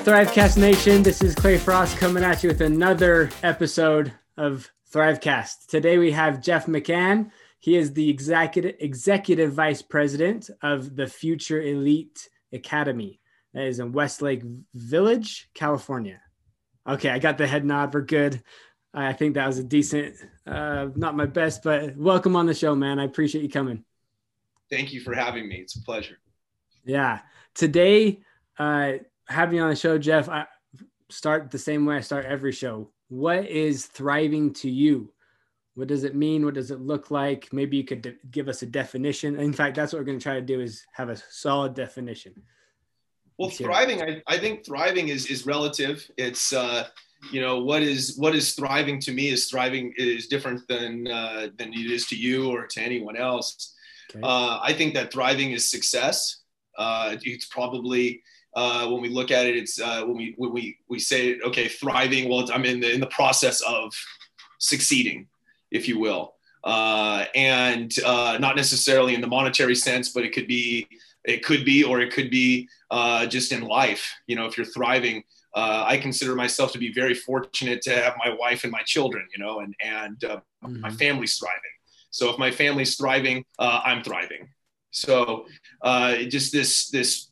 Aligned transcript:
Thrivecast 0.00 0.56
Nation? 0.56 1.02
This 1.02 1.22
is 1.22 1.34
Clay 1.34 1.58
Frost 1.58 1.98
coming 1.98 2.24
at 2.24 2.42
you 2.42 2.48
with 2.48 2.62
another 2.62 3.28
episode 3.42 4.10
of 4.38 4.70
Thrivecast. 4.90 5.66
Today 5.68 5.98
we 5.98 6.10
have 6.12 6.40
Jeff 6.40 6.64
McCann. 6.64 7.30
He 7.58 7.76
is 7.76 7.92
the 7.92 8.08
executive 8.08 8.76
executive 8.80 9.52
vice 9.52 9.82
president 9.82 10.48
of 10.62 10.96
the 10.96 11.06
Future 11.06 11.60
Elite 11.60 12.30
Academy. 12.50 13.20
That 13.52 13.64
is 13.64 13.78
in 13.78 13.92
Westlake 13.92 14.42
Village, 14.72 15.50
California. 15.52 16.22
Okay, 16.88 17.10
I 17.10 17.18
got 17.18 17.36
the 17.36 17.46
head 17.46 17.66
nod. 17.66 17.92
We're 17.92 18.00
good. 18.00 18.42
I 18.94 19.12
think 19.12 19.34
that 19.34 19.46
was 19.46 19.58
a 19.58 19.64
decent, 19.64 20.16
uh, 20.46 20.88
not 20.96 21.14
my 21.14 21.26
best, 21.26 21.62
but 21.62 21.94
welcome 21.98 22.36
on 22.36 22.46
the 22.46 22.54
show, 22.54 22.74
man. 22.74 22.98
I 22.98 23.04
appreciate 23.04 23.42
you 23.42 23.50
coming. 23.50 23.84
Thank 24.70 24.94
you 24.94 25.00
for 25.02 25.14
having 25.14 25.46
me. 25.46 25.56
It's 25.56 25.76
a 25.76 25.82
pleasure. 25.82 26.16
Yeah. 26.86 27.18
Today, 27.54 28.22
uh, 28.58 28.92
having 29.30 29.56
you 29.56 29.62
on 29.62 29.70
the 29.70 29.76
show, 29.76 29.96
Jeff, 29.96 30.28
I 30.28 30.46
start 31.08 31.50
the 31.50 31.58
same 31.58 31.86
way 31.86 31.96
I 31.96 32.00
start 32.00 32.26
every 32.26 32.52
show. 32.52 32.90
What 33.08 33.46
is 33.46 33.86
thriving 33.86 34.52
to 34.54 34.68
you? 34.68 35.12
What 35.74 35.88
does 35.88 36.04
it 36.04 36.14
mean? 36.14 36.44
What 36.44 36.54
does 36.54 36.70
it 36.70 36.80
look 36.80 37.10
like? 37.10 37.52
Maybe 37.52 37.76
you 37.76 37.84
could 37.84 38.02
de- 38.02 38.16
give 38.30 38.48
us 38.48 38.62
a 38.62 38.66
definition. 38.66 39.38
In 39.38 39.52
fact, 39.52 39.76
that's 39.76 39.92
what 39.92 40.00
we're 40.00 40.04
going 40.04 40.18
to 40.18 40.22
try 40.22 40.34
to 40.34 40.42
do 40.42 40.60
is 40.60 40.84
have 40.92 41.08
a 41.08 41.16
solid 41.16 41.74
definition. 41.74 42.34
Well, 43.38 43.50
thriving, 43.50 44.02
I, 44.02 44.20
I 44.26 44.36
think 44.36 44.66
thriving 44.66 45.08
is, 45.08 45.26
is 45.26 45.46
relative. 45.46 46.08
It's, 46.18 46.52
uh, 46.52 46.88
you 47.32 47.40
know, 47.40 47.62
what 47.62 47.82
is, 47.82 48.18
what 48.18 48.34
is 48.34 48.52
thriving 48.52 49.00
to 49.00 49.12
me 49.12 49.28
is 49.28 49.48
thriving 49.48 49.94
is 49.96 50.26
different 50.26 50.66
than, 50.68 51.06
uh, 51.06 51.48
than 51.56 51.72
it 51.72 51.90
is 51.90 52.06
to 52.08 52.16
you 52.16 52.50
or 52.50 52.66
to 52.66 52.82
anyone 52.82 53.16
else. 53.16 53.74
Okay. 54.10 54.20
Uh, 54.22 54.58
I 54.62 54.72
think 54.72 54.92
that 54.94 55.12
thriving 55.12 55.52
is 55.52 55.70
success. 55.70 56.42
Uh, 56.76 57.16
it's 57.22 57.46
probably, 57.46 58.22
uh, 58.54 58.88
when 58.88 59.00
we 59.00 59.08
look 59.08 59.30
at 59.30 59.46
it, 59.46 59.56
it's 59.56 59.80
uh, 59.80 60.02
when 60.04 60.16
we 60.16 60.34
when 60.36 60.52
we 60.52 60.78
we 60.88 60.98
say 60.98 61.38
okay, 61.40 61.68
thriving. 61.68 62.28
Well, 62.28 62.50
I'm 62.52 62.64
in 62.64 62.80
the 62.80 62.92
in 62.92 63.00
the 63.00 63.06
process 63.06 63.60
of 63.60 63.94
succeeding, 64.58 65.28
if 65.70 65.86
you 65.86 65.98
will, 65.98 66.34
uh, 66.64 67.26
and 67.34 67.92
uh, 68.04 68.38
not 68.40 68.56
necessarily 68.56 69.14
in 69.14 69.20
the 69.20 69.26
monetary 69.26 69.76
sense, 69.76 70.08
but 70.10 70.24
it 70.24 70.32
could 70.32 70.48
be 70.48 70.88
it 71.24 71.44
could 71.44 71.64
be 71.64 71.84
or 71.84 72.00
it 72.00 72.12
could 72.12 72.30
be 72.30 72.68
uh, 72.90 73.26
just 73.26 73.52
in 73.52 73.62
life. 73.62 74.12
You 74.26 74.36
know, 74.36 74.46
if 74.46 74.56
you're 74.56 74.66
thriving. 74.66 75.24
Uh, 75.52 75.82
I 75.84 75.96
consider 75.96 76.36
myself 76.36 76.70
to 76.74 76.78
be 76.78 76.92
very 76.92 77.12
fortunate 77.12 77.82
to 77.82 77.90
have 77.90 78.14
my 78.24 78.32
wife 78.32 78.62
and 78.62 78.70
my 78.70 78.82
children, 78.84 79.26
you 79.36 79.44
know, 79.44 79.58
and 79.58 79.74
and 79.82 80.16
mm-hmm. 80.20 80.80
my 80.80 80.90
family's 80.90 81.38
thriving. 81.38 81.74
So 82.10 82.30
if 82.30 82.38
my 82.38 82.52
family's 82.52 82.94
thriving, 82.94 83.44
I'm 83.58 84.04
thriving. 84.04 84.48
So 84.92 85.46
just 86.28 86.52
this 86.52 86.88
this 86.90 87.29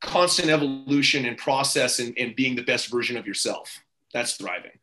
constant 0.00 0.50
evolution 0.50 1.26
and 1.26 1.36
process 1.36 1.98
and, 1.98 2.16
and 2.18 2.36
being 2.36 2.54
the 2.54 2.62
best 2.62 2.90
version 2.90 3.16
of 3.16 3.26
yourself. 3.26 3.82
That's 4.12 4.34
thriving. 4.34 4.78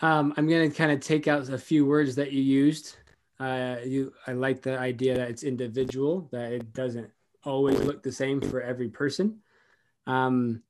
Um, 0.00 0.32
I'm 0.36 0.48
going 0.48 0.70
to 0.70 0.76
kind 0.76 0.92
of 0.92 1.00
take 1.00 1.28
out 1.28 1.48
a 1.48 1.58
few 1.58 1.84
words 1.84 2.14
that 2.16 2.32
you 2.32 2.42
used. 2.42 2.96
Uh, 3.38 3.76
you, 3.84 4.12
I 4.26 4.32
like 4.32 4.62
the 4.62 4.78
idea 4.78 5.14
that 5.16 5.30
it's 5.30 5.42
individual, 5.42 6.28
that 6.32 6.52
it 6.52 6.72
doesn't 6.72 7.10
always 7.44 7.78
look 7.80 8.02
the 8.02 8.12
same 8.12 8.40
for 8.40 8.60
every 8.60 8.88
person. 8.88 9.40
Um, 10.06 10.62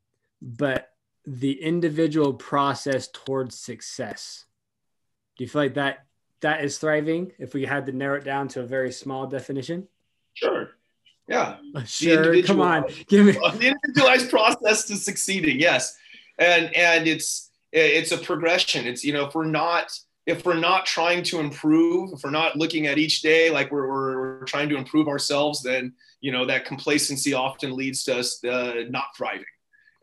but 0.43 0.91
the 1.27 1.61
individual 1.62 2.34
process 2.34 3.09
towards 3.09 3.57
success. 3.57 4.47
Do 5.37 5.45
you 5.45 5.49
feel 5.49 5.62
like 5.62 5.75
that 5.75 6.07
that 6.41 6.65
is 6.65 6.79
thriving? 6.79 7.33
If 7.39 7.55
we 7.55 7.65
had 7.65 7.87
to 7.87 7.93
narrow 7.93 8.19
it 8.19 8.25
down 8.25 8.49
to 8.49 8.61
a 8.61 8.67
very 8.67 8.93
small 8.93 9.27
definition. 9.27 9.87
Sure. 10.34 10.71
Yeah. 11.31 11.57
Sure. 11.87 12.43
Come 12.43 12.61
on. 12.61 12.85
Give 13.07 13.25
me 13.25 13.33
the 13.59 13.69
individualized 13.69 14.31
process 14.31 14.85
to 14.87 14.97
succeeding. 14.97 15.61
Yes. 15.61 15.97
And 16.39 16.75
and 16.75 17.07
it's 17.07 17.51
it's 17.73 18.11
a 18.11 18.19
progression. 18.19 18.87
It's 18.87 19.05
you 19.05 19.13
know 19.13 19.27
if 19.27 19.35
we're 19.35 19.45
not 19.45 19.97
if 20.27 20.45
we're 20.45 20.59
not 20.59 20.87
trying 20.87 21.23
to 21.25 21.39
improve, 21.39 22.13
if 22.13 22.25
we're 22.25 22.31
not 22.31 22.57
looking 22.57 22.87
at 22.87 22.99
each 22.99 23.21
day 23.23 23.51
like 23.51 23.71
we're, 23.71 23.89
we're, 23.89 24.39
we're 24.41 24.45
trying 24.45 24.69
to 24.69 24.77
improve 24.77 25.09
ourselves, 25.09 25.63
then 25.63 25.93
you 26.21 26.33
know 26.33 26.45
that 26.47 26.65
complacency 26.65 27.33
often 27.33 27.77
leads 27.77 28.03
to 28.05 28.19
us 28.19 28.43
uh, 28.45 28.85
not 28.91 29.07
thriving 29.17 29.45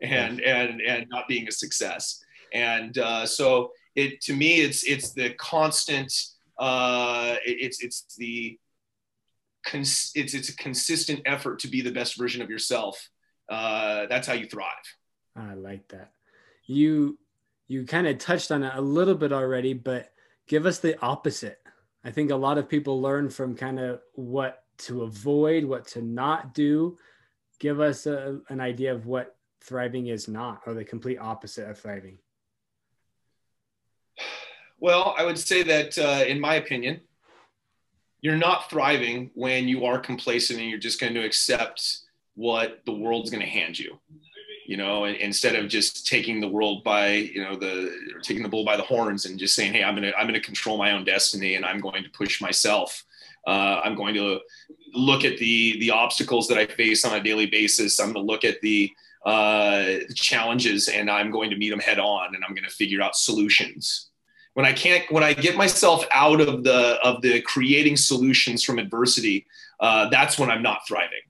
and 0.00 0.40
and 0.40 0.80
and 0.80 1.06
not 1.10 1.28
being 1.28 1.46
a 1.46 1.52
success. 1.52 2.24
And 2.54 2.96
uh, 2.96 3.26
so 3.26 3.72
it 3.94 4.22
to 4.22 4.32
me 4.34 4.60
it's 4.60 4.82
it's 4.84 5.12
the 5.12 5.34
constant 5.34 6.10
uh, 6.58 7.36
it's 7.44 7.84
it's 7.84 8.16
the 8.16 8.58
cons- 9.70 10.12
it's 10.14 10.34
it's 10.34 10.48
a 10.48 10.56
consistent 10.56 11.20
effort 11.26 11.60
to 11.60 11.68
be 11.68 11.80
the 11.80 11.92
best 11.92 12.18
version 12.18 12.42
of 12.42 12.50
yourself. 12.50 13.08
Uh, 13.48 14.06
that's 14.06 14.26
how 14.26 14.34
you 14.34 14.46
thrive. 14.46 14.66
I 15.36 15.54
like 15.54 15.88
that. 15.88 16.12
You 16.66 17.18
you 17.68 17.84
kind 17.84 18.06
of 18.06 18.18
touched 18.18 18.50
on 18.50 18.62
it 18.62 18.72
a 18.74 18.80
little 18.80 19.14
bit 19.14 19.32
already, 19.32 19.74
but 19.74 20.10
give 20.46 20.66
us 20.66 20.78
the 20.78 21.00
opposite. 21.00 21.58
I 22.04 22.10
think 22.10 22.30
a 22.30 22.36
lot 22.36 22.58
of 22.58 22.68
people 22.68 23.02
learn 23.02 23.28
from 23.28 23.54
kind 23.54 23.78
of 23.78 24.00
what 24.14 24.64
to 24.78 25.02
avoid, 25.02 25.64
what 25.64 25.86
to 25.88 26.02
not 26.02 26.54
do. 26.54 26.96
Give 27.58 27.80
us 27.80 28.06
a, 28.06 28.40
an 28.48 28.60
idea 28.60 28.94
of 28.94 29.06
what 29.06 29.36
thriving 29.60 30.06
is 30.06 30.28
not, 30.28 30.62
or 30.66 30.74
the 30.74 30.84
complete 30.84 31.18
opposite 31.18 31.68
of 31.68 31.78
thriving. 31.78 32.18
Well, 34.80 35.14
I 35.18 35.24
would 35.24 35.38
say 35.38 35.64
that, 35.64 35.98
uh, 35.98 36.24
in 36.24 36.38
my 36.38 36.54
opinion, 36.54 37.00
you're 38.20 38.36
not 38.36 38.68
thriving 38.68 39.30
when 39.34 39.68
you 39.68 39.84
are 39.84 39.98
complacent 39.98 40.58
and 40.58 40.68
you're 40.68 40.78
just 40.78 41.00
going 41.00 41.14
to 41.14 41.24
accept 41.24 42.00
what 42.34 42.80
the 42.86 42.92
world's 42.92 43.30
going 43.30 43.42
to 43.42 43.48
hand 43.48 43.78
you 43.78 43.98
you 44.68 44.76
know 44.76 45.06
instead 45.06 45.56
of 45.56 45.66
just 45.66 46.06
taking 46.06 46.40
the 46.40 46.46
world 46.46 46.84
by 46.84 47.14
you 47.14 47.42
know 47.42 47.56
the 47.56 47.86
or 48.14 48.20
taking 48.20 48.42
the 48.42 48.48
bull 48.48 48.64
by 48.64 48.76
the 48.76 48.82
horns 48.82 49.24
and 49.24 49.38
just 49.38 49.54
saying 49.54 49.72
hey 49.72 49.82
i'm 49.82 49.96
to 49.96 50.16
i'm 50.16 50.28
to 50.28 50.40
control 50.40 50.76
my 50.76 50.92
own 50.92 51.04
destiny 51.04 51.54
and 51.54 51.64
i'm 51.64 51.80
going 51.80 52.04
to 52.04 52.10
push 52.10 52.40
myself. 52.40 53.04
Uh, 53.46 53.80
i'm 53.82 53.94
going 53.94 54.14
to 54.14 54.38
look 54.92 55.24
at 55.24 55.38
the 55.38 55.78
the 55.80 55.90
obstacles 55.90 56.46
that 56.46 56.58
i 56.58 56.66
face 56.66 57.04
on 57.04 57.18
a 57.18 57.22
daily 57.22 57.46
basis. 57.46 57.98
I'm 57.98 58.12
going 58.12 58.26
to 58.26 58.30
look 58.30 58.44
at 58.44 58.60
the 58.60 58.92
uh, 59.24 60.00
challenges 60.14 60.88
and 60.88 61.10
i'm 61.10 61.30
going 61.30 61.50
to 61.50 61.56
meet 61.56 61.70
them 61.70 61.80
head 61.80 61.98
on 61.98 62.34
and 62.34 62.44
i'm 62.44 62.54
going 62.54 62.68
to 62.68 62.74
figure 62.74 63.00
out 63.00 63.16
solutions 63.16 64.07
when 64.58 64.66
I 64.66 64.72
can't, 64.72 65.08
when 65.12 65.22
I 65.22 65.34
get 65.34 65.56
myself 65.56 66.04
out 66.10 66.40
of 66.40 66.64
the 66.64 66.98
of 67.04 67.22
the 67.22 67.40
creating 67.42 67.96
solutions 67.96 68.64
from 68.64 68.80
adversity, 68.80 69.46
uh, 69.78 70.08
that's 70.08 70.36
when 70.36 70.50
I'm 70.50 70.64
not 70.64 70.80
thriving. 70.84 71.20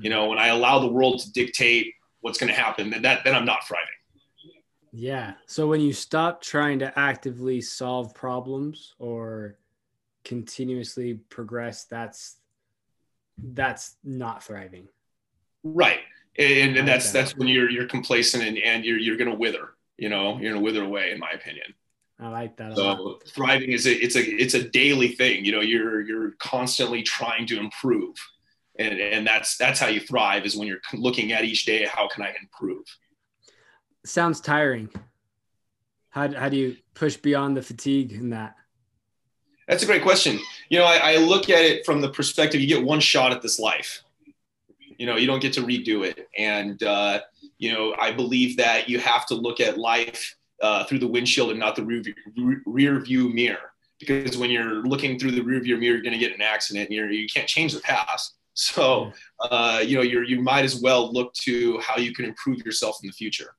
You 0.00 0.10
know, 0.10 0.26
when 0.26 0.36
I 0.36 0.48
allow 0.48 0.80
the 0.80 0.88
world 0.88 1.20
to 1.20 1.30
dictate 1.30 1.94
what's 2.22 2.36
going 2.36 2.52
to 2.52 2.60
happen, 2.60 2.90
then 2.90 3.02
that 3.02 3.22
then 3.22 3.36
I'm 3.36 3.44
not 3.44 3.64
thriving. 3.68 3.86
Yeah. 4.90 5.34
So 5.46 5.68
when 5.68 5.80
you 5.80 5.92
stop 5.92 6.42
trying 6.42 6.80
to 6.80 6.92
actively 6.98 7.60
solve 7.60 8.12
problems 8.12 8.96
or 8.98 9.58
continuously 10.24 11.14
progress, 11.28 11.84
that's 11.84 12.38
that's 13.38 13.98
not 14.02 14.42
thriving. 14.42 14.88
Right. 15.62 16.00
And, 16.36 16.76
and 16.76 16.88
that's 16.88 17.12
that's 17.12 17.36
when 17.36 17.46
you're 17.46 17.70
you're 17.70 17.86
complacent 17.86 18.42
and, 18.42 18.58
and 18.58 18.84
you're 18.84 18.98
you're 18.98 19.16
gonna 19.16 19.36
wither. 19.36 19.74
You 19.96 20.08
know, 20.08 20.40
you're 20.40 20.54
gonna 20.54 20.64
wither 20.64 20.82
away, 20.82 21.12
in 21.12 21.20
my 21.20 21.30
opinion. 21.30 21.72
I 22.18 22.28
like 22.28 22.56
that. 22.56 22.76
So 22.76 23.18
thriving 23.28 23.72
is 23.72 23.86
a 23.86 23.92
it's 23.92 24.16
a 24.16 24.22
it's 24.22 24.54
a 24.54 24.68
daily 24.68 25.08
thing. 25.08 25.44
You 25.44 25.52
know, 25.52 25.60
you're 25.60 26.00
you're 26.00 26.30
constantly 26.38 27.02
trying 27.02 27.46
to 27.48 27.58
improve, 27.58 28.16
and 28.78 28.98
and 28.98 29.26
that's 29.26 29.56
that's 29.58 29.78
how 29.78 29.88
you 29.88 30.00
thrive 30.00 30.46
is 30.46 30.56
when 30.56 30.66
you're 30.66 30.80
looking 30.94 31.32
at 31.32 31.44
each 31.44 31.66
day. 31.66 31.84
How 31.84 32.08
can 32.08 32.22
I 32.22 32.34
improve? 32.40 32.84
Sounds 34.06 34.40
tiring. 34.40 34.88
How 36.08 36.32
how 36.32 36.48
do 36.48 36.56
you 36.56 36.76
push 36.94 37.16
beyond 37.16 37.54
the 37.56 37.62
fatigue 37.62 38.12
in 38.12 38.30
that? 38.30 38.54
That's 39.68 39.82
a 39.82 39.86
great 39.86 40.02
question. 40.02 40.38
You 40.70 40.78
know, 40.78 40.84
I, 40.84 41.14
I 41.14 41.16
look 41.16 41.50
at 41.50 41.64
it 41.64 41.84
from 41.84 42.00
the 42.00 42.08
perspective 42.08 42.60
you 42.60 42.68
get 42.68 42.82
one 42.82 43.00
shot 43.00 43.32
at 43.32 43.42
this 43.42 43.58
life. 43.58 44.02
You 44.96 45.04
know, 45.04 45.16
you 45.16 45.26
don't 45.26 45.42
get 45.42 45.52
to 45.54 45.60
redo 45.60 46.06
it, 46.06 46.28
and 46.38 46.82
uh, 46.82 47.20
you 47.58 47.72
know, 47.72 47.94
I 47.98 48.12
believe 48.12 48.56
that 48.56 48.88
you 48.88 49.00
have 49.00 49.26
to 49.26 49.34
look 49.34 49.60
at 49.60 49.76
life 49.76 50.34
uh, 50.62 50.84
through 50.84 50.98
the 50.98 51.06
windshield 51.06 51.50
and 51.50 51.60
not 51.60 51.76
the 51.76 51.84
rear 51.84 52.02
view, 52.02 52.60
rear 52.66 53.00
view 53.00 53.28
mirror. 53.28 53.72
Because 53.98 54.36
when 54.36 54.50
you're 54.50 54.82
looking 54.86 55.18
through 55.18 55.32
the 55.32 55.40
rear 55.40 55.60
view 55.60 55.76
mirror, 55.76 55.94
you're 55.94 56.02
going 56.02 56.12
to 56.12 56.18
get 56.18 56.34
an 56.34 56.42
accident. 56.42 56.88
And 56.88 56.96
you're, 56.96 57.10
you 57.10 57.26
can't 57.28 57.48
change 57.48 57.72
the 57.72 57.80
past. 57.80 58.34
So, 58.58 59.12
uh, 59.50 59.82
you 59.84 59.96
know, 59.96 60.02
you 60.02 60.22
you 60.22 60.40
might 60.40 60.64
as 60.64 60.80
well 60.80 61.12
look 61.12 61.34
to 61.44 61.78
how 61.80 61.98
you 61.98 62.14
can 62.14 62.24
improve 62.24 62.58
yourself 62.64 62.98
in 63.02 63.08
the 63.08 63.12
future. 63.12 63.54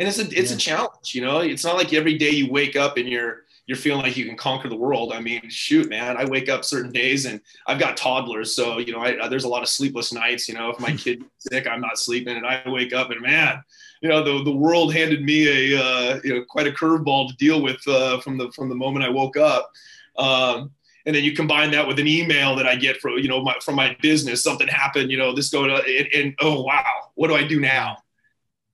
And 0.00 0.08
it's 0.08 0.18
a 0.18 0.22
it's 0.36 0.50
yeah. 0.50 0.56
a 0.56 0.58
challenge. 0.58 1.14
You 1.14 1.22
know, 1.22 1.38
it's 1.38 1.64
not 1.64 1.76
like 1.76 1.92
every 1.92 2.18
day 2.18 2.30
you 2.30 2.50
wake 2.50 2.74
up 2.74 2.96
and 2.96 3.08
you're 3.08 3.44
you're 3.70 3.76
feeling 3.76 4.02
like 4.02 4.16
you 4.16 4.24
can 4.24 4.36
conquer 4.36 4.68
the 4.68 4.74
world. 4.74 5.12
I 5.12 5.20
mean, 5.20 5.48
shoot, 5.48 5.88
man, 5.88 6.16
I 6.16 6.24
wake 6.24 6.48
up 6.48 6.64
certain 6.64 6.90
days 6.90 7.24
and 7.24 7.40
I've 7.68 7.78
got 7.78 7.96
toddlers, 7.96 8.52
so 8.52 8.78
you 8.78 8.92
know, 8.92 8.98
I, 8.98 9.28
there's 9.28 9.44
a 9.44 9.48
lot 9.48 9.62
of 9.62 9.68
sleepless 9.68 10.12
nights. 10.12 10.48
You 10.48 10.54
know, 10.54 10.70
if 10.70 10.80
my 10.80 10.90
kid's 10.96 11.24
sick, 11.38 11.68
I'm 11.68 11.80
not 11.80 11.96
sleeping, 11.96 12.36
and 12.36 12.44
I 12.44 12.62
wake 12.66 12.92
up 12.92 13.12
and 13.12 13.20
man, 13.20 13.62
you 14.02 14.08
know, 14.08 14.24
the, 14.24 14.42
the 14.42 14.50
world 14.50 14.92
handed 14.92 15.22
me 15.22 15.46
a, 15.72 15.80
uh, 15.80 16.20
you 16.24 16.34
know, 16.34 16.44
quite 16.48 16.66
a 16.66 16.72
curveball 16.72 17.28
to 17.28 17.36
deal 17.36 17.62
with 17.62 17.86
uh, 17.86 18.18
from 18.18 18.38
the, 18.38 18.50
from 18.50 18.70
the 18.70 18.74
moment 18.74 19.04
I 19.04 19.08
woke 19.08 19.36
up. 19.36 19.70
Um, 20.18 20.72
and 21.06 21.14
then 21.14 21.22
you 21.22 21.32
combine 21.32 21.70
that 21.70 21.86
with 21.86 22.00
an 22.00 22.08
email 22.08 22.56
that 22.56 22.66
I 22.66 22.74
get 22.74 22.96
from 22.96 23.18
you 23.18 23.28
know 23.28 23.40
my, 23.40 23.54
from 23.62 23.76
my 23.76 23.96
business, 24.02 24.42
something 24.42 24.66
happened, 24.66 25.12
you 25.12 25.16
know, 25.16 25.32
this 25.32 25.50
going 25.50 25.70
on, 25.70 25.82
and, 25.88 26.08
and 26.12 26.34
oh 26.40 26.62
wow, 26.62 27.12
what 27.14 27.28
do 27.28 27.36
I 27.36 27.46
do 27.46 27.60
now? 27.60 27.98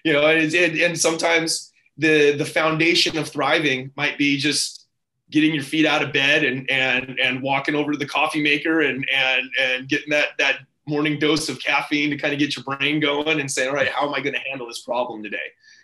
you 0.03 0.13
know, 0.13 0.27
and, 0.27 0.53
and, 0.53 0.77
and 0.77 0.99
sometimes 0.99 1.71
the 1.97 2.35
the 2.35 2.45
foundation 2.45 3.17
of 3.17 3.27
thriving 3.27 3.91
might 3.95 4.17
be 4.17 4.37
just 4.37 4.87
getting 5.31 5.53
your 5.53 5.63
feet 5.63 5.85
out 5.85 6.03
of 6.03 6.13
bed 6.13 6.43
and 6.43 6.69
and 6.69 7.19
and 7.19 7.41
walking 7.41 7.75
over 7.75 7.91
to 7.91 7.97
the 7.97 8.05
coffee 8.05 8.41
maker 8.41 8.81
and 8.81 9.07
and 9.13 9.49
and 9.59 9.89
getting 9.89 10.09
that 10.09 10.29
that 10.37 10.59
morning 10.87 11.17
dose 11.17 11.49
of 11.49 11.59
caffeine 11.61 12.09
to 12.11 12.17
kind 12.17 12.33
of 12.33 12.39
get 12.39 12.55
your 12.55 12.63
brain 12.63 12.99
going 12.99 13.39
and 13.39 13.49
saying, 13.49 13.69
all 13.69 13.75
right, 13.75 13.89
how 13.89 14.07
am 14.07 14.13
I 14.13 14.21
going 14.21 14.35
to 14.35 14.41
handle 14.41 14.67
this 14.67 14.81
problem 14.81 15.23
today? 15.23 15.37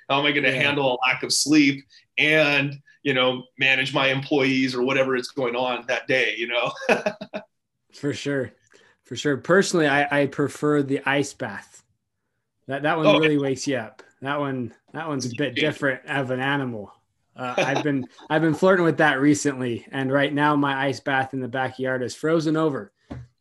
How 0.09 0.19
am 0.19 0.25
I 0.25 0.31
going 0.31 0.43
to 0.43 0.51
yeah. 0.51 0.61
handle 0.61 0.93
a 0.93 0.97
lack 1.07 1.23
of 1.23 1.33
sleep 1.33 1.85
and 2.17 2.79
you 3.03 3.13
know 3.13 3.43
manage 3.57 3.93
my 3.93 4.07
employees 4.07 4.75
or 4.75 4.83
whatever 4.83 5.15
is 5.15 5.29
going 5.29 5.55
on 5.55 5.85
that 5.87 6.07
day? 6.07 6.35
You 6.37 6.47
know. 6.47 6.71
For 7.93 8.13
sure, 8.13 8.53
for 9.03 9.17
sure. 9.17 9.35
Personally, 9.35 9.85
I, 9.85 10.21
I 10.21 10.25
prefer 10.27 10.81
the 10.81 11.01
ice 11.05 11.33
bath. 11.33 11.83
That 12.67 12.83
that 12.83 12.95
one 12.95 13.05
oh, 13.05 13.19
really 13.19 13.37
wakes 13.37 13.67
you 13.67 13.75
up. 13.75 14.01
That 14.21 14.39
one 14.39 14.73
that 14.93 15.07
one's 15.07 15.25
a 15.25 15.35
bit 15.35 15.55
different 15.55 16.05
of 16.05 16.31
an 16.31 16.39
animal. 16.39 16.93
Uh, 17.35 17.55
I've 17.57 17.83
been 17.83 18.07
I've 18.29 18.41
been 18.41 18.53
flirting 18.53 18.85
with 18.85 18.97
that 18.97 19.19
recently, 19.19 19.87
and 19.91 20.11
right 20.11 20.33
now 20.33 20.55
my 20.55 20.85
ice 20.87 20.99
bath 20.99 21.33
in 21.33 21.39
the 21.39 21.47
backyard 21.47 22.03
is 22.03 22.15
frozen 22.15 22.57
over 22.57 22.91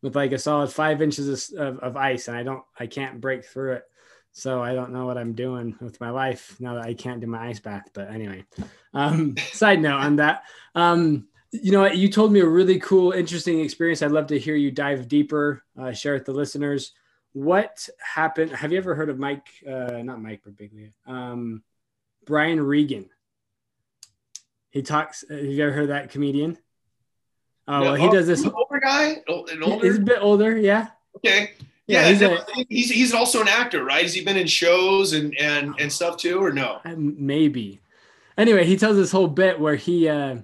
with 0.02 0.16
like 0.16 0.32
a 0.32 0.38
solid 0.38 0.70
five 0.70 1.02
inches 1.02 1.52
of, 1.52 1.78
of, 1.80 1.96
ice, 1.96 2.28
and 2.28 2.36
I 2.36 2.42
don't 2.42 2.62
I 2.78 2.86
can't 2.86 3.20
break 3.20 3.44
through 3.44 3.74
it. 3.74 3.84
So 4.32 4.62
I 4.62 4.74
don't 4.74 4.92
know 4.92 5.06
what 5.06 5.18
I'm 5.18 5.32
doing 5.32 5.76
with 5.80 6.00
my 6.00 6.10
life 6.10 6.56
now 6.60 6.74
that 6.74 6.86
I 6.86 6.94
can't 6.94 7.20
do 7.20 7.26
my 7.26 7.48
ice 7.48 7.58
bath. 7.58 7.90
But 7.92 8.10
anyway, 8.10 8.44
um, 8.94 9.36
side 9.52 9.82
note 9.82 10.00
on 10.00 10.16
that. 10.16 10.44
Um, 10.74 11.26
you 11.50 11.72
know, 11.72 11.84
you 11.86 12.08
told 12.08 12.32
me 12.32 12.40
a 12.40 12.46
really 12.46 12.78
cool, 12.78 13.10
interesting 13.10 13.60
experience. 13.60 14.02
I'd 14.02 14.12
love 14.12 14.28
to 14.28 14.38
hear 14.38 14.54
you 14.54 14.70
dive 14.70 15.08
deeper, 15.08 15.64
uh, 15.76 15.92
share 15.92 16.14
with 16.14 16.24
the 16.24 16.32
listeners. 16.32 16.92
What 17.32 17.88
happened? 17.98 18.52
Have 18.52 18.72
you 18.72 18.78
ever 18.78 18.94
heard 18.94 19.08
of 19.08 19.18
Mike? 19.18 19.46
Uh, 19.66 20.02
not 20.02 20.20
Mike 20.20 20.42
Birbiglia. 20.44 20.90
Um, 21.06 21.62
Brian 22.26 22.60
Regan. 22.60 23.08
He 24.70 24.82
talks. 24.82 25.24
Have 25.28 25.44
you 25.44 25.62
ever 25.64 25.72
heard 25.72 25.90
that 25.90 26.10
comedian? 26.10 26.58
Oh, 27.68 27.82
well, 27.82 27.94
he 27.94 28.08
does 28.08 28.26
this. 28.26 28.44
older 28.44 28.80
guy, 28.80 29.22
an 29.28 29.62
older. 29.62 29.86
He's 29.86 29.98
a 29.98 30.00
bit 30.00 30.18
older, 30.20 30.56
yeah. 30.56 30.88
Okay. 31.16 31.52
Yeah, 31.86 32.02
yeah 32.02 32.08
he's, 32.08 32.22
a, 32.22 32.46
he's, 32.68 32.90
he's 32.90 33.14
also 33.14 33.40
an 33.40 33.48
actor, 33.48 33.84
right? 33.84 34.02
Has 34.02 34.14
he 34.14 34.24
been 34.24 34.36
in 34.36 34.46
shows 34.46 35.12
and 35.12 35.36
and 35.38 35.74
and 35.78 35.92
stuff 35.92 36.16
too, 36.16 36.42
or 36.42 36.52
no? 36.52 36.80
Maybe. 36.84 37.80
Anyway, 38.36 38.64
he 38.64 38.76
tells 38.76 38.96
this 38.96 39.12
whole 39.12 39.28
bit 39.28 39.58
where 39.58 39.76
he 39.76 40.08
uh, 40.08 40.38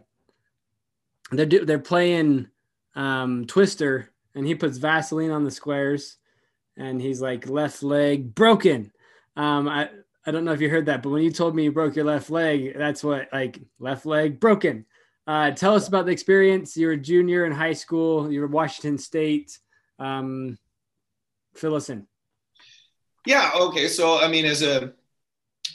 they're 1.31 1.47
they're 1.47 1.79
playing 1.79 2.49
um, 2.95 3.47
Twister, 3.47 4.11
and 4.35 4.47
he 4.47 4.55
puts 4.55 4.79
Vaseline 4.79 5.31
on 5.31 5.45
the 5.45 5.51
squares, 5.51 6.19
and 6.77 7.01
he's 7.01 7.21
like 7.21 7.49
left 7.49 7.83
leg 7.83 8.35
broken. 8.35 8.93
Um, 9.37 9.69
I 9.69 9.89
I 10.27 10.31
don't 10.33 10.45
know 10.45 10.53
if 10.53 10.61
you 10.61 10.69
heard 10.69 10.87
that, 10.87 11.03
but 11.03 11.11
when 11.11 11.23
you 11.23 11.31
told 11.31 11.55
me 11.55 11.65
you 11.65 11.73
broke 11.73 11.95
your 11.95 12.05
left 12.05 12.31
leg, 12.31 12.77
that's 12.77 13.05
what 13.05 13.29
like 13.33 13.61
left 13.79 14.07
leg 14.07 14.41
broken. 14.41 14.85
Uh, 15.27 15.51
tell 15.51 15.75
us 15.75 15.89
about 15.89 16.07
the 16.07 16.13
experience. 16.13 16.77
You 16.77 16.89
were 16.89 16.93
a 16.93 16.99
junior 16.99 17.47
in 17.47 17.53
high 17.53 17.73
school. 17.73 18.31
You 18.31 18.41
were 18.41 18.47
Washington 18.47 18.99
State. 18.99 19.59
Um, 19.99 20.59
fill 21.55 21.75
us 21.75 21.91
in. 21.91 22.07
Yeah. 23.25 23.51
Okay. 23.55 23.89
So 23.89 24.19
I 24.19 24.29
mean, 24.29 24.45
as 24.45 24.63
a, 24.63 24.93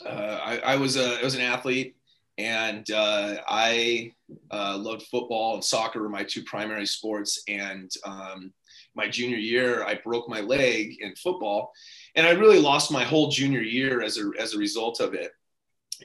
uh, 0.06 0.38
I, 0.42 0.58
I 0.58 0.76
was 0.76 0.96
a 0.96 1.18
I 1.20 1.24
was 1.24 1.34
an 1.34 1.42
athlete, 1.42 1.96
and 2.38 2.90
uh, 2.90 3.36
I 3.46 4.12
uh, 4.50 4.78
loved 4.78 5.02
football 5.02 5.54
and 5.54 5.64
soccer 5.64 6.02
were 6.02 6.08
my 6.08 6.24
two 6.24 6.42
primary 6.44 6.86
sports. 6.86 7.42
And 7.48 7.90
um, 8.04 8.52
my 8.94 9.08
junior 9.08 9.36
year, 9.36 9.84
I 9.84 9.94
broke 9.94 10.28
my 10.28 10.40
leg 10.40 10.96
in 11.00 11.14
football, 11.16 11.72
and 12.14 12.26
I 12.26 12.30
really 12.30 12.58
lost 12.58 12.90
my 12.90 13.04
whole 13.04 13.28
junior 13.30 13.62
year 13.62 14.02
as 14.02 14.18
a 14.18 14.30
as 14.38 14.54
a 14.54 14.58
result 14.58 15.00
of 15.00 15.14
it. 15.14 15.32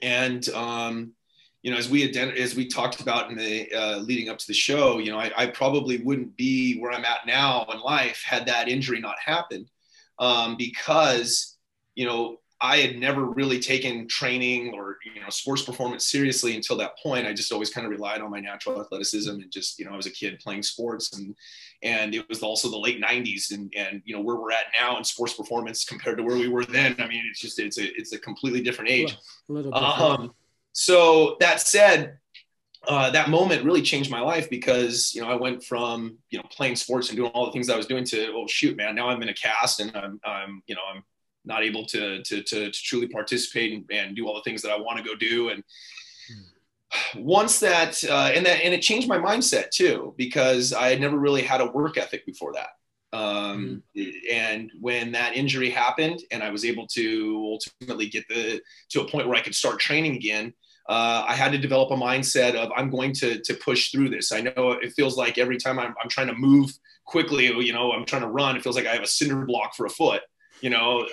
And 0.01 0.47
um, 0.49 1.13
you 1.63 1.71
know, 1.71 1.77
as 1.77 1.89
we 1.89 2.09
as 2.17 2.55
we 2.55 2.67
talked 2.67 3.01
about 3.01 3.29
in 3.29 3.37
the 3.37 3.73
uh, 3.73 3.97
leading 3.97 4.29
up 4.29 4.37
to 4.37 4.47
the 4.47 4.53
show, 4.53 4.99
you 4.99 5.11
know, 5.11 5.19
I, 5.19 5.31
I, 5.35 5.47
probably 5.47 5.97
wouldn't 5.97 6.37
be 6.37 6.79
where 6.79 6.91
I'm 6.91 7.03
at 7.03 7.25
now 7.25 7.65
in 7.73 7.79
life 7.81 8.23
had 8.23 8.45
that 8.45 8.69
injury 8.69 9.01
not 9.01 9.19
happened, 9.19 9.69
um, 10.19 10.55
because 10.55 11.57
you 11.95 12.05
know 12.05 12.37
I 12.61 12.77
had 12.77 12.97
never 12.97 13.23
really 13.23 13.59
taken 13.59 14.07
training 14.07 14.73
or 14.73 14.97
you 15.13 15.21
know 15.21 15.29
sports 15.29 15.63
performance 15.63 16.05
seriously 16.05 16.55
until 16.55 16.77
that 16.77 16.97
point. 16.99 17.27
I 17.27 17.33
just 17.33 17.51
always 17.51 17.69
kind 17.69 17.85
of 17.85 17.91
relied 17.91 18.21
on 18.21 18.31
my 18.31 18.39
natural 18.39 18.79
athleticism 18.79 19.29
and 19.29 19.51
just 19.51 19.77
you 19.77 19.85
know 19.85 19.91
I 19.91 19.97
was 19.97 20.07
a 20.07 20.11
kid 20.11 20.39
playing 20.39 20.63
sports 20.63 21.17
and 21.17 21.35
and 21.83 22.15
it 22.15 22.27
was 22.29 22.41
also 22.41 22.69
the 22.69 22.77
late 22.77 23.01
90s 23.01 23.51
and 23.51 23.71
and 23.75 24.01
you 24.05 24.15
know 24.15 24.21
where 24.21 24.35
we're 24.35 24.51
at 24.51 24.65
now 24.79 24.97
in 24.97 25.03
sports 25.03 25.33
performance 25.33 25.85
compared 25.85 26.17
to 26.17 26.23
where 26.23 26.35
we 26.35 26.47
were 26.47 26.65
then. 26.65 26.95
I 26.99 27.07
mean 27.07 27.23
it's 27.29 27.39
just 27.39 27.59
it's 27.59 27.77
a 27.77 27.85
it's 27.97 28.13
a 28.13 28.19
completely 28.19 28.61
different 28.61 28.91
age. 28.91 29.17
A 29.49 29.53
little. 29.53 29.73
Um, 29.75 30.33
so 30.73 31.37
that 31.39 31.59
said, 31.61 32.17
uh, 32.87 33.09
that 33.09 33.29
moment 33.29 33.63
really 33.63 33.81
changed 33.81 34.11
my 34.11 34.21
life 34.21 34.49
because 34.49 35.13
you 35.13 35.21
know 35.21 35.29
I 35.29 35.35
went 35.35 35.63
from 35.63 36.17
you 36.29 36.39
know 36.39 36.45
playing 36.51 36.75
sports 36.75 37.09
and 37.09 37.17
doing 37.17 37.31
all 37.31 37.45
the 37.45 37.51
things 37.51 37.69
I 37.69 37.77
was 37.77 37.85
doing 37.85 38.05
to 38.05 38.31
oh 38.33 38.47
shoot 38.47 38.75
man 38.75 38.95
now 38.95 39.09
I'm 39.09 39.21
in 39.21 39.29
a 39.29 39.33
cast 39.33 39.79
and 39.79 39.95
I'm, 39.95 40.19
I'm 40.23 40.63
you 40.67 40.75
know 40.75 40.81
I'm 40.93 41.03
not 41.47 41.63
able 41.63 41.85
to, 41.85 42.21
to, 42.23 42.43
to, 42.43 42.69
to 42.69 42.71
truly 42.71 43.07
participate 43.07 43.73
and, 43.73 43.85
and, 43.89 44.15
do 44.15 44.27
all 44.27 44.35
the 44.35 44.41
things 44.41 44.61
that 44.61 44.71
I 44.71 44.77
want 44.77 44.97
to 44.97 45.03
go 45.03 45.15
do. 45.15 45.49
And 45.49 45.63
once 47.15 47.59
that, 47.59 48.03
uh, 48.03 48.31
and 48.33 48.45
that, 48.45 48.63
and 48.63 48.73
it 48.73 48.81
changed 48.81 49.07
my 49.07 49.17
mindset 49.17 49.69
too, 49.71 50.13
because 50.17 50.73
I 50.73 50.89
had 50.89 51.01
never 51.01 51.17
really 51.17 51.41
had 51.41 51.61
a 51.61 51.71
work 51.71 51.97
ethic 51.97 52.25
before 52.25 52.53
that. 52.53 52.69
Um, 53.13 53.83
mm. 53.95 54.11
and 54.31 54.69
when 54.81 55.13
that 55.13 55.35
injury 55.35 55.69
happened 55.69 56.19
and 56.29 56.43
I 56.43 56.49
was 56.49 56.65
able 56.65 56.87
to 56.87 57.41
ultimately 57.53 58.07
get 58.07 58.27
the, 58.27 58.61
to 58.89 59.01
a 59.01 59.07
point 59.07 59.27
where 59.27 59.37
I 59.37 59.41
could 59.41 59.55
start 59.55 59.79
training 59.79 60.15
again, 60.15 60.53
uh, 60.89 61.23
I 61.27 61.33
had 61.35 61.51
to 61.53 61.57
develop 61.57 61.91
a 61.91 61.95
mindset 61.95 62.55
of 62.55 62.71
I'm 62.75 62.89
going 62.89 63.13
to 63.15 63.41
to 63.41 63.53
push 63.55 63.91
through 63.91 64.09
this. 64.09 64.31
I 64.31 64.41
know 64.41 64.71
it 64.81 64.93
feels 64.93 65.17
like 65.17 65.37
every 65.37 65.57
time 65.57 65.79
I'm, 65.79 65.93
I'm 66.01 66.09
trying 66.09 66.27
to 66.27 66.35
move 66.35 66.71
quickly, 67.05 67.45
you 67.45 67.73
know, 67.73 67.91
I'm 67.91 68.05
trying 68.05 68.21
to 68.21 68.29
run, 68.29 68.55
it 68.55 68.63
feels 68.63 68.75
like 68.77 68.85
I 68.85 68.93
have 68.93 69.03
a 69.03 69.07
cinder 69.07 69.45
block 69.45 69.75
for 69.75 69.85
a 69.85 69.89
foot 69.89 70.21
you 70.61 70.69
know 70.69 71.05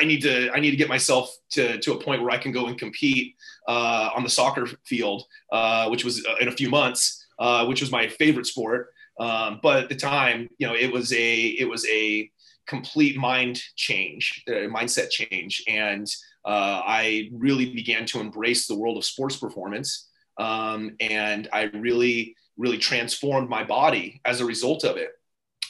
i 0.00 0.04
need 0.04 0.20
to 0.20 0.50
i 0.52 0.60
need 0.60 0.70
to 0.70 0.76
get 0.76 0.88
myself 0.88 1.36
to, 1.50 1.78
to 1.78 1.92
a 1.92 2.02
point 2.02 2.20
where 2.22 2.30
i 2.30 2.38
can 2.38 2.52
go 2.52 2.66
and 2.66 2.78
compete 2.78 3.34
uh, 3.66 4.10
on 4.16 4.22
the 4.22 4.30
soccer 4.30 4.66
field 4.84 5.24
uh, 5.52 5.88
which 5.88 6.04
was 6.04 6.24
uh, 6.26 6.36
in 6.40 6.48
a 6.48 6.52
few 6.52 6.68
months 6.68 7.26
uh, 7.38 7.64
which 7.66 7.80
was 7.80 7.92
my 7.92 8.08
favorite 8.08 8.46
sport. 8.46 8.92
Um, 9.20 9.60
but 9.62 9.82
at 9.84 9.88
the 9.88 9.96
time 9.96 10.48
you 10.58 10.66
know 10.66 10.74
it 10.74 10.92
was 10.92 11.12
a 11.12 11.46
it 11.46 11.68
was 11.68 11.86
a 11.88 12.30
complete 12.66 13.16
mind 13.16 13.62
change 13.76 14.44
uh, 14.48 14.68
mindset 14.68 15.10
change. 15.10 15.62
And 15.66 16.06
uh, 16.44 16.82
i 16.84 17.28
really 17.32 17.72
began 17.72 18.06
to 18.06 18.20
embrace 18.20 18.66
the 18.66 18.76
world 18.76 18.96
of 18.96 19.04
sports 19.04 19.36
performance. 19.36 20.08
Um, 20.38 20.96
and 21.00 21.48
i 21.52 21.62
really 21.64 22.36
really 22.56 22.78
transformed 22.78 23.48
my 23.48 23.64
body 23.64 24.20
as 24.24 24.40
a 24.40 24.44
result 24.44 24.84
of 24.84 24.96
it. 24.96 25.10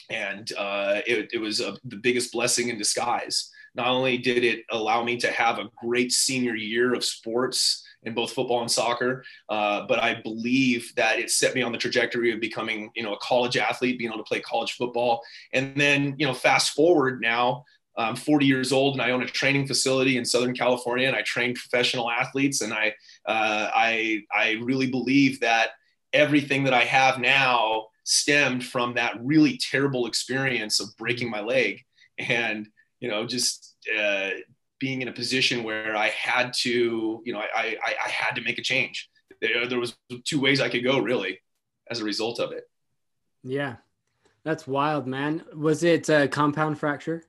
And 0.09 0.51
uh, 0.57 1.01
it, 1.05 1.29
it, 1.33 1.37
was 1.37 1.59
the 1.59 1.95
biggest 2.01 2.31
blessing 2.31 2.69
in 2.69 2.79
disguise. 2.79 3.51
Not 3.75 3.87
only 3.87 4.17
did 4.17 4.43
it 4.43 4.65
allow 4.71 5.03
me 5.03 5.17
to 5.17 5.31
have 5.31 5.59
a 5.59 5.69
great 5.83 6.11
senior 6.11 6.55
year 6.55 6.93
of 6.93 7.03
sports 7.03 7.85
in 8.03 8.13
both 8.13 8.31
football 8.31 8.61
and 8.61 8.71
soccer, 8.71 9.23
uh, 9.49 9.85
but 9.87 9.99
I 9.99 10.15
believe 10.15 10.93
that 10.95 11.19
it 11.19 11.29
set 11.31 11.53
me 11.53 11.61
on 11.61 11.71
the 11.71 11.77
trajectory 11.77 12.31
of 12.31 12.39
becoming, 12.39 12.91
you 12.95 13.03
know, 13.03 13.13
a 13.13 13.19
college 13.19 13.57
athlete, 13.57 13.97
being 13.97 14.11
able 14.11 14.23
to 14.23 14.27
play 14.27 14.39
college 14.39 14.73
football, 14.73 15.21
and 15.53 15.75
then, 15.75 16.15
you 16.17 16.25
know, 16.25 16.33
fast 16.33 16.71
forward 16.71 17.21
now. 17.21 17.65
I'm 17.97 18.15
40 18.15 18.45
years 18.45 18.71
old 18.71 18.93
and 18.93 19.01
I 19.01 19.11
own 19.11 19.23
a 19.23 19.27
training 19.27 19.67
facility 19.67 20.17
in 20.17 20.23
Southern 20.23 20.55
California, 20.55 21.07
and 21.07 21.17
I 21.17 21.21
train 21.23 21.53
professional 21.53 22.09
athletes. 22.09 22.61
And 22.61 22.73
I, 22.73 22.93
uh, 23.25 23.69
I, 23.73 24.21
I 24.33 24.51
really 24.61 24.89
believe 24.89 25.41
that 25.41 25.71
everything 26.13 26.63
that 26.63 26.73
I 26.73 26.85
have 26.85 27.19
now 27.19 27.87
stemmed 28.05 28.65
from 28.65 28.95
that 28.95 29.13
really 29.21 29.57
terrible 29.57 30.07
experience 30.07 30.79
of 30.79 30.95
breaking 30.97 31.29
my 31.29 31.41
leg 31.41 31.83
and 32.17 32.67
you 32.99 33.09
know 33.09 33.25
just 33.25 33.75
uh, 33.97 34.29
being 34.79 35.01
in 35.01 35.07
a 35.07 35.13
position 35.13 35.63
where 35.63 35.95
I 35.95 36.09
had 36.09 36.53
to 36.61 37.21
you 37.23 37.33
know 37.33 37.39
I, 37.39 37.77
I, 37.83 37.95
I 38.05 38.09
had 38.09 38.35
to 38.35 38.41
make 38.41 38.57
a 38.57 38.63
change. 38.63 39.09
There, 39.41 39.67
there 39.67 39.79
was 39.79 39.95
two 40.25 40.39
ways 40.39 40.59
I 40.59 40.69
could 40.69 40.83
go 40.83 40.99
really 40.99 41.39
as 41.89 41.99
a 41.99 42.03
result 42.03 42.39
of 42.39 42.51
it. 42.51 42.69
Yeah, 43.43 43.77
that's 44.43 44.67
wild, 44.67 45.07
man. 45.07 45.43
Was 45.55 45.83
it 45.83 46.09
a 46.09 46.27
compound 46.27 46.77
fracture? 46.77 47.23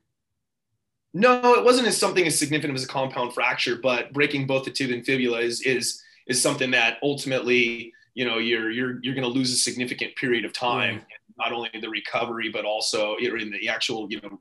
No, 1.12 1.55
it 1.55 1.65
wasn't 1.65 1.89
as 1.89 1.97
something 1.97 2.27
as 2.27 2.39
significant 2.39 2.77
as 2.77 2.85
a 2.85 2.89
compound 2.89 3.35
fracture, 3.35 3.77
but 3.77 4.12
breaking 4.12 4.47
both 4.47 4.65
the 4.65 4.71
tib 4.71 4.91
and 4.91 5.05
fibula 5.05 5.41
is 5.41 5.61
is 5.62 6.03
is 6.27 6.41
something 6.41 6.71
that 6.71 6.99
ultimately 7.03 7.93
you 8.15 8.25
know 8.25 8.39
you're 8.39 8.71
you're 8.71 8.99
you're 9.03 9.15
going 9.15 9.27
to 9.27 9.39
lose 9.39 9.53
a 9.53 9.57
significant 9.57 10.15
period 10.17 10.45
of 10.45 10.53
time 10.53 10.97
yeah. 10.97 11.17
not 11.39 11.53
only 11.53 11.71
in 11.75 11.81
the 11.81 11.89
recovery 11.89 12.50
but 12.50 12.65
also 12.65 13.17
in 13.17 13.50
the 13.50 13.69
actual 13.69 14.07
you 14.11 14.21
know 14.21 14.39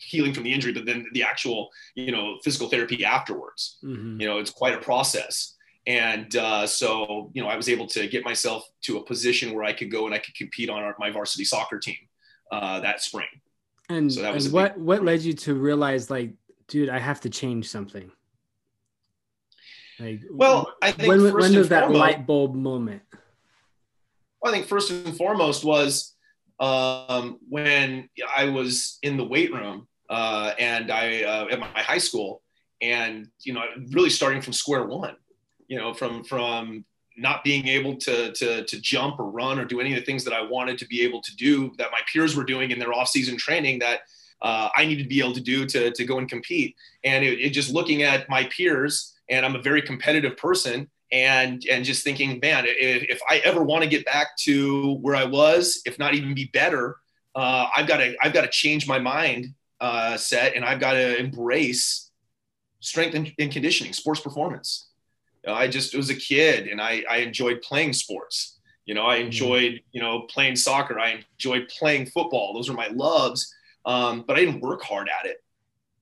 healing 0.00 0.32
from 0.32 0.44
the 0.44 0.52
injury 0.52 0.72
but 0.72 0.84
then 0.86 1.06
the 1.12 1.22
actual 1.22 1.70
you 1.94 2.12
know 2.12 2.38
physical 2.42 2.68
therapy 2.68 3.04
afterwards 3.04 3.78
mm-hmm. 3.82 4.20
you 4.20 4.26
know 4.26 4.38
it's 4.38 4.50
quite 4.50 4.74
a 4.74 4.78
process 4.78 5.56
And 5.86 6.34
uh, 6.34 6.66
so, 6.66 7.30
you 7.32 7.42
know, 7.42 7.48
I 7.48 7.56
was 7.56 7.68
able 7.68 7.86
to 7.88 8.08
get 8.08 8.24
myself 8.24 8.68
to 8.82 8.98
a 8.98 9.04
position 9.04 9.54
where 9.54 9.64
I 9.64 9.72
could 9.72 9.88
go 9.88 10.06
and 10.06 10.14
I 10.14 10.18
could 10.18 10.34
compete 10.34 10.68
on 10.68 10.82
our, 10.82 10.96
my 10.98 11.10
varsity 11.10 11.44
soccer 11.44 11.78
team 11.78 11.96
uh, 12.50 12.80
that 12.80 13.02
spring. 13.02 13.28
And, 13.88 14.12
so 14.12 14.22
that 14.22 14.34
was 14.34 14.48
what 14.48 14.76
what 14.76 15.04
led 15.04 15.20
you 15.20 15.32
to 15.32 15.54
realize, 15.54 16.10
like, 16.10 16.32
dude, 16.66 16.88
I 16.88 16.98
have 16.98 17.20
to 17.20 17.30
change 17.30 17.68
something. 17.68 18.10
Like, 20.00 20.22
well, 20.28 20.74
I 20.82 20.90
think 20.90 21.08
when, 21.08 21.22
when 21.22 21.54
was 21.54 21.68
that 21.68 21.84
foremost, 21.84 22.00
light 22.00 22.26
bulb 22.26 22.56
moment? 22.56 23.02
I 24.44 24.50
think 24.50 24.66
first 24.66 24.90
and 24.90 25.16
foremost 25.16 25.64
was 25.64 26.15
um, 26.60 27.38
when 27.48 28.08
I 28.34 28.44
was 28.44 28.98
in 29.02 29.16
the 29.16 29.24
weight 29.24 29.52
room 29.52 29.86
uh, 30.08 30.52
and 30.58 30.90
I 30.90 31.22
uh, 31.22 31.46
at 31.50 31.58
my 31.58 31.68
high 31.82 31.98
school, 31.98 32.42
and 32.80 33.28
you 33.42 33.52
know, 33.52 33.62
really 33.90 34.10
starting 34.10 34.40
from 34.40 34.52
square 34.52 34.84
one. 34.84 35.16
You 35.68 35.78
know, 35.78 35.92
from 35.92 36.22
from 36.24 36.84
not 37.16 37.42
being 37.42 37.66
able 37.66 37.96
to, 37.96 38.32
to, 38.32 38.64
to 38.64 38.80
jump 38.80 39.18
or 39.18 39.30
run 39.30 39.58
or 39.58 39.64
do 39.64 39.80
any 39.80 39.92
of 39.92 39.98
the 39.98 40.04
things 40.04 40.22
that 40.24 40.34
I 40.34 40.42
wanted 40.42 40.78
to 40.78 40.86
be 40.86 41.02
able 41.02 41.22
to 41.22 41.34
do 41.36 41.72
that 41.78 41.90
my 41.90 42.00
peers 42.12 42.36
were 42.36 42.44
doing 42.44 42.70
in 42.70 42.78
their 42.78 42.92
off-season 42.92 43.38
training 43.38 43.78
that 43.78 44.00
uh, 44.42 44.68
I 44.76 44.84
needed 44.84 45.04
to 45.04 45.08
be 45.08 45.20
able 45.20 45.32
to 45.32 45.40
do 45.40 45.64
to, 45.64 45.90
to 45.90 46.04
go 46.04 46.18
and 46.18 46.28
compete. 46.28 46.76
And 47.04 47.24
it, 47.24 47.40
it 47.40 47.50
just 47.50 47.72
looking 47.72 48.02
at 48.02 48.28
my 48.28 48.44
peers, 48.44 49.14
and 49.30 49.46
I'm 49.46 49.56
a 49.56 49.62
very 49.62 49.80
competitive 49.80 50.36
person, 50.36 50.90
and 51.16 51.64
and 51.70 51.84
just 51.84 52.04
thinking, 52.04 52.38
man, 52.42 52.64
if, 52.66 53.02
if 53.04 53.20
I 53.28 53.38
ever 53.38 53.62
want 53.62 53.82
to 53.82 53.88
get 53.88 54.04
back 54.04 54.36
to 54.40 54.96
where 54.96 55.16
I 55.16 55.24
was, 55.24 55.80
if 55.86 55.98
not 55.98 56.14
even 56.14 56.34
be 56.34 56.50
better, 56.52 56.96
uh, 57.34 57.68
I've 57.74 57.88
got 57.88 57.98
to 57.98 58.14
I've 58.22 58.34
got 58.34 58.42
to 58.42 58.48
change 58.48 58.86
my 58.86 58.98
mind 58.98 59.54
uh, 59.80 60.18
set, 60.18 60.54
and 60.54 60.64
I've 60.64 60.78
got 60.78 60.92
to 60.92 61.18
embrace 61.18 62.10
strength 62.80 63.14
and, 63.14 63.32
and 63.38 63.50
conditioning, 63.50 63.94
sports 63.94 64.20
performance. 64.20 64.90
You 65.42 65.50
know, 65.50 65.56
I 65.56 65.68
just 65.68 65.96
was 65.96 66.10
a 66.10 66.14
kid, 66.14 66.68
and 66.68 66.82
I 66.82 67.02
I 67.08 67.18
enjoyed 67.18 67.62
playing 67.62 67.94
sports. 67.94 68.58
You 68.84 68.94
know, 68.94 69.06
I 69.06 69.16
mm-hmm. 69.16 69.26
enjoyed 69.26 69.80
you 69.92 70.02
know 70.02 70.26
playing 70.28 70.56
soccer. 70.56 70.98
I 70.98 71.24
enjoyed 71.32 71.68
playing 71.68 72.06
football. 72.06 72.52
Those 72.52 72.68
were 72.68 72.76
my 72.76 72.88
loves. 72.88 73.52
Um, 73.86 74.24
but 74.26 74.36
I 74.36 74.40
didn't 74.40 74.60
work 74.60 74.82
hard 74.82 75.08
at 75.08 75.26
it 75.26 75.44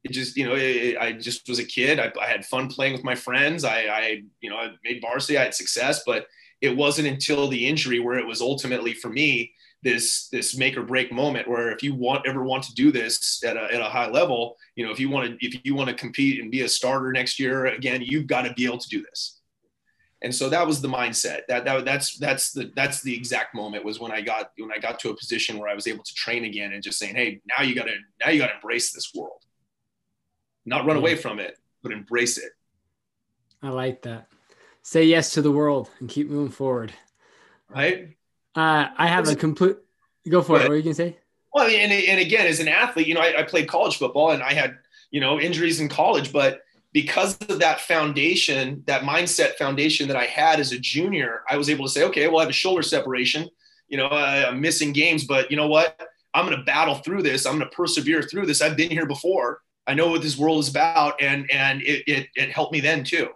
it 0.04 0.12
just 0.12 0.36
you 0.36 0.46
know 0.46 0.54
it, 0.54 0.96
I 0.98 1.12
just 1.12 1.48
was 1.48 1.58
a 1.58 1.64
kid. 1.64 1.98
I, 1.98 2.12
I, 2.20 2.26
had 2.26 2.44
fun 2.44 2.68
playing 2.68 2.92
with 2.92 3.04
my 3.04 3.14
friends. 3.14 3.64
I, 3.64 3.78
I 3.86 4.22
you 4.40 4.50
know 4.50 4.56
I 4.56 4.72
made 4.84 5.00
varsity. 5.00 5.38
I 5.38 5.44
had 5.44 5.54
success, 5.54 6.02
but 6.06 6.26
it 6.60 6.76
wasn't 6.76 7.08
until 7.08 7.48
the 7.48 7.66
injury 7.66 7.98
where 7.98 8.18
it 8.18 8.26
was 8.26 8.40
ultimately 8.40 8.92
for 8.92 9.08
me 9.08 9.52
this 9.82 10.28
this 10.28 10.56
make 10.56 10.76
or 10.76 10.82
break 10.82 11.12
moment 11.12 11.48
where 11.48 11.70
if 11.70 11.82
you 11.82 11.94
want 11.94 12.26
ever 12.26 12.42
want 12.44 12.62
to 12.64 12.74
do 12.74 12.92
this 12.92 13.42
at 13.44 13.56
a, 13.56 13.64
at 13.64 13.80
a 13.80 13.84
high 13.84 14.08
level, 14.08 14.56
you 14.76 14.84
know 14.84 14.92
if 14.92 15.00
you 15.00 15.08
want 15.08 15.40
to 15.40 15.46
if 15.46 15.58
you 15.64 15.74
want 15.74 15.88
to 15.88 15.94
compete 15.94 16.40
and 16.40 16.50
be 16.50 16.60
a 16.60 16.68
starter 16.68 17.10
next 17.10 17.40
year 17.40 17.66
again, 17.66 18.02
you've 18.02 18.26
got 18.26 18.42
to 18.42 18.52
be 18.52 18.66
able 18.66 18.78
to 18.78 18.88
do 18.88 19.02
this. 19.02 19.40
And 20.20 20.34
so 20.34 20.48
that 20.48 20.66
was 20.66 20.80
the 20.80 20.88
mindset. 20.88 21.40
That, 21.48 21.66
that 21.66 21.84
that's 21.84 22.18
that's 22.18 22.52
the 22.52 22.70
that's 22.76 23.02
the 23.02 23.14
exact 23.14 23.54
moment 23.54 23.84
was 23.84 24.00
when 24.00 24.12
I 24.12 24.20
got 24.20 24.52
when 24.58 24.72
I 24.72 24.78
got 24.78 24.98
to 25.00 25.10
a 25.10 25.16
position 25.16 25.58
where 25.58 25.68
I 25.68 25.74
was 25.74 25.86
able 25.86 26.02
to 26.02 26.14
train 26.14 26.44
again 26.44 26.72
and 26.72 26.82
just 26.82 26.98
saying, 26.98 27.14
hey, 27.14 27.40
now 27.46 27.62
you 27.62 27.74
got 27.74 27.86
to 27.86 27.96
now 28.22 28.30
you 28.30 28.38
got 28.38 28.48
to 28.48 28.54
embrace 28.54 28.92
this 28.92 29.12
world 29.14 29.43
not 30.64 30.86
run 30.86 30.96
away 30.96 31.16
from 31.16 31.38
it, 31.38 31.58
but 31.82 31.92
embrace 31.92 32.38
it. 32.38 32.52
I 33.62 33.70
like 33.70 34.02
that. 34.02 34.28
Say 34.82 35.04
yes 35.04 35.32
to 35.34 35.42
the 35.42 35.50
world 35.50 35.90
and 36.00 36.08
keep 36.08 36.28
moving 36.28 36.52
forward. 36.52 36.92
Right. 37.68 38.16
Uh, 38.54 38.88
I 38.96 39.06
have 39.06 39.28
a 39.28 39.34
complete. 39.34 39.76
Go 40.28 40.42
for 40.42 40.56
it. 40.56 40.62
What 40.62 40.70
are 40.70 40.76
you 40.76 40.82
gonna 40.82 40.94
say? 40.94 41.18
Well, 41.52 41.66
and, 41.66 41.92
and 41.92 42.20
again, 42.20 42.46
as 42.46 42.60
an 42.60 42.68
athlete, 42.68 43.06
you 43.06 43.14
know, 43.14 43.20
I, 43.20 43.40
I 43.40 43.42
played 43.42 43.68
college 43.68 43.96
football 43.96 44.30
and 44.30 44.42
I 44.42 44.52
had 44.52 44.76
you 45.10 45.20
know 45.20 45.40
injuries 45.40 45.80
in 45.80 45.88
college, 45.88 46.32
but 46.32 46.62
because 46.94 47.36
of 47.48 47.58
that 47.58 47.80
foundation, 47.80 48.82
that 48.86 49.02
mindset 49.02 49.56
foundation 49.56 50.06
that 50.08 50.16
I 50.16 50.24
had 50.24 50.60
as 50.60 50.72
a 50.72 50.78
junior, 50.78 51.42
I 51.50 51.56
was 51.56 51.68
able 51.68 51.84
to 51.84 51.90
say, 51.90 52.04
okay, 52.04 52.28
well, 52.28 52.38
I 52.38 52.42
have 52.42 52.50
a 52.50 52.52
shoulder 52.52 52.82
separation. 52.82 53.48
You 53.88 53.98
know, 53.98 54.08
I'm 54.08 54.60
missing 54.60 54.92
games, 54.92 55.24
but 55.24 55.50
you 55.50 55.56
know 55.56 55.66
what? 55.66 56.00
I'm 56.34 56.46
going 56.46 56.56
to 56.56 56.64
battle 56.64 56.94
through 56.94 57.22
this. 57.22 57.46
I'm 57.46 57.58
going 57.58 57.68
to 57.68 57.76
persevere 57.76 58.22
through 58.22 58.46
this. 58.46 58.62
I've 58.62 58.76
been 58.76 58.90
here 58.90 59.06
before. 59.06 59.60
I 59.86 59.94
know 59.94 60.08
what 60.08 60.22
this 60.22 60.38
world 60.38 60.60
is 60.60 60.68
about, 60.68 61.20
and 61.20 61.50
and 61.50 61.82
it, 61.82 62.04
it 62.06 62.28
it 62.34 62.50
helped 62.50 62.72
me 62.72 62.80
then 62.80 63.04
too. 63.04 63.28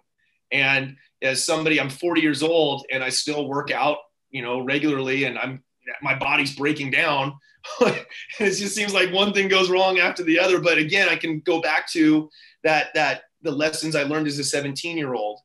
And 0.50 0.96
as 1.22 1.44
somebody, 1.44 1.80
I'm 1.80 1.90
40 1.90 2.20
years 2.20 2.42
old, 2.42 2.86
and 2.90 3.02
I 3.02 3.10
still 3.10 3.48
work 3.48 3.70
out, 3.70 3.98
you 4.30 4.42
know, 4.42 4.60
regularly, 4.60 5.24
and 5.24 5.38
I'm 5.38 5.62
my 6.02 6.14
body's 6.14 6.54
breaking 6.54 6.90
down. 6.90 7.34
it 7.80 8.06
just 8.38 8.74
seems 8.74 8.94
like 8.94 9.12
one 9.12 9.32
thing 9.32 9.48
goes 9.48 9.70
wrong 9.70 9.98
after 9.98 10.22
the 10.22 10.38
other. 10.38 10.60
But 10.60 10.78
again, 10.78 11.08
I 11.08 11.16
can 11.16 11.40
go 11.40 11.60
back 11.60 11.90
to 11.92 12.30
that 12.64 12.88
that 12.94 13.22
the 13.42 13.50
lessons 13.50 13.94
I 13.94 14.04
learned 14.04 14.26
as 14.26 14.38
a 14.38 14.44
17 14.44 14.96
year 14.96 15.14
old, 15.14 15.40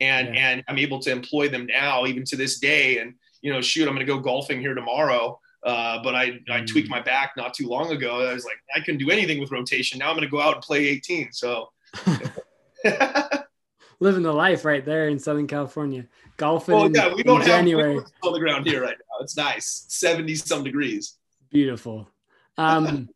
and 0.00 0.34
yeah. 0.34 0.50
and 0.50 0.64
I'm 0.68 0.78
able 0.78 1.00
to 1.00 1.10
employ 1.10 1.48
them 1.48 1.66
now, 1.66 2.06
even 2.06 2.24
to 2.24 2.36
this 2.36 2.58
day. 2.58 2.98
And 2.98 3.14
you 3.40 3.52
know, 3.52 3.62
shoot, 3.62 3.88
I'm 3.88 3.94
going 3.94 4.06
to 4.06 4.12
go 4.12 4.20
golfing 4.20 4.60
here 4.60 4.74
tomorrow 4.74 5.38
uh, 5.64 6.02
but 6.02 6.14
I, 6.14 6.40
I 6.50 6.60
tweaked 6.62 6.88
mm. 6.88 6.92
my 6.92 7.00
back 7.00 7.32
not 7.36 7.54
too 7.54 7.68
long 7.68 7.92
ago. 7.92 8.26
I 8.26 8.32
was 8.32 8.44
like, 8.44 8.58
I 8.74 8.80
couldn't 8.80 8.98
do 8.98 9.10
anything 9.10 9.40
with 9.40 9.52
rotation. 9.52 9.98
Now 9.98 10.10
I'm 10.10 10.16
going 10.16 10.26
to 10.26 10.30
go 10.30 10.40
out 10.40 10.54
and 10.54 10.62
play 10.62 10.86
18. 10.88 11.32
So 11.32 11.70
living 14.00 14.22
the 14.22 14.32
life 14.32 14.64
right 14.64 14.84
there 14.84 15.08
in 15.08 15.18
Southern 15.18 15.46
California, 15.46 16.06
golfing. 16.36 16.74
Well, 16.74 16.90
yeah, 16.90 17.14
we 17.14 17.22
don't 17.22 17.38
have 17.38 17.46
January. 17.46 17.98
on 18.22 18.32
the 18.32 18.40
ground 18.40 18.66
here 18.66 18.82
right 18.82 18.96
now. 18.98 19.22
It's 19.22 19.36
nice, 19.36 19.86
70 19.88 20.34
some 20.34 20.64
degrees. 20.64 21.16
Beautiful. 21.50 22.08
Um, 22.58 23.08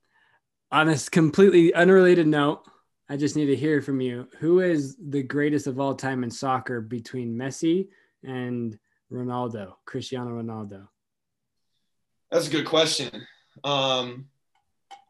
on 0.73 0.88
a 0.88 0.97
completely 1.11 1.75
unrelated 1.75 2.26
note, 2.26 2.62
I 3.07 3.19
just 3.19 3.37
need 3.37 3.47
to 3.47 3.55
hear 3.55 3.83
from 3.83 4.00
you. 4.00 4.29
Who 4.38 4.61
is 4.61 4.97
the 4.97 5.23
greatest 5.23 5.67
of 5.67 5.79
all 5.79 5.95
time 5.95 6.25
in 6.25 6.31
soccer 6.31 6.81
between 6.81 7.37
Messi 7.37 7.88
and 8.25 8.79
Ronaldo, 9.12 9.75
Cristiano 9.85 10.31
Ronaldo? 10.31 10.88
That's 12.30 12.49
a 12.49 12.50
good 12.50 12.66
question. 12.66 13.26
Um, 13.64 14.26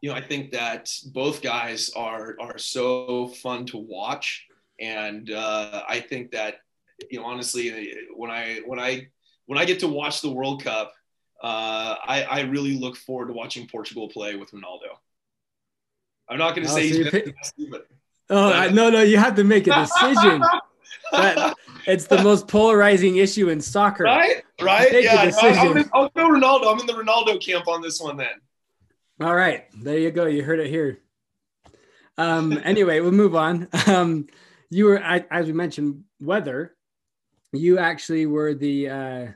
you 0.01 0.09
know, 0.09 0.15
I 0.15 0.21
think 0.21 0.51
that 0.51 0.91
both 1.13 1.41
guys 1.41 1.89
are 1.95 2.35
are 2.39 2.57
so 2.57 3.27
fun 3.27 3.65
to 3.67 3.77
watch, 3.77 4.45
and 4.79 5.31
uh, 5.31 5.83
I 5.87 5.99
think 5.99 6.31
that 6.31 6.55
you 7.09 7.19
know, 7.19 7.25
honestly, 7.25 7.95
when 8.15 8.29
I 8.29 8.61
when 8.65 8.79
I 8.79 9.07
when 9.47 9.57
I 9.57 9.65
get 9.65 9.79
to 9.79 9.87
watch 9.87 10.21
the 10.21 10.29
World 10.29 10.63
Cup, 10.63 10.93
uh, 11.41 11.95
I, 12.05 12.23
I 12.29 12.39
really 12.41 12.77
look 12.77 12.95
forward 12.97 13.27
to 13.27 13.33
watching 13.33 13.67
Portugal 13.67 14.09
play 14.09 14.35
with 14.35 14.51
Ronaldo. 14.51 14.97
I'm 16.29 16.37
not 16.37 16.55
going 16.55 16.67
to 16.67 16.73
oh, 16.73 16.75
say 16.75 16.91
so 16.91 16.97
he's 16.97 17.09
pick- 17.09 17.35
but, 17.71 17.87
Oh 18.29 18.49
but, 18.51 18.73
no, 18.73 18.89
no, 18.89 19.01
you 19.01 19.17
have 19.17 19.35
to 19.35 19.43
make 19.43 19.67
a 19.67 19.75
decision. 19.75 20.41
that, 21.11 21.55
it's 21.87 22.05
the 22.05 22.21
most 22.21 22.47
polarizing 22.47 23.17
issue 23.17 23.49
in 23.49 23.61
soccer. 23.61 24.03
Right, 24.03 24.43
right. 24.61 24.91
Make 24.91 25.05
yeah, 25.05 25.31
I'll, 25.41 25.85
I'll 25.93 26.09
go 26.09 26.29
Ronaldo. 26.29 26.71
I'm 26.71 26.79
in 26.79 26.85
the 26.85 26.93
Ronaldo 26.93 27.41
camp 27.43 27.67
on 27.67 27.81
this 27.81 27.99
one 27.99 28.17
then. 28.17 28.27
All 29.21 29.33
right, 29.33 29.65
there 29.73 29.97
you 29.97 30.11
go. 30.11 30.25
You 30.25 30.43
heard 30.43 30.59
it 30.59 30.69
here. 30.69 30.99
Um, 32.17 32.59
anyway, 32.63 32.99
we'll 32.99 33.11
move 33.11 33.35
on. 33.35 33.67
Um, 33.87 34.27
you 34.69 34.85
were, 34.85 34.97
as 34.99 35.47
we 35.47 35.53
mentioned, 35.53 36.03
weather. 36.19 36.75
You 37.53 37.79
actually 37.79 38.25
were 38.25 38.53
the, 38.53 38.89
uh, 38.89 39.27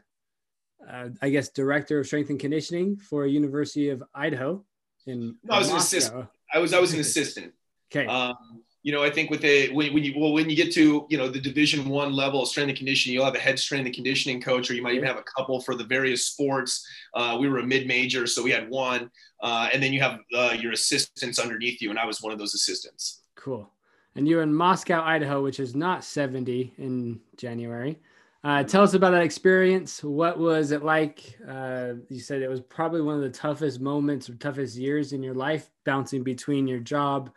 uh, 0.87 1.09
I 1.21 1.29
guess, 1.29 1.49
director 1.49 1.99
of 1.99 2.07
strength 2.07 2.29
and 2.29 2.39
conditioning 2.39 2.97
for 2.97 3.25
University 3.25 3.89
of 3.89 4.03
Idaho. 4.13 4.65
In 5.07 5.37
no, 5.43 5.55
I 5.55 5.59
was 5.59 5.69
Moscow. 5.69 5.73
an 5.73 5.79
assistant. 5.79 6.27
I 6.53 6.59
was 6.59 6.73
I 6.73 6.79
was 6.79 6.93
an 6.93 6.99
assistant. 6.99 7.53
Okay. 7.91 8.05
Um, 8.05 8.35
you 8.83 8.91
know, 8.91 9.03
I 9.03 9.11
think 9.11 9.29
with 9.29 9.43
a 9.45 9.69
when, 9.73 9.93
when 9.93 10.03
you 10.03 10.13
well 10.17 10.33
when 10.33 10.49
you 10.49 10.55
get 10.55 10.73
to 10.73 11.05
you 11.09 11.17
know 11.17 11.29
the 11.29 11.39
Division 11.39 11.87
One 11.87 12.13
level 12.13 12.41
of 12.41 12.47
strength 12.47 12.69
and 12.69 12.77
conditioning, 12.77 13.13
you'll 13.13 13.25
have 13.25 13.35
a 13.35 13.39
head 13.39 13.59
strength 13.59 13.85
and 13.85 13.93
conditioning 13.93 14.41
coach, 14.41 14.69
or 14.69 14.73
you 14.73 14.81
might 14.81 14.95
even 14.95 15.07
have 15.07 15.17
a 15.17 15.23
couple 15.23 15.61
for 15.61 15.75
the 15.75 15.83
various 15.83 16.25
sports. 16.25 16.85
Uh, 17.13 17.37
we 17.39 17.47
were 17.47 17.59
a 17.59 17.65
mid 17.65 17.87
major, 17.87 18.25
so 18.25 18.41
we 18.41 18.51
had 18.51 18.69
one, 18.69 19.11
uh, 19.41 19.69
and 19.71 19.83
then 19.83 19.93
you 19.93 20.01
have 20.01 20.19
uh, 20.35 20.55
your 20.59 20.71
assistants 20.71 21.37
underneath 21.37 21.81
you, 21.81 21.91
and 21.91 21.99
I 21.99 22.05
was 22.05 22.21
one 22.21 22.33
of 22.33 22.39
those 22.39 22.55
assistants. 22.55 23.21
Cool. 23.35 23.71
And 24.15 24.27
you're 24.27 24.41
in 24.41 24.53
Moscow, 24.53 25.01
Idaho, 25.03 25.41
which 25.41 25.59
is 25.59 25.73
not 25.73 26.03
70 26.03 26.73
in 26.77 27.19
January. 27.37 27.97
Uh, 28.43 28.63
tell 28.63 28.83
us 28.83 28.93
about 28.93 29.11
that 29.11 29.21
experience. 29.21 30.03
What 30.03 30.37
was 30.37 30.71
it 30.71 30.83
like? 30.83 31.37
Uh, 31.47 31.93
you 32.09 32.19
said 32.19 32.41
it 32.41 32.49
was 32.49 32.59
probably 32.59 33.01
one 33.01 33.15
of 33.15 33.21
the 33.21 33.29
toughest 33.29 33.79
moments 33.79 34.29
or 34.29 34.33
toughest 34.35 34.75
years 34.75 35.13
in 35.13 35.23
your 35.23 35.35
life, 35.35 35.69
bouncing 35.85 36.23
between 36.23 36.67
your 36.67 36.79
job 36.79 37.31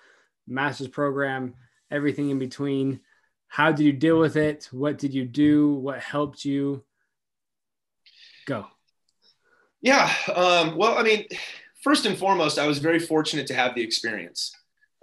master's 0.46 0.88
program, 0.88 1.54
everything 1.90 2.30
in 2.30 2.38
between. 2.38 3.00
How 3.48 3.72
did 3.72 3.84
you 3.84 3.92
deal 3.92 4.18
with 4.18 4.36
it? 4.36 4.68
What 4.72 4.98
did 4.98 5.14
you 5.14 5.24
do? 5.24 5.74
What 5.74 6.00
helped 6.00 6.44
you? 6.44 6.84
Go. 8.46 8.66
Yeah. 9.80 10.12
Um, 10.34 10.76
well, 10.76 10.98
I 10.98 11.02
mean, 11.02 11.26
first 11.82 12.06
and 12.06 12.16
foremost, 12.16 12.58
I 12.58 12.66
was 12.66 12.78
very 12.78 12.98
fortunate 12.98 13.46
to 13.48 13.54
have 13.54 13.74
the 13.74 13.82
experience. 13.82 14.54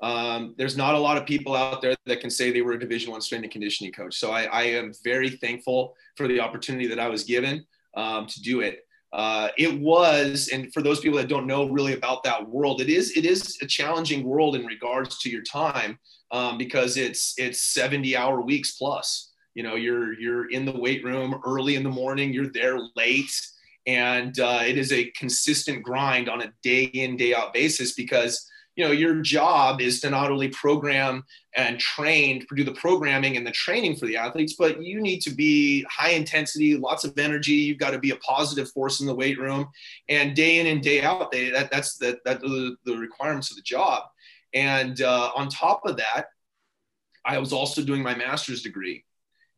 Um, 0.02 0.56
there's 0.58 0.76
not 0.76 0.96
a 0.96 1.00
lot 1.00 1.18
of 1.18 1.28
people 1.28 1.56
out 1.56 1.82
there 1.82 1.96
that 2.08 2.22
can 2.22 2.32
say 2.32 2.52
they 2.52 2.64
were 2.64 2.74
a 2.74 2.80
Division 2.80 3.12
One 3.12 3.22
strength 3.22 3.44
and 3.44 3.52
conditioning 3.52 3.94
coach. 3.94 4.16
So 4.16 4.32
I, 4.32 4.46
I, 4.46 4.64
am 4.64 4.94
very 5.04 5.30
thankful 5.30 5.96
for 6.18 6.28
the 6.28 6.40
opportunity 6.40 6.88
that 6.88 7.00
I 7.00 7.08
was 7.08 7.24
given 7.24 7.64
um, 7.96 8.26
to 8.26 8.42
do 8.42 8.62
it 8.62 8.80
uh, 9.14 9.50
it 9.58 9.80
was, 9.80 10.50
and 10.54 10.74
for 10.74 10.82
those 10.82 11.02
people 11.02 11.18
that 11.18 11.28
don't 11.28 11.48
know 11.48 11.68
really 11.68 11.94
about 11.94 12.24
that 12.24 12.48
world, 12.48 12.80
it 12.80 12.90
is 12.90 13.18
it 13.18 13.26
is 13.26 13.58
a 13.62 13.68
challenging 13.68 14.24
world 14.24 14.56
in 14.56 14.66
regards 14.66 15.20
to 15.20 15.30
your 15.30 15.44
time 15.44 16.00
um, 16.32 16.58
because 16.58 16.96
it's 16.96 17.34
it's 17.38 17.62
70 17.74 18.16
hour 18.16 18.42
weeks 18.42 18.78
plus. 18.78 19.32
You 19.54 19.64
know, 19.64 19.76
you're 19.76 20.14
you're 20.14 20.50
in 20.50 20.64
the 20.64 20.72
weight 20.72 21.04
room 21.04 21.42
early 21.46 21.76
in 21.76 21.84
the 21.84 21.90
morning. 21.90 22.32
You're 22.32 22.54
there 22.54 22.80
late, 22.96 23.34
and 23.86 24.40
uh, 24.40 24.62
it 24.66 24.78
is 24.78 24.94
a 24.94 25.12
consistent 25.12 25.84
grind 25.84 26.30
on 26.30 26.42
a 26.42 26.54
day 26.64 26.84
in 26.84 27.18
day 27.18 27.34
out 27.34 27.54
basis 27.54 27.94
because 27.94 28.48
you 28.82 28.88
know 28.88 28.94
your 28.94 29.22
job 29.22 29.80
is 29.80 30.02
to 30.02 30.10
not 30.10 30.32
only 30.32 30.48
program 30.48 31.24
and 31.56 31.80
train 31.80 32.44
do 32.56 32.64
the 32.64 32.72
programming 32.72 33.38
and 33.38 33.46
the 33.46 33.52
training 33.52 33.96
for 33.96 34.08
the 34.08 34.18
athletes 34.18 34.56
but 34.58 34.82
you 34.82 35.00
need 35.00 35.20
to 35.20 35.30
be 35.30 35.84
high 35.84 36.10
intensity 36.10 36.76
lots 36.76 37.04
of 37.04 37.16
energy. 37.20 37.52
You've 37.52 37.78
got 37.78 37.92
to 37.92 38.00
be 38.00 38.10
a 38.10 38.16
positive 38.16 38.72
force 38.72 39.00
in 39.00 39.06
the 39.06 39.14
weight 39.14 39.38
room. 39.38 39.70
And 40.10 40.36
day 40.36 40.60
in 40.60 40.66
and 40.66 40.82
day 40.82 41.04
out 41.04 41.32
they, 41.32 41.52
that, 41.52 41.70
that's 41.70 41.98
the, 41.98 42.20
that 42.26 42.42
the, 42.42 42.76
the 42.86 42.98
requirements 42.98 43.52
of 43.52 43.58
the 43.58 43.62
job. 43.62 44.06
And 44.56 45.00
uh, 45.00 45.30
on 45.36 45.48
top 45.50 45.86
of 45.86 45.98
that 45.98 46.30
i 47.24 47.38
was 47.38 47.54
also 47.54 47.84
doing 47.84 48.02
my 48.02 48.16
master's 48.16 48.64
degree. 48.64 49.06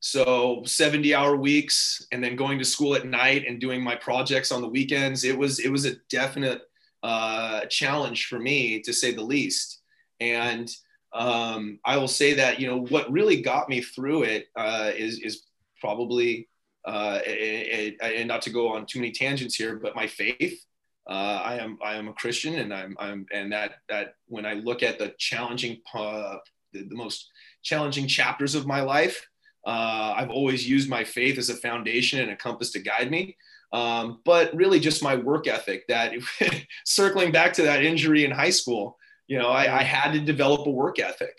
So 0.01 0.63
70 0.65 1.15
hour 1.15 1.37
weeks 1.37 2.05
and 2.11 2.21
then 2.21 2.35
going 2.35 2.59
to 2.59 2.65
school 2.65 2.93
at 2.93 3.07
night 3.07 3.45
and 3.47 3.61
doing 3.61 3.81
my 3.81 3.95
projects 3.95 4.51
on 4.51 4.61
the 4.61 4.67
weekends 4.67 5.23
it 5.23 5.37
was 5.37 5.59
it 5.61 5.71
was 5.71 5.85
a 5.85 5.95
definite 6.09 6.63
uh, 7.03 7.65
challenge 7.65 8.27
for 8.27 8.39
me 8.39 8.81
to 8.81 8.93
say 8.93 9.13
the 9.13 9.23
least. 9.23 9.81
And 10.19 10.69
um, 11.13 11.79
I 11.85 11.97
will 11.97 12.07
say 12.07 12.33
that 12.33 12.59
you 12.59 12.67
know 12.67 12.85
what 12.85 13.11
really 13.11 13.41
got 13.41 13.69
me 13.69 13.81
through 13.81 14.23
it 14.23 14.47
uh, 14.55 14.91
is 14.95 15.19
is 15.19 15.43
probably 15.79 16.47
uh, 16.85 17.19
and 17.25 18.27
not 18.27 18.41
to 18.43 18.49
go 18.49 18.69
on 18.69 18.85
too 18.85 18.99
many 18.99 19.11
tangents 19.11 19.55
here, 19.55 19.75
but 19.75 19.95
my 19.95 20.07
faith. 20.07 20.65
Uh, 21.07 21.41
I 21.43 21.55
am 21.57 21.77
I 21.83 21.95
am 21.95 22.07
a 22.07 22.13
Christian, 22.13 22.55
and 22.55 22.73
I'm 22.73 22.95
I'm 22.97 23.25
and 23.33 23.51
that 23.51 23.75
that 23.89 24.15
when 24.27 24.45
I 24.45 24.53
look 24.53 24.83
at 24.83 24.97
the 24.97 25.13
challenging 25.17 25.81
uh, 25.93 26.37
the, 26.71 26.83
the, 26.83 26.95
most 26.95 27.29
challenging 27.61 28.07
chapters 28.07 28.55
of 28.55 28.65
my 28.65 28.81
life, 28.81 29.27
uh, 29.65 30.13
I've 30.17 30.29
always 30.29 30.67
used 30.67 30.89
my 30.89 31.03
faith 31.03 31.37
as 31.37 31.49
a 31.49 31.55
foundation 31.55 32.19
and 32.19 32.31
a 32.31 32.35
compass 32.35 32.71
to 32.71 32.79
guide 32.79 33.09
me. 33.09 33.37
Um, 33.71 34.19
but 34.23 34.53
really 34.55 34.79
just 34.79 35.01
my 35.01 35.15
work 35.15 35.47
ethic 35.47 35.87
that 35.87 36.13
circling 36.85 37.31
back 37.31 37.53
to 37.53 37.63
that 37.63 37.83
injury 37.83 38.23
in 38.23 38.29
high 38.29 38.51
school, 38.51 38.99
you 39.27 39.39
know, 39.39 39.49
I, 39.49 39.79
I 39.79 39.83
had 39.83 40.13
to 40.13 40.19
develop 40.19 40.67
a 40.67 40.69
work 40.69 40.99
ethic. 40.99 41.35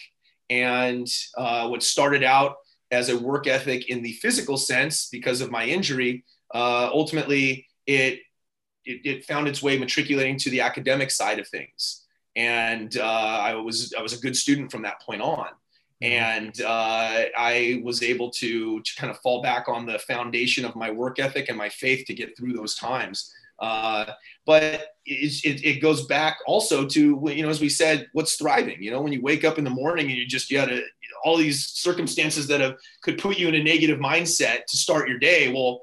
And 0.50 1.08
uh, 1.36 1.68
what 1.68 1.82
started 1.82 2.24
out 2.24 2.56
as 2.90 3.08
a 3.08 3.18
work 3.18 3.46
ethic 3.46 3.88
in 3.88 4.02
the 4.02 4.12
physical 4.14 4.56
sense 4.56 5.08
because 5.10 5.40
of 5.40 5.50
my 5.50 5.64
injury, 5.64 6.24
uh, 6.52 6.90
ultimately 6.92 7.68
it, 7.86 8.20
it, 8.84 9.00
it, 9.04 9.24
found 9.24 9.48
its 9.48 9.62
way 9.62 9.78
matriculating 9.78 10.36
to 10.38 10.50
the 10.50 10.60
academic 10.60 11.10
side 11.10 11.38
of 11.38 11.48
things. 11.48 12.04
And 12.36 12.96
uh, 12.96 13.02
I 13.02 13.54
was 13.54 13.94
I 13.96 14.02
was 14.02 14.12
a 14.12 14.20
good 14.20 14.36
student 14.36 14.72
from 14.72 14.82
that 14.82 15.00
point 15.00 15.22
on. 15.22 15.46
Mm-hmm. 16.04 16.40
and 16.40 16.60
uh, 16.60 17.24
I 17.36 17.80
was 17.82 18.02
able 18.02 18.30
to 18.30 18.80
to 18.80 18.94
kind 18.96 19.10
of 19.10 19.18
fall 19.20 19.42
back 19.42 19.68
on 19.68 19.86
the 19.86 19.98
foundation 19.98 20.64
of 20.64 20.76
my 20.76 20.90
work 20.90 21.18
ethic 21.18 21.48
and 21.48 21.56
my 21.56 21.68
faith 21.68 22.06
to 22.06 22.14
get 22.14 22.36
through 22.36 22.52
those 22.52 22.74
times. 22.74 23.32
Uh, 23.58 24.12
but 24.44 24.64
it, 25.06 25.44
it, 25.44 25.64
it, 25.64 25.80
goes 25.80 26.06
back 26.06 26.38
also 26.44 26.84
to 26.84 27.22
you 27.32 27.42
know 27.42 27.48
as 27.48 27.60
we 27.60 27.68
said, 27.68 28.08
what's 28.12 28.34
thriving? 28.34 28.82
You 28.82 28.90
know, 28.90 29.00
when 29.00 29.12
you 29.12 29.22
wake 29.22 29.44
up 29.44 29.58
in 29.58 29.64
the 29.64 29.70
morning 29.70 30.06
and 30.06 30.16
you 30.16 30.26
just 30.26 30.50
you 30.50 30.58
had 30.58 30.72
a, 30.72 30.82
all 31.24 31.36
these 31.36 31.66
circumstances 31.66 32.48
that 32.48 32.60
have 32.60 32.76
could 33.02 33.18
put 33.18 33.38
you 33.38 33.48
in 33.48 33.54
a 33.54 33.62
negative 33.62 33.98
mindset 33.98 34.66
to 34.66 34.76
start 34.76 35.08
your 35.08 35.18
day. 35.18 35.52
Well, 35.52 35.82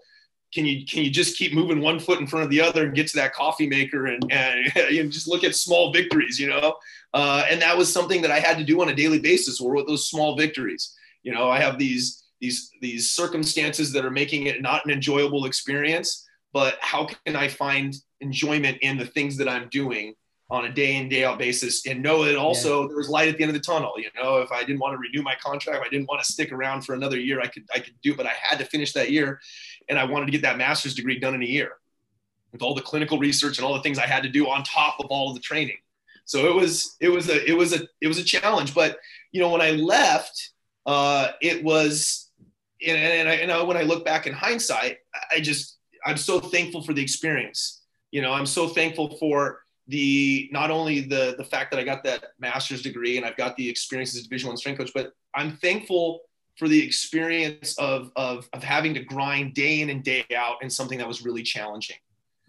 can 0.53 0.65
you 0.65 0.85
can 0.85 1.03
you 1.03 1.09
just 1.09 1.37
keep 1.37 1.53
moving 1.53 1.79
one 1.79 1.99
foot 1.99 2.19
in 2.19 2.27
front 2.27 2.43
of 2.43 2.49
the 2.49 2.61
other 2.61 2.85
and 2.85 2.93
get 2.93 3.07
to 3.07 3.17
that 3.17 3.33
coffee 3.33 3.67
maker 3.67 4.07
and, 4.07 4.31
and 4.31 4.71
know, 4.75 5.09
just 5.09 5.27
look 5.27 5.43
at 5.43 5.55
small 5.55 5.93
victories 5.93 6.37
you 6.37 6.49
know 6.49 6.75
uh, 7.13 7.43
and 7.49 7.61
that 7.61 7.77
was 7.77 7.91
something 7.91 8.21
that 8.21 8.31
i 8.31 8.39
had 8.39 8.57
to 8.57 8.63
do 8.63 8.81
on 8.81 8.89
a 8.89 8.95
daily 8.95 9.19
basis 9.19 9.59
or 9.59 9.75
with 9.75 9.87
those 9.87 10.07
small 10.07 10.35
victories. 10.35 10.95
You 11.23 11.33
know 11.33 11.49
i 11.49 11.59
have 11.59 11.77
these 11.77 12.23
these 12.39 12.71
these 12.81 13.11
circumstances 13.11 13.91
that 13.93 14.05
are 14.05 14.11
making 14.11 14.47
it 14.47 14.61
not 14.61 14.85
an 14.85 14.91
enjoyable 14.91 15.45
experience 15.45 16.27
but 16.53 16.77
how 16.81 17.05
can 17.05 17.35
i 17.35 17.47
find 17.47 17.95
enjoyment 18.19 18.77
in 18.81 18.97
the 18.97 19.05
things 19.05 19.37
that 19.37 19.47
i'm 19.47 19.69
doing 19.69 20.15
on 20.49 20.65
a 20.65 20.73
day 20.73 20.97
in 20.97 21.07
day 21.07 21.23
out 21.23 21.39
basis? 21.39 21.87
And 21.87 22.03
know 22.03 22.25
that 22.25 22.35
also 22.35 22.81
yeah. 22.81 22.87
there 22.87 22.97
was 22.97 23.07
light 23.07 23.29
at 23.29 23.37
the 23.37 23.43
end 23.43 23.51
of 23.51 23.53
the 23.53 23.63
tunnel. 23.63 23.93
You 23.97 24.09
know 24.15 24.39
if 24.39 24.51
i 24.51 24.61
didn't 24.61 24.79
want 24.79 24.93
to 24.93 24.97
renew 24.97 25.21
my 25.21 25.35
contract 25.35 25.79
if 25.79 25.87
i 25.87 25.89
didn't 25.89 26.07
want 26.07 26.23
to 26.23 26.31
stick 26.31 26.51
around 26.51 26.81
for 26.81 26.93
another 26.93 27.19
year 27.19 27.39
i 27.39 27.47
could 27.47 27.63
i 27.73 27.79
could 27.79 27.93
do 28.01 28.15
but 28.15 28.25
i 28.25 28.33
had 28.41 28.57
to 28.59 28.65
finish 28.65 28.93
that 28.93 29.11
year 29.11 29.39
and 29.89 29.97
i 29.97 30.03
wanted 30.03 30.25
to 30.25 30.31
get 30.31 30.41
that 30.41 30.57
master's 30.57 30.93
degree 30.93 31.19
done 31.19 31.35
in 31.35 31.43
a 31.43 31.45
year. 31.45 31.73
With 32.51 32.61
all 32.61 32.75
the 32.75 32.81
clinical 32.81 33.17
research 33.17 33.59
and 33.59 33.65
all 33.65 33.75
the 33.75 33.81
things 33.81 33.99
i 33.99 34.07
had 34.07 34.23
to 34.23 34.29
do 34.29 34.49
on 34.49 34.63
top 34.63 34.99
of 34.99 35.05
all 35.05 35.29
of 35.29 35.35
the 35.35 35.41
training 35.41 35.77
so 36.31 36.47
it 36.47 36.55
was 36.55 36.95
it 37.01 37.09
was 37.09 37.27
a 37.29 37.49
it 37.49 37.53
was 37.53 37.73
a 37.73 37.81
it 37.99 38.07
was 38.07 38.17
a 38.17 38.23
challenge 38.23 38.73
but 38.73 38.97
you 39.33 39.41
know 39.41 39.49
when 39.49 39.61
i 39.61 39.71
left 39.71 40.51
uh 40.85 41.31
it 41.41 41.61
was 41.63 42.29
and, 42.85 42.97
and 42.97 43.29
I, 43.29 43.33
and 43.33 43.67
when 43.67 43.77
i 43.77 43.81
look 43.81 44.05
back 44.05 44.27
in 44.27 44.33
hindsight 44.33 44.97
i 45.29 45.41
just 45.41 45.77
i'm 46.05 46.17
so 46.17 46.39
thankful 46.39 46.83
for 46.83 46.93
the 46.93 47.01
experience 47.01 47.81
you 48.11 48.21
know 48.21 48.31
i'm 48.31 48.45
so 48.45 48.67
thankful 48.67 49.17
for 49.17 49.59
the 49.87 50.49
not 50.53 50.71
only 50.71 51.01
the 51.01 51.35
the 51.37 51.43
fact 51.43 51.71
that 51.71 51.79
I 51.79 51.83
got 51.83 52.03
that 52.03 52.27
master's 52.39 52.81
degree 52.81 53.17
and 53.17 53.25
I've 53.25 53.35
got 53.35 53.57
the 53.57 53.67
experience 53.67 54.15
as 54.15 54.21
a 54.21 54.23
division 54.23 54.47
one 54.47 54.55
strength 54.55 54.77
coach, 54.77 54.91
but 54.93 55.11
I'm 55.35 55.57
thankful 55.57 56.21
for 56.57 56.67
the 56.67 56.81
experience 56.81 57.77
of, 57.77 58.11
of, 58.15 58.47
of 58.53 58.63
having 58.63 58.93
to 58.93 59.03
grind 59.03 59.53
day 59.53 59.81
in 59.81 59.89
and 59.89 60.03
day 60.03 60.23
out 60.35 60.57
in 60.61 60.69
something 60.69 60.97
that 60.99 61.07
was 61.07 61.25
really 61.25 61.43
challenging. 61.43 61.95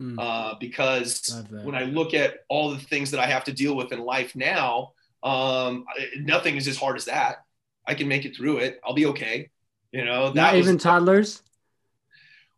Mm. 0.01 0.17
Uh, 0.19 0.55
because 0.59 1.45
when 1.63 1.75
I 1.75 1.85
look 1.85 2.15
at 2.15 2.41
all 2.49 2.71
the 2.71 2.79
things 2.79 3.11
that 3.11 3.21
I 3.21 3.27
have 3.27 3.45
to 3.45 3.53
deal 3.53 3.77
with 3.77 3.93
in 3.93 4.01
life 4.01 4.35
now, 4.35 4.93
um, 5.23 5.85
nothing 6.19 6.57
is 6.57 6.67
as 6.67 6.77
hard 6.77 6.97
as 6.97 7.05
that. 7.05 7.45
I 7.87 7.95
can 7.95 8.09
make 8.09 8.25
it 8.25 8.37
through 8.37 8.59
it. 8.59 8.81
I'll 8.85 8.95
be 8.95 9.07
okay. 9.07 9.51
You 9.93 10.05
know, 10.05 10.29
that 10.29 10.35
not 10.35 10.55
even 10.57 10.79
toddlers 10.79 11.43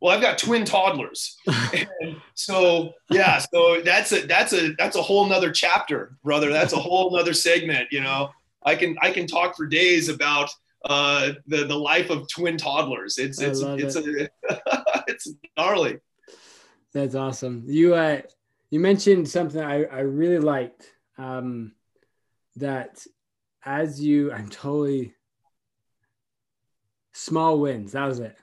well 0.05 0.15
i've 0.15 0.21
got 0.21 0.37
twin 0.37 0.67
toddlers 0.67 1.39
and 1.73 2.17
so 2.35 2.93
yeah 3.11 3.39
so 3.39 3.81
that's 3.81 4.13
a 4.13 4.27
that's 4.27 4.53
a 4.53 4.75
that's 4.75 4.97
a 4.97 5.03
whole 5.03 5.27
nother 5.27 5.51
chapter 5.51 6.17
brother 6.23 6.53
that's 6.53 6.75
a 6.75 6.79
whole 6.79 7.11
nother 7.17 7.33
segment 7.33 7.89
you 7.91 8.03
know 8.03 8.31
i 8.65 8.75
can 8.75 8.97
i 9.01 9.11
can 9.11 9.27
talk 9.27 9.57
for 9.57 9.67
days 9.67 10.11
about 10.11 10.51
uh 10.85 11.31
the 11.47 11.65
the 11.65 11.75
life 11.75 12.11
of 12.11 12.29
twin 12.29 12.59
toddlers 12.59 13.17
it's 13.17 13.41
it's 13.41 13.61
it's 13.61 13.97
it. 13.97 14.31
a 14.51 15.05
it's 15.09 15.33
gnarly 15.57 15.99
that's 16.95 17.15
awesome 17.15 17.65
you 17.67 17.95
uh 17.95 18.21
you 18.71 18.81
mentioned 18.81 19.29
something 19.29 19.63
i 19.63 19.85
i 19.85 20.01
really 20.01 20.39
liked 20.39 20.91
um 21.19 21.73
that 22.57 23.07
as 23.65 24.01
you 24.01 24.33
i'm 24.33 24.49
totally 24.49 25.15
small 27.13 27.61
wins 27.61 27.93
that 27.93 28.07
was 28.07 28.21
it 28.21 28.37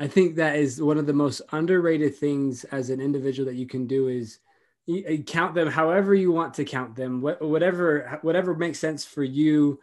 I 0.00 0.08
think 0.08 0.36
that 0.36 0.56
is 0.56 0.80
one 0.80 0.96
of 0.96 1.04
the 1.04 1.12
most 1.12 1.42
underrated 1.52 2.16
things 2.16 2.64
as 2.64 2.88
an 2.88 3.02
individual 3.02 3.46
that 3.50 3.58
you 3.58 3.66
can 3.66 3.86
do 3.86 4.08
is 4.08 4.38
you 4.86 5.22
count 5.22 5.54
them 5.54 5.68
however 5.68 6.14
you 6.14 6.32
want 6.32 6.54
to 6.54 6.64
count 6.64 6.96
them, 6.96 7.20
whatever 7.20 8.18
whatever 8.22 8.54
makes 8.54 8.78
sense 8.78 9.04
for 9.04 9.22
you 9.22 9.78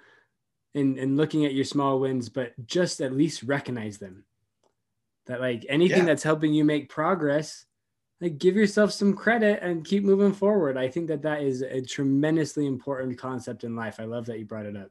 in, 0.73 0.97
in 0.97 1.17
looking 1.17 1.45
at 1.45 1.53
your 1.53 1.63
small 1.63 1.99
wins, 1.99 2.29
but 2.29 2.53
just 2.65 2.99
at 2.99 3.13
least 3.15 3.43
recognize 3.43 3.99
them. 3.99 4.25
That 5.27 5.39
like 5.39 5.67
anything 5.69 5.99
yeah. 5.99 6.05
that's 6.05 6.23
helping 6.23 6.51
you 6.51 6.65
make 6.65 6.89
progress, 6.89 7.66
like 8.19 8.37
give 8.37 8.55
yourself 8.55 8.91
some 8.91 9.15
credit 9.15 9.59
and 9.61 9.85
keep 9.85 10.03
moving 10.03 10.33
forward. 10.33 10.77
I 10.77 10.87
think 10.87 11.07
that 11.07 11.21
that 11.21 11.41
is 11.41 11.61
a 11.61 11.81
tremendously 11.81 12.65
important 12.65 13.17
concept 13.17 13.63
in 13.63 13.75
life. 13.75 13.99
I 13.99 14.05
love 14.05 14.25
that 14.25 14.39
you 14.39 14.45
brought 14.45 14.65
it 14.65 14.75
up 14.75 14.89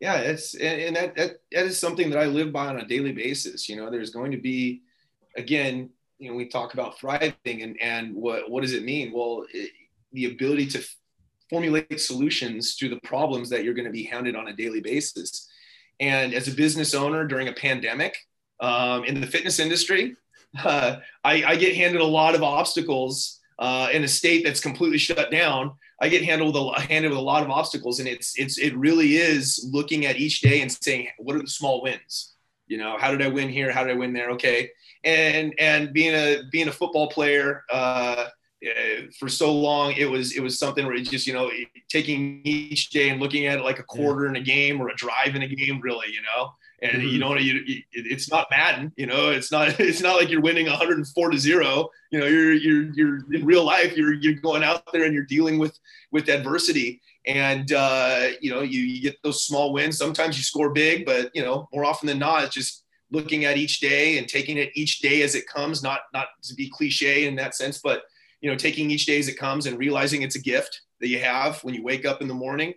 yeah 0.00 0.16
it's 0.16 0.54
and 0.54 0.94
that, 0.96 1.16
that 1.16 1.40
that 1.52 1.66
is 1.66 1.78
something 1.78 2.10
that 2.10 2.18
i 2.18 2.26
live 2.26 2.52
by 2.52 2.66
on 2.66 2.80
a 2.80 2.86
daily 2.86 3.12
basis 3.12 3.68
you 3.68 3.76
know 3.76 3.90
there's 3.90 4.10
going 4.10 4.30
to 4.30 4.36
be 4.36 4.82
again 5.36 5.90
you 6.18 6.30
know 6.30 6.36
we 6.36 6.48
talk 6.48 6.74
about 6.74 6.98
thriving 6.98 7.32
and 7.46 7.76
and 7.80 8.14
what 8.14 8.50
what 8.50 8.62
does 8.62 8.72
it 8.72 8.84
mean 8.84 9.12
well 9.12 9.44
it, 9.52 9.70
the 10.12 10.26
ability 10.26 10.66
to 10.66 10.82
formulate 11.48 12.00
solutions 12.00 12.76
to 12.76 12.88
the 12.88 13.00
problems 13.00 13.48
that 13.48 13.62
you're 13.62 13.74
going 13.74 13.86
to 13.86 13.92
be 13.92 14.02
handed 14.02 14.34
on 14.34 14.48
a 14.48 14.56
daily 14.56 14.80
basis 14.80 15.48
and 16.00 16.34
as 16.34 16.48
a 16.48 16.52
business 16.52 16.94
owner 16.94 17.26
during 17.26 17.48
a 17.48 17.52
pandemic 17.52 18.16
um, 18.60 19.04
in 19.04 19.20
the 19.20 19.26
fitness 19.26 19.58
industry 19.58 20.16
uh, 20.64 20.96
I, 21.24 21.44
I, 21.44 21.56
get 21.56 21.76
handed 21.76 22.00
a 22.00 22.04
lot 22.04 22.34
of 22.34 22.42
obstacles 22.42 23.40
uh, 23.58 23.88
in 23.92 24.04
a 24.04 24.08
state 24.08 24.44
that's 24.44 24.60
completely 24.60 24.98
shut 24.98 25.30
down 25.30 25.72
I 26.00 26.08
get 26.08 26.24
handled 26.24 26.54
with 26.54 26.62
a 26.62 26.80
handed 26.80 27.10
with 27.10 27.18
a 27.18 27.22
lot 27.22 27.42
of 27.42 27.50
obstacles, 27.50 28.00
and 28.00 28.08
it's 28.08 28.38
it's 28.38 28.58
it 28.58 28.76
really 28.76 29.16
is 29.16 29.68
looking 29.72 30.04
at 30.06 30.16
each 30.16 30.40
day 30.40 30.60
and 30.60 30.70
saying, 30.70 31.08
what 31.18 31.36
are 31.36 31.40
the 31.40 31.48
small 31.48 31.82
wins? 31.82 32.34
You 32.66 32.78
know, 32.78 32.96
how 32.98 33.10
did 33.10 33.22
I 33.22 33.28
win 33.28 33.48
here? 33.48 33.72
How 33.72 33.84
did 33.84 33.92
I 33.92 33.98
win 33.98 34.12
there? 34.12 34.30
Okay, 34.32 34.70
and 35.04 35.54
and 35.58 35.92
being 35.92 36.14
a 36.14 36.42
being 36.52 36.68
a 36.68 36.72
football 36.72 37.08
player 37.08 37.62
uh, 37.70 38.26
uh 38.62 39.02
for 39.18 39.28
so 39.28 39.54
long, 39.54 39.92
it 39.92 40.10
was 40.10 40.36
it 40.36 40.42
was 40.42 40.58
something 40.58 40.84
where 40.84 40.96
it 40.96 41.08
just 41.08 41.26
you 41.26 41.32
know 41.32 41.50
taking 41.88 42.42
each 42.44 42.90
day 42.90 43.08
and 43.08 43.20
looking 43.20 43.46
at 43.46 43.58
it 43.58 43.62
like 43.62 43.78
a 43.78 43.84
quarter 43.84 44.26
in 44.26 44.36
a 44.36 44.40
game 44.40 44.80
or 44.80 44.90
a 44.90 44.96
drive 44.96 45.34
in 45.34 45.42
a 45.42 45.48
game, 45.48 45.80
really, 45.80 46.08
you 46.12 46.20
know 46.20 46.50
and 46.82 46.92
mm-hmm. 46.92 47.08
you 47.08 47.18
know 47.18 47.36
you, 47.36 47.54
you, 47.66 47.82
it's 47.92 48.30
not 48.30 48.48
Madden, 48.50 48.92
you 48.96 49.06
know, 49.06 49.30
it's 49.30 49.50
not 49.50 49.68
it's 49.80 50.00
not 50.00 50.16
like 50.16 50.30
you're 50.30 50.40
winning 50.40 50.66
104 50.66 51.30
to 51.30 51.38
zero. 51.38 51.88
You 52.10 52.20
know, 52.20 52.26
you're 52.26 52.52
you're 52.52 52.94
you're 52.94 53.34
in 53.34 53.44
real 53.44 53.64
life, 53.64 53.96
you're 53.96 54.14
you're 54.14 54.34
going 54.34 54.62
out 54.62 54.82
there 54.92 55.04
and 55.04 55.14
you're 55.14 55.24
dealing 55.24 55.58
with 55.58 55.78
with 56.12 56.28
adversity. 56.28 57.00
and 57.26 57.72
uh, 57.72 58.28
you 58.40 58.50
know 58.50 58.62
you, 58.62 58.80
you 58.80 59.02
get 59.02 59.16
those 59.22 59.44
small 59.44 59.72
wins 59.72 59.98
sometimes 59.98 60.36
you 60.36 60.44
score 60.44 60.70
big 60.70 61.04
but 61.04 61.30
you 61.34 61.42
know 61.42 61.68
more 61.72 61.84
often 61.84 62.06
than 62.06 62.18
not 62.18 62.44
it's 62.44 62.54
just 62.54 62.84
looking 63.10 63.44
at 63.44 63.56
each 63.56 63.80
day 63.80 64.18
and 64.18 64.28
taking 64.28 64.56
it 64.56 64.70
each 64.74 65.00
day 65.00 65.22
as 65.22 65.34
it 65.34 65.46
comes 65.46 65.82
not 65.82 66.00
not 66.12 66.28
to 66.42 66.54
be 66.54 66.68
cliche 66.68 67.26
in 67.26 67.36
that 67.36 67.54
sense 67.54 67.80
but 67.82 68.02
you 68.40 68.50
know 68.50 68.56
taking 68.56 68.90
each 68.90 69.06
day 69.06 69.18
as 69.18 69.28
it 69.28 69.36
comes 69.36 69.66
and 69.66 69.78
realizing 69.78 70.22
it's 70.22 70.36
a 70.36 70.40
gift 70.40 70.82
that 71.00 71.08
you 71.08 71.18
have 71.18 71.62
when 71.64 71.74
you 71.74 71.82
wake 71.82 72.04
up 72.04 72.20
in 72.20 72.28
the 72.28 72.34
morning 72.34 72.72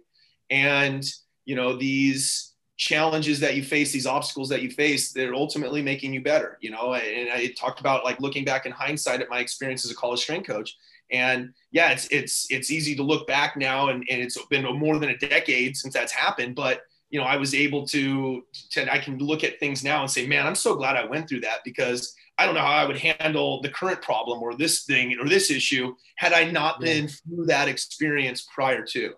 and 0.50 1.04
you 1.46 1.56
know 1.56 1.76
these 1.76 2.49
challenges 2.80 3.40
that 3.40 3.56
you 3.56 3.64
face 3.64 3.92
these 3.92 4.08
obstacles 4.08 4.50
that 4.50 4.62
you 4.62 4.72
face 4.72 5.12
they're 5.12 5.36
ultimately 5.36 5.82
making 5.82 6.14
you 6.14 6.22
better 6.22 6.58
you 6.62 6.72
know 6.72 6.94
and 6.94 7.30
i 7.30 7.46
talked 7.58 7.82
about 7.82 8.06
like 8.06 8.20
looking 8.22 8.46
back 8.46 8.66
in 8.66 8.72
hindsight 8.72 9.22
at 9.22 9.30
my 9.30 9.40
experience 9.40 9.86
as 9.86 9.92
a 9.92 9.96
college 9.96 10.22
strength 10.22 10.48
coach 10.48 10.78
and 11.12 11.54
yeah, 11.72 11.92
it's 11.92 12.08
it's 12.08 12.48
it's 12.50 12.72
easy 12.72 12.96
to 12.96 13.04
look 13.04 13.28
back 13.28 13.58
now, 13.58 13.90
and, 13.90 14.06
and 14.10 14.22
it's 14.22 14.38
been 14.48 14.64
more 14.78 15.00
than 15.00 15.10
a 15.10 15.18
decade 15.18 15.76
since 15.76 15.94
that's 15.94 16.12
happened. 16.12 16.56
But 16.56 16.82
you 17.10 17.20
know, 17.20 17.26
I 17.26 17.38
was 17.38 17.56
able 17.56 17.88
to, 17.88 18.44
to 18.72 18.94
I 18.94 19.00
can 19.00 19.18
look 19.18 19.44
at 19.44 19.60
things 19.60 19.84
now 19.84 20.02
and 20.02 20.12
say, 20.12 20.28
man, 20.28 20.46
I'm 20.46 20.56
so 20.56 20.76
glad 20.76 20.96
I 20.96 21.06
went 21.06 21.28
through 21.28 21.42
that 21.42 21.60
because 21.66 22.14
I 22.38 22.46
don't 22.46 22.54
know 22.54 22.62
how 22.62 22.74
I 22.74 22.86
would 22.86 22.98
handle 22.98 23.62
the 23.62 23.70
current 23.70 24.02
problem 24.04 24.44
or 24.44 24.56
this 24.56 24.84
thing 24.84 25.18
or 25.20 25.28
this 25.28 25.50
issue 25.50 25.96
had 26.18 26.34
I 26.34 26.52
not 26.52 26.80
been 26.80 27.06
yeah. 27.06 27.12
through 27.28 27.46
that 27.48 27.68
experience 27.68 28.48
prior 28.54 28.86
to. 28.86 29.14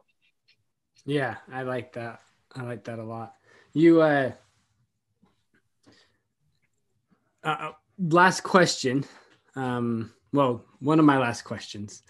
Yeah, 1.05 1.35
I 1.51 1.63
like 1.63 1.93
that. 1.93 2.21
I 2.55 2.63
like 2.63 2.85
that 2.85 2.99
a 2.99 3.03
lot. 3.03 3.33
You 3.73 4.01
uh, 4.01 4.31
uh 7.43 7.71
last 7.97 8.41
question. 8.41 9.05
Um 9.55 10.13
well, 10.33 10.63
one 10.79 10.99
of 10.99 11.05
my 11.05 11.17
last 11.17 11.43
questions. 11.43 12.03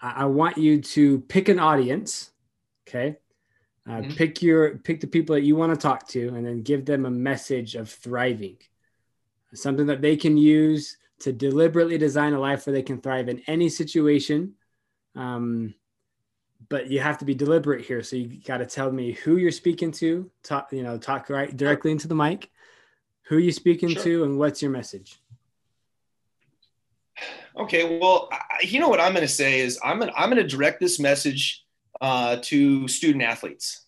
I, 0.00 0.22
I 0.22 0.24
want 0.24 0.58
you 0.58 0.80
to 0.80 1.20
pick 1.20 1.48
an 1.48 1.58
audience. 1.58 2.30
Okay. 2.88 3.16
Uh, 3.88 3.92
mm-hmm. 3.92 4.10
Pick 4.12 4.42
your 4.42 4.78
pick 4.78 5.00
the 5.00 5.06
people 5.06 5.34
that 5.34 5.42
you 5.42 5.56
want 5.56 5.72
to 5.72 5.80
talk 5.80 6.06
to, 6.08 6.28
and 6.28 6.46
then 6.46 6.62
give 6.62 6.84
them 6.84 7.06
a 7.06 7.10
message 7.10 7.74
of 7.74 7.88
thriving, 7.88 8.58
something 9.54 9.86
that 9.86 10.02
they 10.02 10.16
can 10.16 10.36
use 10.36 10.96
to 11.20 11.32
deliberately 11.32 11.98
design 11.98 12.34
a 12.34 12.40
life 12.40 12.66
where 12.66 12.74
they 12.74 12.82
can 12.82 13.00
thrive 13.00 13.28
in 13.28 13.42
any 13.46 13.68
situation. 13.68 14.54
Um, 15.16 15.74
but 16.70 16.88
you 16.88 17.00
have 17.00 17.18
to 17.18 17.24
be 17.26 17.34
deliberate 17.34 17.84
here. 17.84 18.02
So 18.02 18.16
you 18.16 18.40
got 18.46 18.58
to 18.58 18.66
tell 18.66 18.90
me 18.90 19.12
who 19.12 19.36
you're 19.36 19.50
speaking 19.50 19.90
to. 19.92 20.30
Talk, 20.42 20.72
you 20.72 20.82
know, 20.82 20.96
talk 20.96 21.28
right 21.28 21.54
directly 21.54 21.90
into 21.90 22.08
the 22.08 22.14
mic. 22.14 22.48
Who 23.24 23.36
you 23.38 23.52
speaking 23.52 23.90
sure. 23.90 24.02
to, 24.02 24.24
and 24.24 24.38
what's 24.38 24.62
your 24.62 24.70
message? 24.70 25.20
Okay, 27.56 27.98
well, 27.98 28.28
I, 28.32 28.62
you 28.62 28.80
know 28.80 28.88
what 28.88 29.00
I'm 29.00 29.12
going 29.12 29.26
to 29.26 29.32
say 29.32 29.60
is 29.60 29.78
I'm 29.84 29.98
going 29.98 30.10
I'm 30.16 30.30
going 30.30 30.42
to 30.42 30.48
direct 30.48 30.80
this 30.80 30.98
message 30.98 31.64
uh, 32.00 32.38
to 32.42 32.88
student 32.88 33.22
athletes 33.22 33.84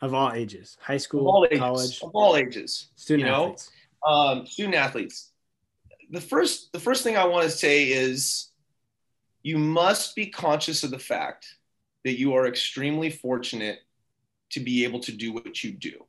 of 0.00 0.14
all 0.14 0.32
ages, 0.32 0.76
high 0.80 0.98
school, 0.98 1.20
of 1.22 1.26
all 1.26 1.46
ages, 1.46 1.58
college, 1.58 2.02
of 2.02 2.10
all 2.14 2.36
ages. 2.36 2.88
Student 2.94 3.26
you 3.26 3.32
know? 3.32 3.42
athletes. 3.44 3.70
Um, 4.06 4.46
student 4.46 4.74
athletes. 4.76 5.32
The 6.10 6.20
first 6.20 6.72
the 6.72 6.80
first 6.80 7.02
thing 7.02 7.16
I 7.16 7.24
want 7.24 7.44
to 7.44 7.50
say 7.50 7.84
is 7.84 8.50
you 9.48 9.56
must 9.56 10.14
be 10.14 10.26
conscious 10.26 10.84
of 10.84 10.90
the 10.90 10.98
fact 10.98 11.56
that 12.04 12.18
you 12.18 12.34
are 12.34 12.46
extremely 12.46 13.08
fortunate 13.08 13.78
to 14.50 14.60
be 14.60 14.84
able 14.84 15.00
to 15.00 15.10
do 15.10 15.32
what 15.32 15.64
you 15.64 15.72
do. 15.72 16.04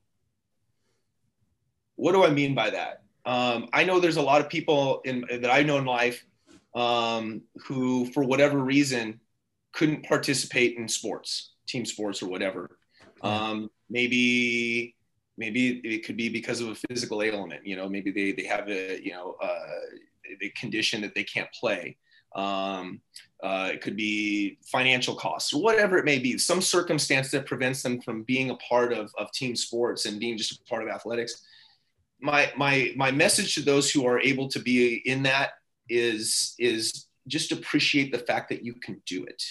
What 1.96 2.12
do 2.12 2.26
I 2.26 2.32
mean 2.32 2.54
by 2.54 2.70
that? 2.72 3.04
Um, 3.26 3.70
I 3.72 3.86
know 3.86 4.02
there's 4.02 4.18
a 4.18 4.22
lot 4.22 4.42
of 4.42 4.50
people 4.50 5.00
in, 5.06 5.24
that 5.30 5.50
I 5.50 5.64
know 5.64 5.78
in 5.78 5.86
life 5.86 6.26
um, 6.76 7.44
who, 7.66 8.12
for 8.12 8.24
whatever 8.26 8.58
reason, 8.58 9.22
couldn't 9.72 10.04
participate 10.04 10.78
in 10.78 10.90
sports, 10.90 11.54
team 11.66 11.86
sports, 11.86 12.22
or 12.22 12.28
whatever. 12.28 12.78
Um, 13.22 13.70
maybe, 13.90 14.96
maybe 15.38 15.80
it 15.86 16.06
could 16.06 16.18
be 16.18 16.28
because 16.28 16.60
of 16.60 16.68
a 16.68 16.76
physical 16.76 17.24
ailment. 17.24 17.66
You 17.66 17.78
know, 17.78 17.88
maybe 17.88 18.12
they 18.12 18.34
they 18.34 18.48
have 18.48 18.68
a 18.68 19.02
you 19.02 19.12
know 19.12 19.38
uh, 19.42 20.38
a 20.42 20.50
condition 20.62 21.02
that 21.02 21.16
they 21.16 21.24
can't 21.24 21.52
play. 21.54 21.96
Um, 22.36 23.02
uh, 23.42 23.70
it 23.72 23.82
could 23.82 23.96
be 23.96 24.58
financial 24.66 25.16
costs 25.16 25.54
or 25.54 25.62
whatever 25.62 25.98
it 25.98 26.06
may 26.06 26.20
be. 26.20 26.38
Some 26.38 26.62
circumstance 26.62 27.32
that 27.32 27.46
prevents 27.46 27.82
them 27.82 28.02
from 28.02 28.24
being 28.24 28.50
a 28.50 28.56
part 28.58 28.92
of 28.92 29.12
of 29.18 29.32
team 29.32 29.56
sports 29.56 30.06
and 30.06 30.20
being 30.20 30.38
just 30.38 30.60
a 30.60 30.64
part 30.66 30.84
of 30.84 30.90
athletics. 30.90 31.44
My 32.20 32.52
my 32.58 32.92
my 32.96 33.12
message 33.12 33.56
to 33.56 33.62
those 33.62 33.90
who 33.90 34.06
are 34.06 34.20
able 34.20 34.50
to 34.50 34.60
be 34.60 34.96
in 35.06 35.24
that 35.24 35.52
is 35.88 36.56
is 36.60 37.06
just 37.28 37.52
appreciate 37.52 38.12
the 38.12 38.20
fact 38.20 38.50
that 38.50 38.64
you 38.64 38.74
can 38.74 39.02
do 39.06 39.24
it 39.24 39.44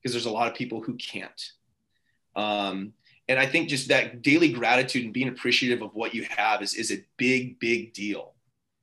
because 0.00 0.12
there's 0.12 0.26
a 0.26 0.30
lot 0.30 0.48
of 0.48 0.54
people 0.54 0.80
who 0.80 0.94
can't. 0.94 1.52
Um, 2.34 2.94
and 3.28 3.38
i 3.38 3.46
think 3.46 3.68
just 3.68 3.88
that 3.88 4.22
daily 4.22 4.52
gratitude 4.52 5.04
and 5.04 5.12
being 5.12 5.28
appreciative 5.28 5.82
of 5.82 5.94
what 5.94 6.14
you 6.14 6.26
have 6.36 6.62
is 6.62 6.74
is 6.74 6.90
a 6.92 7.04
big 7.16 7.58
big 7.58 7.92
deal. 7.92 8.34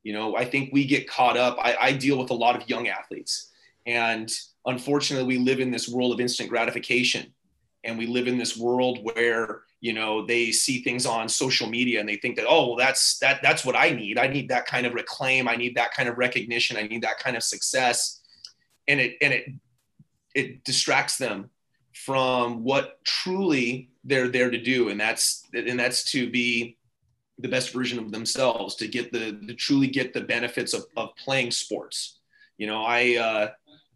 You 0.04 0.14
know 0.14 0.36
i 0.38 0.46
think 0.46 0.72
we 0.72 0.86
get 0.86 1.10
caught 1.10 1.36
up 1.36 1.58
i, 1.60 1.76
I 1.80 1.92
deal 1.92 2.18
with 2.18 2.30
a 2.30 2.34
lot 2.34 2.56
of 2.56 2.68
young 2.70 2.88
athletes 2.88 3.52
and 3.86 4.32
unfortunately 4.66 5.26
we 5.26 5.44
live 5.44 5.60
in 5.60 5.72
this 5.72 5.90
world 5.90 6.14
of 6.14 6.20
instant 6.20 6.50
gratification. 6.50 7.34
And 7.86 7.98
we 7.98 8.08
live 8.08 8.28
in 8.28 8.38
this 8.38 8.58
world 8.58 9.00
where 9.04 9.62
you 9.80 9.94
know 9.94 10.26
they 10.26 10.52
see 10.52 10.84
things 10.84 11.06
on 11.06 11.30
social 11.30 11.70
media 11.70 12.02
and 12.02 12.10
they 12.10 12.18
think 12.18 12.36
that 12.36 12.46
oh 12.48 12.68
well 12.68 12.76
that's 12.76 13.18
that 13.20 13.42
that's 13.42 13.64
what 13.64 13.78
i 13.78 13.90
need. 13.92 14.18
I 14.18 14.28
need 14.28 14.50
that 14.50 14.66
kind 14.66 14.86
of 14.86 14.94
reclaim. 14.94 15.48
I 15.48 15.56
need 15.56 15.76
that 15.76 15.94
kind 15.94 16.10
of 16.10 16.18
recognition. 16.18 16.76
I 16.76 16.84
need 16.84 17.04
that 17.04 17.20
kind 17.20 17.38
of 17.38 17.44
success. 17.44 18.20
And 18.88 19.00
it 19.00 19.16
and 19.22 19.34
it 19.34 19.46
it 20.36 20.64
distracts 20.66 21.18
them 21.18 21.50
from 21.94 22.64
what 22.64 23.04
truly 23.04 23.90
they're 24.04 24.28
there 24.28 24.50
to 24.50 24.62
do. 24.62 24.90
And 24.90 25.00
that's 25.00 25.46
and 25.54 25.80
that's 25.80 26.04
to 26.12 26.30
be 26.30 26.78
the 27.40 27.48
best 27.48 27.72
version 27.72 28.00
of 28.00 28.12
themselves 28.12 28.76
to 28.76 28.88
get 28.88 29.14
the 29.14 29.40
to 29.48 29.54
truly 29.54 29.88
get 29.88 30.14
the 30.14 30.22
benefits 30.22 30.74
of, 30.74 30.86
of 30.98 31.16
playing 31.16 31.52
sports. 31.52 32.20
You 32.58 32.68
know 32.68 32.84
i 32.84 33.16
uh, 33.16 33.50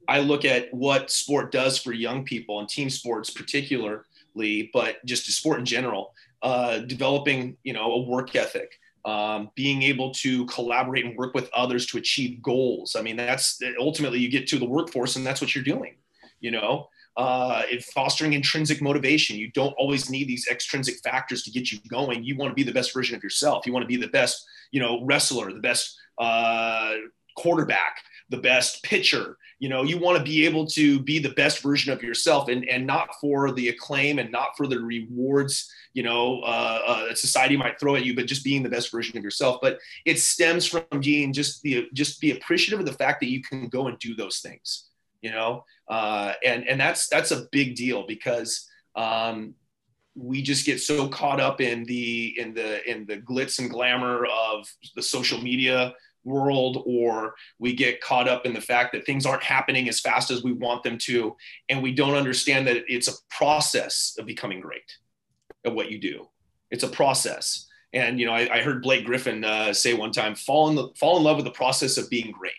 i 0.08 0.20
look 0.20 0.46
at 0.46 0.74
what 0.74 1.12
sport 1.12 1.52
does 1.52 1.78
for 1.78 1.94
young 1.94 2.24
people 2.24 2.60
and 2.60 2.70
team 2.70 2.90
sports 2.90 3.30
particularly, 3.30 4.70
but 4.74 5.04
just 5.06 5.32
sport 5.32 5.60
in 5.60 5.66
general, 5.66 6.14
uh, 6.42 6.80
developing, 6.80 7.58
you 7.64 7.74
know, 7.74 7.92
a 7.94 8.02
work 8.02 8.36
ethic, 8.36 8.80
um, 9.06 9.50
being 9.56 9.82
able 9.84 10.12
to 10.14 10.46
collaborate 10.46 11.06
and 11.06 11.18
work 11.18 11.34
with 11.34 11.50
others 11.56 11.86
to 11.88 11.98
achieve 11.98 12.42
goals. 12.42 12.96
I 12.98 13.02
mean, 13.02 13.16
that's 13.16 13.60
ultimately 13.80 14.20
you 14.20 14.30
get 14.30 14.48
to 14.48 14.60
the 14.60 14.66
workforce 14.66 15.16
and 15.16 15.26
that's 15.26 15.42
what 15.42 15.56
you're 15.56 15.64
doing, 15.64 15.96
you 16.40 16.52
know, 16.52 16.90
uh, 17.18 17.64
fostering 17.94 18.34
intrinsic 18.34 18.82
motivation. 18.82 19.38
You 19.38 19.52
don't 19.52 19.74
always 19.74 20.10
need 20.10 20.28
these 20.28 20.48
extrinsic 20.50 20.96
factors 21.04 21.44
to 21.44 21.52
get 21.52 21.72
you 21.72 21.80
going. 21.88 22.24
You 22.24 22.36
want 22.36 22.52
to 22.52 22.56
be 22.56 22.64
the 22.64 22.72
best 22.72 22.94
version 22.94 23.16
of 23.16 23.24
yourself. 23.24 23.66
You 23.66 23.74
want 23.74 23.84
to 23.84 23.88
be 23.88 23.98
the 23.98 24.08
best, 24.08 24.46
you 24.72 24.80
know, 24.80 25.06
wrestler, 25.06 25.52
the 25.54 25.60
best 25.60 25.96
uh, 26.18 26.96
quarterback, 27.38 27.98
the 28.30 28.38
best 28.38 28.84
pitcher, 28.84 29.38
you 29.60 29.70
know 29.70 29.84
you 29.84 29.98
want 29.98 30.18
to 30.18 30.24
be 30.24 30.46
able 30.46 30.66
to 30.68 31.00
be 31.00 31.20
the 31.20 31.34
best 31.34 31.62
version 31.62 31.94
of 31.94 32.04
yourself 32.04 32.50
and 32.50 32.68
and 32.68 32.86
not 32.86 33.10
for 33.22 33.52
the 33.52 33.70
acclaim 33.70 34.20
and 34.20 34.32
not 34.32 34.58
for 34.58 34.68
the 34.68 34.80
rewards 34.80 35.72
you 35.94 36.04
know 36.04 36.42
uh, 36.42 36.80
uh, 36.86 37.16
society 37.16 37.56
might 37.56 37.80
throw 37.80 37.96
at 37.96 38.04
you 38.04 38.16
but 38.16 38.26
just 38.26 38.44
being 38.44 38.62
the 38.62 38.70
best 38.70 38.92
version 38.92 39.18
of 39.18 39.24
yourself. 39.24 39.60
But 39.62 39.80
it 40.06 40.20
stems 40.20 40.66
from 40.66 40.84
being 41.00 41.32
just 41.32 41.62
the 41.62 41.88
just 41.94 42.20
be 42.20 42.32
appreciative 42.32 42.80
of 42.80 42.86
the 42.86 42.94
fact 42.94 43.22
that 43.22 43.30
you 43.30 43.42
can 43.42 43.68
go 43.68 43.88
and 43.88 43.98
do 44.00 44.16
those 44.16 44.40
things 44.40 44.90
you 45.24 45.32
know? 45.32 45.66
Uh, 45.88 46.34
and 46.46 46.68
and 46.68 46.80
that's 46.80 47.08
that's 47.08 47.32
a 47.32 47.48
big 47.52 47.76
deal 47.76 48.06
because 48.06 48.70
um, 48.96 49.56
we 50.16 50.44
just 50.44 50.66
get 50.66 50.80
so 50.80 51.08
caught 51.08 51.40
up 51.40 51.60
in 51.62 51.84
the 51.86 52.40
in 52.40 52.54
the 52.54 52.88
in 52.90 53.06
the 53.08 53.18
glitz 53.18 53.58
and 53.58 53.72
glamour 53.72 54.28
of 54.28 54.70
the 54.96 55.02
social 55.02 55.42
media 55.42 55.94
world 56.24 56.84
or 56.86 57.36
we 57.60 57.74
get 57.74 58.02
caught 58.02 58.28
up 58.28 58.46
in 58.46 58.54
the 58.54 58.62
fact 58.62 58.94
that 58.94 59.06
things 59.06 59.26
aren't 59.26 59.44
happening 59.44 59.90
as 59.90 60.00
fast 60.00 60.32
as 60.32 60.44
we 60.44 60.54
want 60.54 60.84
them 60.84 60.98
to 60.98 61.36
and 61.70 61.82
we 61.82 61.94
don't 61.94 62.16
understand 62.16 62.68
that 62.68 62.84
it's 62.88 63.08
a 63.08 63.22
process 63.30 64.16
of 64.18 64.26
becoming 64.26 64.60
great 64.60 64.98
at 65.66 65.74
what 65.74 65.92
you 65.92 66.00
do. 66.00 66.28
It's 66.72 66.84
a 66.84 66.90
process. 66.90 67.68
And 67.94 68.20
you 68.20 68.26
know 68.26 68.34
i, 68.34 68.58
I 68.58 68.62
heard 68.62 68.82
blake 68.82 69.06
griffin 69.06 69.44
uh, 69.44 69.74
say 69.74 69.94
one 69.94 70.12
time 70.12 70.36
fall 70.36 70.70
in, 70.70 70.76
the, 70.76 70.90
fall 70.98 71.18
in 71.18 71.24
love 71.24 71.38
with 71.38 71.46
the 71.46 71.52
process 71.52 71.98
of 71.98 72.10
being 72.10 72.32
great. 72.32 72.54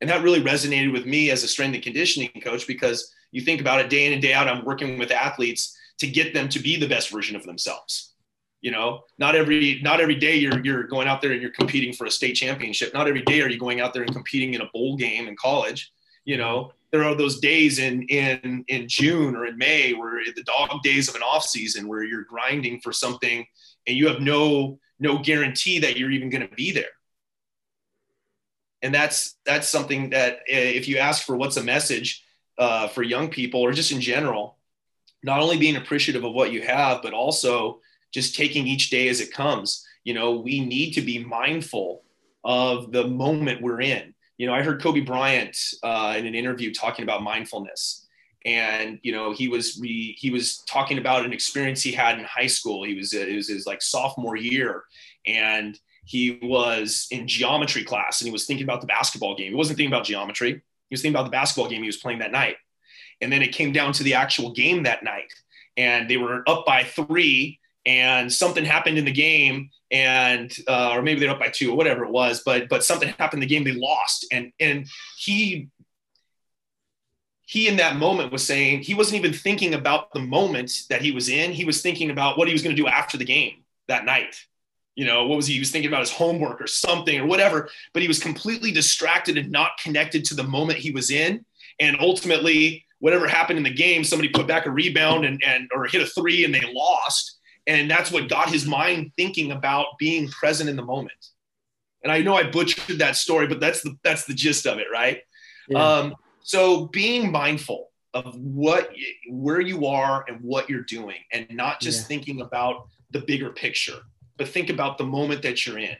And 0.00 0.10
that 0.10 0.22
really 0.22 0.42
resonated 0.42 0.92
with 0.92 1.06
me 1.06 1.30
as 1.30 1.44
a 1.44 1.48
strength 1.48 1.74
and 1.74 1.82
conditioning 1.82 2.30
coach 2.42 2.66
because 2.66 3.14
you 3.30 3.40
think 3.40 3.60
about 3.60 3.80
it 3.80 3.88
day 3.88 4.06
in 4.06 4.12
and 4.12 4.20
day 4.22 4.32
out 4.32 4.48
i'm 4.48 4.64
working 4.64 4.98
with 4.98 5.10
athletes 5.10 5.76
to 5.98 6.06
get 6.06 6.34
them 6.34 6.48
to 6.48 6.58
be 6.58 6.76
the 6.76 6.88
best 6.88 7.10
version 7.10 7.36
of 7.36 7.44
themselves 7.44 8.11
you 8.62 8.70
know 8.70 9.02
not 9.18 9.34
every 9.34 9.80
not 9.82 10.00
every 10.00 10.14
day 10.14 10.36
you're 10.36 10.64
you're 10.64 10.84
going 10.84 11.08
out 11.08 11.20
there 11.20 11.32
and 11.32 11.42
you're 11.42 11.50
competing 11.50 11.92
for 11.92 12.06
a 12.06 12.10
state 12.10 12.34
championship. 12.34 12.94
Not 12.94 13.08
every 13.08 13.22
day 13.22 13.42
are 13.42 13.50
you 13.50 13.58
going 13.58 13.80
out 13.80 13.92
there 13.92 14.02
and 14.02 14.14
competing 14.14 14.54
in 14.54 14.62
a 14.62 14.70
bowl 14.72 14.96
game 14.96 15.28
in 15.28 15.36
college 15.36 15.92
you 16.24 16.36
know. 16.36 16.72
There 16.90 17.04
are 17.04 17.14
those 17.14 17.40
days 17.40 17.78
in 17.78 18.02
in 18.02 18.64
in 18.68 18.86
june 18.86 19.34
or 19.34 19.46
in 19.46 19.56
may 19.56 19.94
where 19.94 20.20
the 20.36 20.42
dog 20.42 20.82
days 20.82 21.08
of 21.08 21.14
an 21.14 21.22
off 21.22 21.44
season 21.44 21.88
where 21.88 22.02
you're 22.02 22.24
grinding 22.24 22.80
for 22.80 22.92
something 22.92 23.46
and 23.86 23.96
you 23.96 24.08
have 24.08 24.20
no 24.20 24.78
no 24.98 25.18
guarantee 25.18 25.78
that 25.80 25.96
you're 25.96 26.10
even 26.10 26.30
going 26.30 26.46
to 26.46 26.54
be 26.54 26.70
there. 26.70 26.92
And 28.82 28.94
that's 28.94 29.38
that's 29.46 29.68
something 29.68 30.10
that 30.10 30.40
eh, 30.48 30.72
if 30.74 30.86
you 30.86 30.98
ask 30.98 31.24
for 31.24 31.36
what's 31.36 31.56
a 31.56 31.64
message 31.64 32.24
uh, 32.58 32.88
for 32.88 33.02
young 33.02 33.28
people 33.30 33.62
or 33.62 33.72
just 33.72 33.92
in 33.92 34.00
general 34.00 34.58
not 35.24 35.40
only 35.40 35.56
being 35.56 35.76
appreciative 35.76 36.24
of 36.24 36.32
what 36.32 36.52
you 36.52 36.62
have, 36.62 37.00
but 37.00 37.14
also 37.14 37.80
just 38.12 38.36
taking 38.36 38.66
each 38.66 38.90
day 38.90 39.08
as 39.08 39.20
it 39.20 39.32
comes. 39.32 39.86
You 40.04 40.14
know, 40.14 40.32
we 40.32 40.60
need 40.60 40.92
to 40.92 41.00
be 41.00 41.24
mindful 41.24 42.02
of 42.44 42.92
the 42.92 43.06
moment 43.06 43.62
we're 43.62 43.80
in. 43.80 44.14
You 44.38 44.46
know, 44.46 44.54
I 44.54 44.62
heard 44.62 44.82
Kobe 44.82 45.00
Bryant 45.00 45.56
uh, 45.82 46.14
in 46.16 46.26
an 46.26 46.34
interview 46.34 46.72
talking 46.72 47.04
about 47.04 47.22
mindfulness, 47.22 48.06
and 48.44 48.98
you 49.02 49.12
know, 49.12 49.32
he 49.32 49.48
was 49.48 49.78
re, 49.80 50.16
he 50.18 50.30
was 50.30 50.58
talking 50.66 50.98
about 50.98 51.24
an 51.24 51.32
experience 51.32 51.82
he 51.82 51.92
had 51.92 52.18
in 52.18 52.24
high 52.24 52.46
school. 52.46 52.84
He 52.84 52.94
was 52.94 53.12
it 53.12 53.34
was 53.34 53.48
his 53.48 53.66
like 53.66 53.82
sophomore 53.82 54.36
year, 54.36 54.84
and 55.26 55.78
he 56.04 56.38
was 56.42 57.06
in 57.10 57.28
geometry 57.28 57.84
class, 57.84 58.20
and 58.20 58.26
he 58.26 58.32
was 58.32 58.46
thinking 58.46 58.64
about 58.64 58.80
the 58.80 58.86
basketball 58.86 59.36
game. 59.36 59.50
He 59.50 59.56
wasn't 59.56 59.76
thinking 59.76 59.92
about 59.92 60.04
geometry. 60.04 60.52
He 60.52 60.94
was 60.94 61.02
thinking 61.02 61.14
about 61.14 61.24
the 61.24 61.30
basketball 61.30 61.70
game 61.70 61.82
he 61.82 61.86
was 61.86 61.96
playing 61.96 62.18
that 62.18 62.32
night. 62.32 62.56
And 63.20 63.32
then 63.32 63.42
it 63.42 63.52
came 63.52 63.72
down 63.72 63.92
to 63.94 64.02
the 64.02 64.14
actual 64.14 64.52
game 64.52 64.82
that 64.82 65.04
night, 65.04 65.32
and 65.76 66.10
they 66.10 66.16
were 66.16 66.42
up 66.48 66.66
by 66.66 66.82
three, 66.82 67.60
and 67.84 68.32
something 68.32 68.64
happened 68.64 68.98
in 68.98 69.04
the 69.04 69.12
game 69.12 69.70
and 69.90 70.54
uh, 70.68 70.92
or 70.92 71.02
maybe 71.02 71.20
they're 71.20 71.30
up 71.30 71.38
by 71.38 71.48
two 71.48 71.70
or 71.70 71.76
whatever 71.76 72.04
it 72.04 72.10
was 72.10 72.42
but 72.44 72.68
but 72.68 72.84
something 72.84 73.08
happened 73.18 73.42
in 73.42 73.48
the 73.48 73.54
game 73.54 73.64
they 73.64 73.72
lost. 73.72 74.26
And 74.32 74.52
and 74.60 74.86
he 75.18 75.68
he 77.44 77.68
in 77.68 77.76
that 77.76 77.96
moment 77.96 78.32
was 78.32 78.46
saying 78.46 78.80
he 78.80 78.94
wasn't 78.94 79.18
even 79.18 79.32
thinking 79.32 79.74
about 79.74 80.12
the 80.12 80.20
moment 80.20 80.84
that 80.88 81.02
he 81.02 81.12
was 81.12 81.28
in. 81.28 81.52
He 81.52 81.64
was 81.64 81.82
thinking 81.82 82.10
about 82.10 82.38
what 82.38 82.48
he 82.48 82.54
was 82.54 82.62
going 82.62 82.74
to 82.74 82.82
do 82.82 82.88
after 82.88 83.18
the 83.18 83.24
game 83.24 83.64
that 83.88 84.04
night. 84.04 84.40
You 84.94 85.06
know 85.06 85.26
what 85.26 85.36
was 85.36 85.46
he, 85.46 85.54
he 85.54 85.60
was 85.60 85.70
thinking 85.70 85.90
about 85.90 86.00
his 86.00 86.12
homework 86.12 86.60
or 86.60 86.66
something 86.66 87.18
or 87.18 87.26
whatever 87.26 87.68
but 87.92 88.02
he 88.02 88.08
was 88.08 88.18
completely 88.18 88.72
distracted 88.72 89.38
and 89.38 89.50
not 89.50 89.78
connected 89.82 90.24
to 90.26 90.34
the 90.34 90.42
moment 90.42 90.78
he 90.78 90.90
was 90.90 91.10
in. 91.10 91.44
And 91.80 91.96
ultimately 92.00 92.86
whatever 93.00 93.26
happened 93.26 93.58
in 93.58 93.64
the 93.64 93.70
game 93.70 94.04
somebody 94.04 94.28
put 94.28 94.46
back 94.46 94.66
a 94.66 94.70
rebound 94.70 95.24
and, 95.24 95.42
and 95.44 95.68
or 95.74 95.86
hit 95.86 96.02
a 96.02 96.06
three 96.06 96.44
and 96.44 96.54
they 96.54 96.62
lost 96.72 97.40
and 97.66 97.90
that's 97.90 98.10
what 98.10 98.28
got 98.28 98.50
his 98.50 98.66
mind 98.66 99.12
thinking 99.16 99.52
about 99.52 99.98
being 99.98 100.28
present 100.28 100.68
in 100.68 100.76
the 100.76 100.84
moment. 100.84 101.12
And 102.02 102.10
I 102.10 102.20
know 102.20 102.34
I 102.34 102.44
butchered 102.44 102.98
that 102.98 103.16
story, 103.16 103.46
but 103.46 103.60
that's 103.60 103.82
the 103.82 103.96
that's 104.02 104.24
the 104.24 104.34
gist 104.34 104.66
of 104.66 104.78
it, 104.78 104.86
right? 104.92 105.20
Yeah. 105.68 105.84
Um, 105.84 106.14
so 106.42 106.86
being 106.86 107.30
mindful 107.30 107.90
of 108.14 108.36
what 108.36 108.90
where 109.30 109.60
you 109.60 109.86
are 109.86 110.24
and 110.26 110.40
what 110.42 110.68
you're 110.68 110.82
doing, 110.82 111.18
and 111.32 111.46
not 111.50 111.80
just 111.80 112.02
yeah. 112.02 112.06
thinking 112.08 112.40
about 112.40 112.88
the 113.10 113.20
bigger 113.20 113.50
picture, 113.50 114.00
but 114.36 114.48
think 114.48 114.70
about 114.70 114.98
the 114.98 115.04
moment 115.04 115.42
that 115.42 115.66
you're 115.66 115.78
in. 115.78 115.96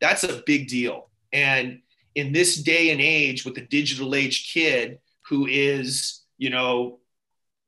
That's 0.00 0.24
a 0.24 0.42
big 0.44 0.68
deal. 0.68 1.08
And 1.32 1.80
in 2.14 2.32
this 2.32 2.56
day 2.56 2.90
and 2.90 3.00
age, 3.00 3.44
with 3.44 3.54
the 3.54 3.62
digital 3.62 4.14
age 4.14 4.52
kid 4.52 4.98
who 5.22 5.46
is, 5.46 6.22
you 6.36 6.50
know, 6.50 6.98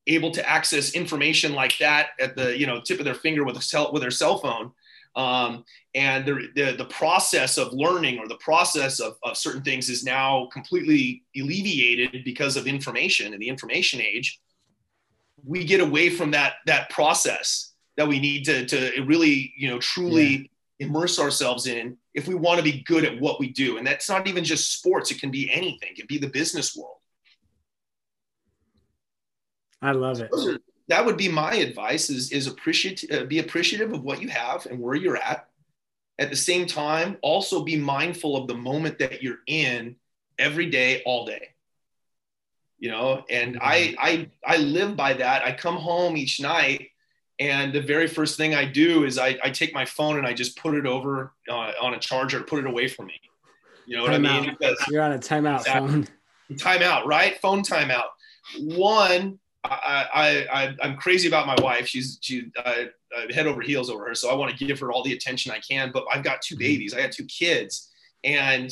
able 0.07 0.31
to 0.33 0.49
access 0.49 0.95
information 0.95 1.55
like 1.55 1.79
that 1.79 2.09
at 2.21 2.37
the 2.37 2.59
you 2.59 2.67
know 2.67 2.81
tip 2.81 2.99
of 2.99 3.05
their 3.05 3.14
finger 3.14 3.45
with 3.45 3.57
a 3.57 3.62
cell 3.62 3.93
with 3.93 4.03
their 4.03 4.11
cell 4.11 4.38
phone. 4.38 4.73
Um, 5.17 5.64
and 5.95 6.27
the, 6.27 6.49
the, 6.57 6.73
the 6.77 6.87
process 6.87 7.57
of 7.57 7.73
learning 7.73 8.19
or 8.19 8.27
the 8.27 8.35
process 8.38 8.99
of, 8.99 9.17
of 9.23 9.37
certain 9.37 9.62
things 9.62 9.88
is 9.88 10.03
now 10.03 10.49
completely 10.53 11.23
alleviated 11.37 12.25
because 12.25 12.57
of 12.57 12.67
information 12.67 13.33
and 13.33 13.40
the 13.40 13.49
information 13.49 14.01
age. 14.01 14.40
We 15.45 15.64
get 15.64 15.81
away 15.81 16.11
from 16.11 16.33
that 16.33 16.55
that 16.67 16.90
process 16.90 17.75
that 17.97 18.09
we 18.09 18.19
need 18.19 18.45
to, 18.47 18.67
to 18.67 19.03
really 19.05 19.55
you 19.57 19.69
know 19.69 19.79
truly 19.79 20.51
yeah. 20.79 20.87
immerse 20.87 21.19
ourselves 21.19 21.67
in 21.67 21.97
if 22.12 22.27
we 22.27 22.35
want 22.35 22.59
to 22.59 22.64
be 22.64 22.83
good 22.83 23.05
at 23.05 23.21
what 23.21 23.38
we 23.38 23.51
do. 23.51 23.77
And 23.79 23.87
that's 23.87 24.09
not 24.09 24.27
even 24.27 24.45
just 24.45 24.73
sports. 24.73 25.11
It 25.11 25.21
can 25.21 25.31
be 25.31 25.51
anything. 25.51 25.90
It 25.93 25.97
can 25.97 26.07
be 26.07 26.19
the 26.19 26.29
business 26.29 26.77
world 26.77 26.93
I 29.85 29.92
love 29.92 30.20
it. 30.20 30.31
That 30.88 31.05
would 31.05 31.16
be 31.16 31.29
my 31.29 31.55
advice: 31.55 32.11
is 32.11 32.33
is 32.33 32.47
appreciate 32.47 33.05
uh, 33.12 33.25
be 33.25 33.38
appreciative 33.38 33.92
of 33.92 34.03
what 34.03 34.20
you 34.20 34.29
have 34.29 34.66
and 34.66 34.81
where 34.81 34.94
you're 34.94 35.16
at. 35.16 35.49
At 36.18 36.31
the 36.31 36.37
same 36.37 36.66
time, 36.66 37.18
also 37.23 37.62
be 37.62 37.77
mindful 37.77 38.37
of 38.37 38.47
the 38.47 38.55
moment 38.55 38.99
that 39.01 39.23
you're 39.23 39.40
in 39.47 39.97
every 40.38 40.66
day, 40.66 41.03
all 41.05 41.27
day. 41.27 41.49
You 42.79 42.90
know, 42.90 43.25
and 43.31 43.59
I 43.61 43.94
I 43.99 44.31
I 44.47 44.57
live 44.59 44.97
by 44.97 45.14
that. 45.14 45.44
I 45.44 45.53
come 45.53 45.77
home 45.77 46.16
each 46.16 46.40
night, 46.40 46.88
and 47.38 47.73
the 47.73 47.81
very 47.81 48.07
first 48.07 48.37
thing 48.37 48.55
I 48.55 48.64
do 48.64 49.05
is 49.05 49.18
I, 49.18 49.38
I 49.42 49.51
take 49.51 49.75
my 49.75 49.85
phone 49.85 50.18
and 50.18 50.27
I 50.27 50.33
just 50.33 50.57
put 50.57 50.75
it 50.75 50.87
over 50.87 51.33
uh, 51.49 51.73
on 51.81 51.94
a 51.94 51.99
charger, 51.99 52.42
put 52.42 52.59
it 52.59 52.66
away 52.66 52.88
from 52.88 53.07
me. 53.07 53.20
You 53.87 53.97
know 53.97 54.03
what 54.03 54.14
I 54.14 54.18
mean? 54.18 54.57
You're 54.88 55.03
on 55.03 55.12
a 55.12 55.18
timeout 55.18 55.61
exactly. 55.61 55.88
phone. 55.88 56.09
Timeout, 56.53 57.07
right? 57.07 57.38
Phone 57.40 57.62
timeout. 57.62 58.09
One, 58.59 59.38
I, 59.64 60.07
I, 60.53 60.74
I, 60.81 60.87
am 60.87 60.96
crazy 60.96 61.27
about 61.27 61.46
my 61.46 61.57
wife. 61.62 61.87
She's, 61.87 62.18
she, 62.20 62.50
I, 62.57 62.88
I 63.16 63.33
head 63.33 63.46
over 63.46 63.62
heels 63.62 63.88
over 63.88 64.07
her. 64.09 64.14
So 64.14 64.31
I 64.31 64.35
want 64.35 64.57
to 64.57 64.66
give 64.66 64.79
her 64.81 64.92
all 64.92 65.03
the 65.03 65.14
attention 65.14 65.53
I 65.53 65.59
can, 65.59 65.90
but 65.92 66.05
I've 66.12 66.22
got 66.22 66.42
two 66.42 66.55
mm-hmm. 66.55 66.62
babies. 66.62 66.94
I 66.94 67.00
got 67.00 67.12
two 67.12 67.24
kids 67.24 67.90
and, 68.22 68.70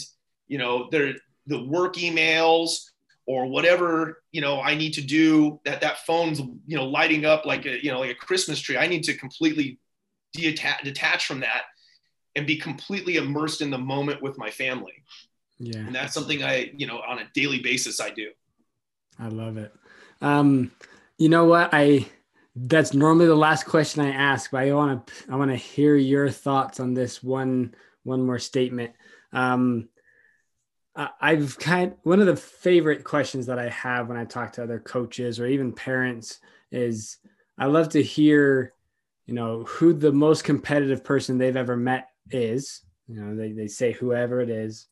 you 0.48 0.58
know, 0.58 0.88
they're 0.90 1.14
the 1.46 1.64
work 1.64 1.96
emails 1.96 2.90
or 3.26 3.46
whatever, 3.46 4.22
you 4.32 4.40
know, 4.40 4.60
I 4.60 4.74
need 4.74 4.94
to 4.94 5.00
do 5.00 5.60
that, 5.64 5.80
that 5.80 6.04
phone's, 6.06 6.40
you 6.40 6.76
know, 6.76 6.84
lighting 6.84 7.24
up 7.24 7.46
like 7.46 7.66
a, 7.66 7.82
you 7.82 7.90
know, 7.90 8.00
like 8.00 8.10
a 8.10 8.14
Christmas 8.14 8.60
tree. 8.60 8.76
I 8.76 8.86
need 8.86 9.04
to 9.04 9.14
completely 9.14 9.78
detach, 10.32 10.82
detach 10.82 11.26
from 11.26 11.40
that 11.40 11.62
and 12.34 12.46
be 12.46 12.56
completely 12.56 13.16
immersed 13.16 13.60
in 13.60 13.70
the 13.70 13.78
moment 13.78 14.22
with 14.22 14.38
my 14.38 14.50
family. 14.50 15.04
Yeah. 15.58 15.78
And 15.78 15.94
that's 15.94 16.14
something 16.14 16.42
I, 16.42 16.72
you 16.76 16.86
know, 16.86 17.00
on 17.06 17.20
a 17.20 17.28
daily 17.34 17.60
basis, 17.60 18.00
I 18.00 18.10
do. 18.10 18.30
I 19.18 19.28
love 19.28 19.56
it. 19.56 19.72
Um, 20.22 20.70
you 21.18 21.28
know 21.28 21.44
what? 21.44 21.70
I 21.72 22.06
that's 22.54 22.92
normally 22.92 23.26
the 23.26 23.34
last 23.34 23.64
question 23.64 24.02
I 24.02 24.10
ask, 24.10 24.50
but 24.50 24.62
I 24.62 24.72
want 24.72 25.06
to 25.06 25.12
I 25.30 25.36
want 25.36 25.50
to 25.50 25.56
hear 25.56 25.96
your 25.96 26.30
thoughts 26.30 26.80
on 26.80 26.94
this 26.94 27.22
one 27.22 27.74
one 28.04 28.24
more 28.24 28.38
statement. 28.38 28.92
Um, 29.32 29.88
I've 30.94 31.58
kind 31.58 31.94
one 32.02 32.20
of 32.20 32.26
the 32.26 32.36
favorite 32.36 33.04
questions 33.04 33.46
that 33.46 33.58
I 33.58 33.70
have 33.70 34.08
when 34.08 34.18
I 34.18 34.24
talk 34.24 34.52
to 34.52 34.62
other 34.62 34.78
coaches 34.78 35.40
or 35.40 35.46
even 35.46 35.72
parents 35.72 36.38
is 36.70 37.16
I 37.58 37.66
love 37.66 37.90
to 37.90 38.02
hear, 38.02 38.74
you 39.26 39.34
know, 39.34 39.64
who 39.64 39.94
the 39.94 40.12
most 40.12 40.44
competitive 40.44 41.02
person 41.02 41.38
they've 41.38 41.56
ever 41.56 41.76
met 41.76 42.08
is. 42.30 42.82
You 43.08 43.20
know, 43.20 43.34
they, 43.34 43.52
they 43.52 43.68
say 43.68 43.92
whoever 43.92 44.40
it 44.40 44.50
is. 44.50 44.86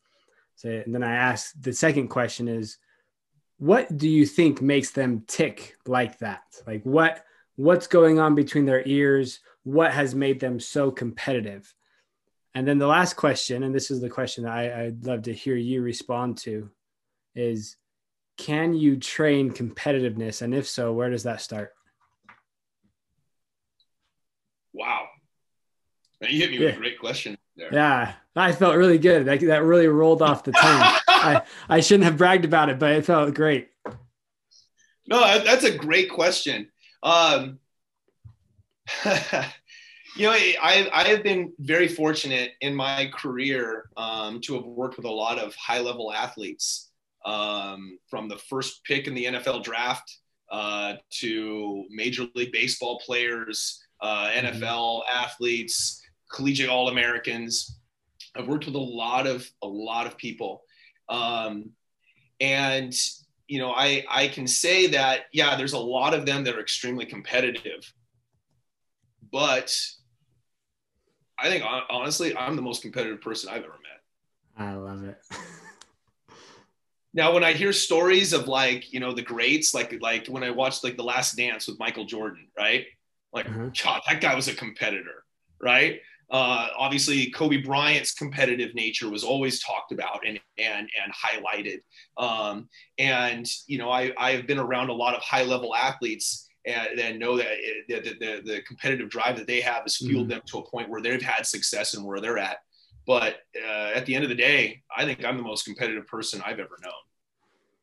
So, 0.56 0.70
and 0.70 0.94
then 0.94 1.02
I 1.02 1.12
ask 1.12 1.52
the 1.60 1.72
second 1.72 2.08
question 2.08 2.48
is, 2.48 2.78
what 3.60 3.94
do 3.94 4.08
you 4.08 4.24
think 4.24 4.62
makes 4.62 4.90
them 4.90 5.22
tick 5.26 5.76
like 5.86 6.18
that? 6.18 6.42
Like 6.66 6.82
what 6.82 7.24
what's 7.56 7.86
going 7.86 8.18
on 8.18 8.34
between 8.34 8.64
their 8.64 8.82
ears? 8.86 9.40
What 9.64 9.92
has 9.92 10.14
made 10.14 10.40
them 10.40 10.58
so 10.58 10.90
competitive? 10.90 11.72
And 12.54 12.66
then 12.66 12.78
the 12.78 12.86
last 12.86 13.14
question, 13.14 13.62
and 13.62 13.74
this 13.74 13.90
is 13.90 14.00
the 14.00 14.08
question 14.08 14.44
that 14.44 14.52
I, 14.54 14.84
I'd 14.84 15.04
love 15.04 15.22
to 15.24 15.34
hear 15.34 15.56
you 15.56 15.82
respond 15.82 16.38
to, 16.38 16.70
is 17.34 17.76
can 18.38 18.72
you 18.72 18.96
train 18.96 19.50
competitiveness? 19.50 20.40
And 20.40 20.54
if 20.54 20.66
so, 20.66 20.94
where 20.94 21.10
does 21.10 21.24
that 21.24 21.42
start? 21.42 21.74
Wow. 24.72 25.06
You 26.22 26.38
hit 26.38 26.50
me 26.50 26.58
yeah. 26.58 26.66
with 26.66 26.76
a 26.76 26.78
great 26.78 26.98
question 26.98 27.36
there. 27.56 27.68
Yeah, 27.72 28.14
I 28.34 28.52
felt 28.52 28.76
really 28.76 28.98
good. 28.98 29.26
That, 29.26 29.40
that 29.40 29.64
really 29.64 29.86
rolled 29.86 30.22
off 30.22 30.44
the 30.44 30.52
tongue. 30.52 30.99
I, 31.20 31.42
I 31.68 31.80
shouldn't 31.80 32.04
have 32.04 32.16
bragged 32.16 32.44
about 32.44 32.68
it, 32.68 32.78
but 32.78 32.92
it 32.92 33.04
felt 33.04 33.34
great. 33.34 33.68
No, 35.06 35.42
that's 35.42 35.64
a 35.64 35.76
great 35.76 36.10
question. 36.10 36.70
Um, 37.02 37.58
you 40.16 40.26
know, 40.26 40.32
I, 40.32 40.88
I 40.92 41.08
have 41.08 41.22
been 41.22 41.52
very 41.58 41.88
fortunate 41.88 42.52
in 42.60 42.74
my 42.74 43.10
career 43.14 43.90
um, 43.96 44.40
to 44.42 44.54
have 44.54 44.64
worked 44.64 44.96
with 44.96 45.06
a 45.06 45.10
lot 45.10 45.38
of 45.38 45.54
high 45.54 45.80
level 45.80 46.12
athletes 46.12 46.90
um, 47.24 47.98
from 48.08 48.28
the 48.28 48.38
first 48.38 48.84
pick 48.84 49.06
in 49.06 49.14
the 49.14 49.26
NFL 49.26 49.62
draft 49.62 50.18
uh, 50.50 50.94
to 51.10 51.84
Major 51.90 52.26
League 52.34 52.52
Baseball 52.52 53.00
players, 53.04 53.82
uh, 54.00 54.30
NFL 54.30 55.02
mm-hmm. 55.02 55.24
athletes, 55.24 56.02
collegiate 56.32 56.68
All 56.68 56.88
Americans. 56.88 57.78
I've 58.36 58.48
worked 58.48 58.66
with 58.66 58.74
a 58.74 58.78
lot 58.78 59.26
of 59.26 59.48
a 59.62 59.66
lot 59.66 60.06
of 60.06 60.16
people, 60.16 60.62
um, 61.10 61.70
and 62.40 62.94
you 63.48 63.58
know, 63.58 63.72
I 63.72 64.04
I 64.08 64.28
can 64.28 64.46
say 64.46 64.86
that 64.88 65.22
yeah, 65.32 65.56
there's 65.56 65.72
a 65.72 65.78
lot 65.78 66.14
of 66.14 66.24
them 66.24 66.44
that 66.44 66.54
are 66.54 66.60
extremely 66.60 67.04
competitive, 67.04 67.92
but 69.30 69.76
I 71.38 71.48
think 71.48 71.64
honestly, 71.90 72.34
I'm 72.36 72.56
the 72.56 72.62
most 72.62 72.80
competitive 72.80 73.20
person 73.20 73.50
I've 73.50 73.64
ever 73.64 73.68
met. 73.68 74.66
I 74.66 74.74
love 74.74 75.04
it. 75.04 75.18
now, 77.14 77.34
when 77.34 77.42
I 77.42 77.52
hear 77.52 77.72
stories 77.72 78.32
of 78.32 78.46
like 78.46 78.92
you 78.92 79.00
know 79.00 79.12
the 79.12 79.22
greats, 79.22 79.74
like 79.74 80.00
like 80.00 80.28
when 80.28 80.44
I 80.44 80.50
watched 80.50 80.84
like 80.84 80.96
The 80.96 81.02
Last 81.02 81.36
Dance 81.36 81.66
with 81.66 81.78
Michael 81.78 82.04
Jordan, 82.04 82.46
right? 82.56 82.86
Like. 83.32 83.46
God, 83.82 84.02
that 84.08 84.20
guy 84.20 84.34
was 84.34 84.48
a 84.48 84.54
competitor, 84.54 85.24
right? 85.60 86.00
Uh, 86.30 86.68
obviously, 86.78 87.30
Kobe 87.30 87.56
Bryant's 87.58 88.14
competitive 88.14 88.74
nature 88.74 89.10
was 89.10 89.24
always 89.24 89.62
talked 89.62 89.90
about 89.90 90.20
and 90.26 90.38
and 90.58 90.88
and 91.02 91.12
highlighted. 91.12 91.80
Um, 92.16 92.68
and 92.98 93.46
you 93.66 93.78
know, 93.78 93.90
I 93.90 94.12
I 94.16 94.32
have 94.32 94.46
been 94.46 94.58
around 94.58 94.90
a 94.90 94.94
lot 94.94 95.14
of 95.14 95.22
high 95.22 95.42
level 95.42 95.74
athletes, 95.74 96.48
and 96.66 96.96
then 96.96 97.18
know 97.18 97.36
that 97.36 97.46
it, 97.48 98.04
the, 98.04 98.10
the, 98.20 98.42
the, 98.44 98.62
competitive 98.62 99.08
drive 99.08 99.36
that 99.38 99.46
they 99.46 99.60
have 99.60 99.82
has 99.82 99.96
fueled 99.96 100.24
mm-hmm. 100.24 100.30
them 100.30 100.42
to 100.46 100.58
a 100.58 100.70
point 100.70 100.88
where 100.88 101.00
they've 101.00 101.22
had 101.22 101.46
success 101.46 101.94
and 101.94 102.04
where 102.04 102.20
they're 102.20 102.38
at. 102.38 102.58
But 103.06 103.38
uh, 103.56 103.90
at 103.94 104.06
the 104.06 104.14
end 104.14 104.24
of 104.24 104.30
the 104.30 104.36
day, 104.36 104.82
I 104.94 105.04
think 105.04 105.24
I'm 105.24 105.36
the 105.36 105.42
most 105.42 105.64
competitive 105.64 106.06
person 106.06 106.42
I've 106.44 106.60
ever 106.60 106.76
known 106.82 106.92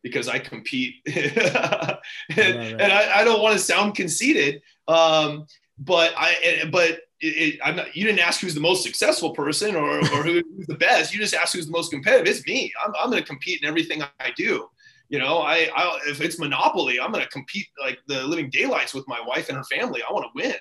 because 0.03 0.27
I 0.29 0.39
compete, 0.39 0.95
and, 1.07 1.99
and 2.37 2.81
I, 2.81 3.19
I, 3.19 3.23
don't 3.23 3.41
want 3.41 3.53
to 3.53 3.59
sound 3.59 3.95
conceited, 3.95 4.61
um, 4.87 5.47
but 5.79 6.13
I 6.15 6.69
but 6.71 6.99
it, 7.19 7.59
it, 7.65 7.75
not, 7.75 7.95
you 7.95 8.05
didn't 8.05 8.19
ask 8.19 8.41
who's 8.41 8.53
the 8.53 8.61
most 8.61 8.83
successful 8.83 9.31
person 9.31 9.75
or, 9.75 9.97
or 9.99 10.23
who's 10.23 10.67
the 10.67 10.75
best. 10.75 11.13
You 11.13 11.19
just 11.19 11.33
asked 11.33 11.53
who's 11.53 11.65
the 11.65 11.71
most 11.71 11.91
competitive. 11.91 12.27
It's 12.27 12.45
me. 12.45 12.71
I'm, 12.83 12.93
I'm 12.99 13.09
going 13.09 13.21
to 13.21 13.27
compete 13.27 13.61
in 13.61 13.67
everything 13.67 14.03
I 14.19 14.31
do. 14.35 14.67
You 15.09 15.19
know, 15.19 15.39
I, 15.39 15.69
I 15.75 15.99
if 16.07 16.21
it's 16.21 16.37
Monopoly, 16.37 16.99
I'm 16.99 17.11
going 17.11 17.23
to 17.23 17.29
compete 17.29 17.67
like 17.79 17.99
the 18.07 18.23
living 18.27 18.49
daylights 18.49 18.93
with 18.93 19.07
my 19.07 19.21
wife 19.25 19.49
and 19.49 19.57
her 19.57 19.63
family. 19.63 20.01
I 20.07 20.11
want 20.11 20.25
to 20.25 20.31
win. 20.35 20.55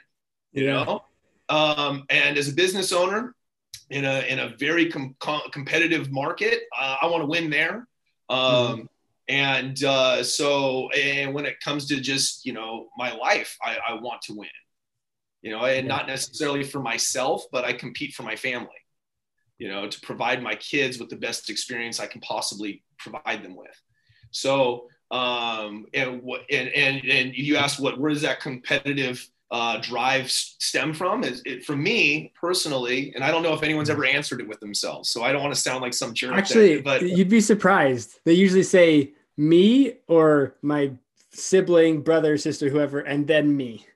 You 0.53 0.65
yeah. 0.67 0.85
know, 0.85 1.05
um, 1.49 2.05
and 2.11 2.39
as 2.39 2.49
a 2.49 2.53
business 2.53 2.93
owner 2.93 3.35
in 3.91 4.05
a 4.05 4.21
in 4.21 4.39
a 4.39 4.57
very 4.57 4.91
com- 4.91 5.17
com- 5.19 5.51
competitive 5.53 6.13
market, 6.13 6.61
uh, 6.79 6.97
I 7.03 7.07
want 7.07 7.23
to 7.23 7.27
win 7.27 7.51
there. 7.51 7.89
Um, 8.29 8.39
mm-hmm. 8.39 8.83
And 9.29 9.83
uh, 9.83 10.23
so, 10.23 10.89
and 10.91 11.35
when 11.35 11.45
it 11.45 11.59
comes 11.61 11.87
to 11.89 12.01
just 12.01 12.47
you 12.47 12.53
know 12.53 12.87
my 12.97 13.13
life, 13.13 13.59
I, 13.61 13.77
I 13.89 13.95
want 13.95 14.23
to 14.23 14.35
win 14.35 14.49
you 15.43 15.51
know, 15.51 15.65
and 15.65 15.87
not 15.87 16.07
necessarily 16.07 16.65
for 16.65 16.81
myself, 16.81 17.45
but 17.53 17.65
I 17.65 17.73
compete 17.73 18.15
for 18.15 18.23
my 18.23 18.37
family, 18.37 18.69
you 19.59 19.69
know, 19.69 19.89
to 19.89 20.01
provide 20.01 20.43
my 20.43 20.55
kids 20.55 20.99
with 20.99 21.09
the 21.09 21.17
best 21.17 21.51
experience 21.51 22.01
I 22.01 22.07
can 22.07 22.21
possibly 22.21 22.83
provide 22.99 23.43
them 23.43 23.57
with. 23.57 23.81
So, 24.31 24.89
um, 25.11 25.87
and 25.95 26.23
what, 26.23 26.43
and, 26.51 26.69
and, 26.69 27.05
and 27.05 27.35
you 27.35 27.57
asked 27.57 27.79
what, 27.79 27.99
where 27.99 28.11
does 28.11 28.23
that 28.23 28.41
competitive 28.41 29.27
uh, 29.51 29.79
drive 29.79 30.31
stem 30.31 30.93
from? 30.93 31.23
Is 31.23 31.43
it 31.45 31.65
from 31.65 31.83
me 31.83 32.33
personally, 32.35 33.13
and 33.15 33.23
I 33.23 33.31
don't 33.31 33.43
know 33.43 33.55
if 33.55 33.63
anyone's 33.63 33.91
ever 33.91 34.05
answered 34.05 34.41
it 34.41 34.49
with 34.49 34.59
themselves. 34.59 35.11
So 35.11 35.23
I 35.23 35.31
don't 35.31 35.43
want 35.43 35.55
to 35.55 35.61
sound 35.61 35.83
like 35.83 35.95
some 35.95 36.13
jerk. 36.15 36.35
Actually, 36.35 36.75
there, 36.75 36.83
but 36.83 37.03
you'd 37.03 37.29
be 37.29 37.41
surprised. 37.41 38.19
They 38.25 38.33
usually 38.33 38.65
say 38.65 39.13
me 39.37 39.99
or 40.09 40.57
my 40.63 40.93
sibling, 41.33 42.01
brother, 42.01 42.37
sister, 42.37 42.69
whoever, 42.69 43.01
and 43.01 43.27
then 43.27 43.57
me. 43.57 43.87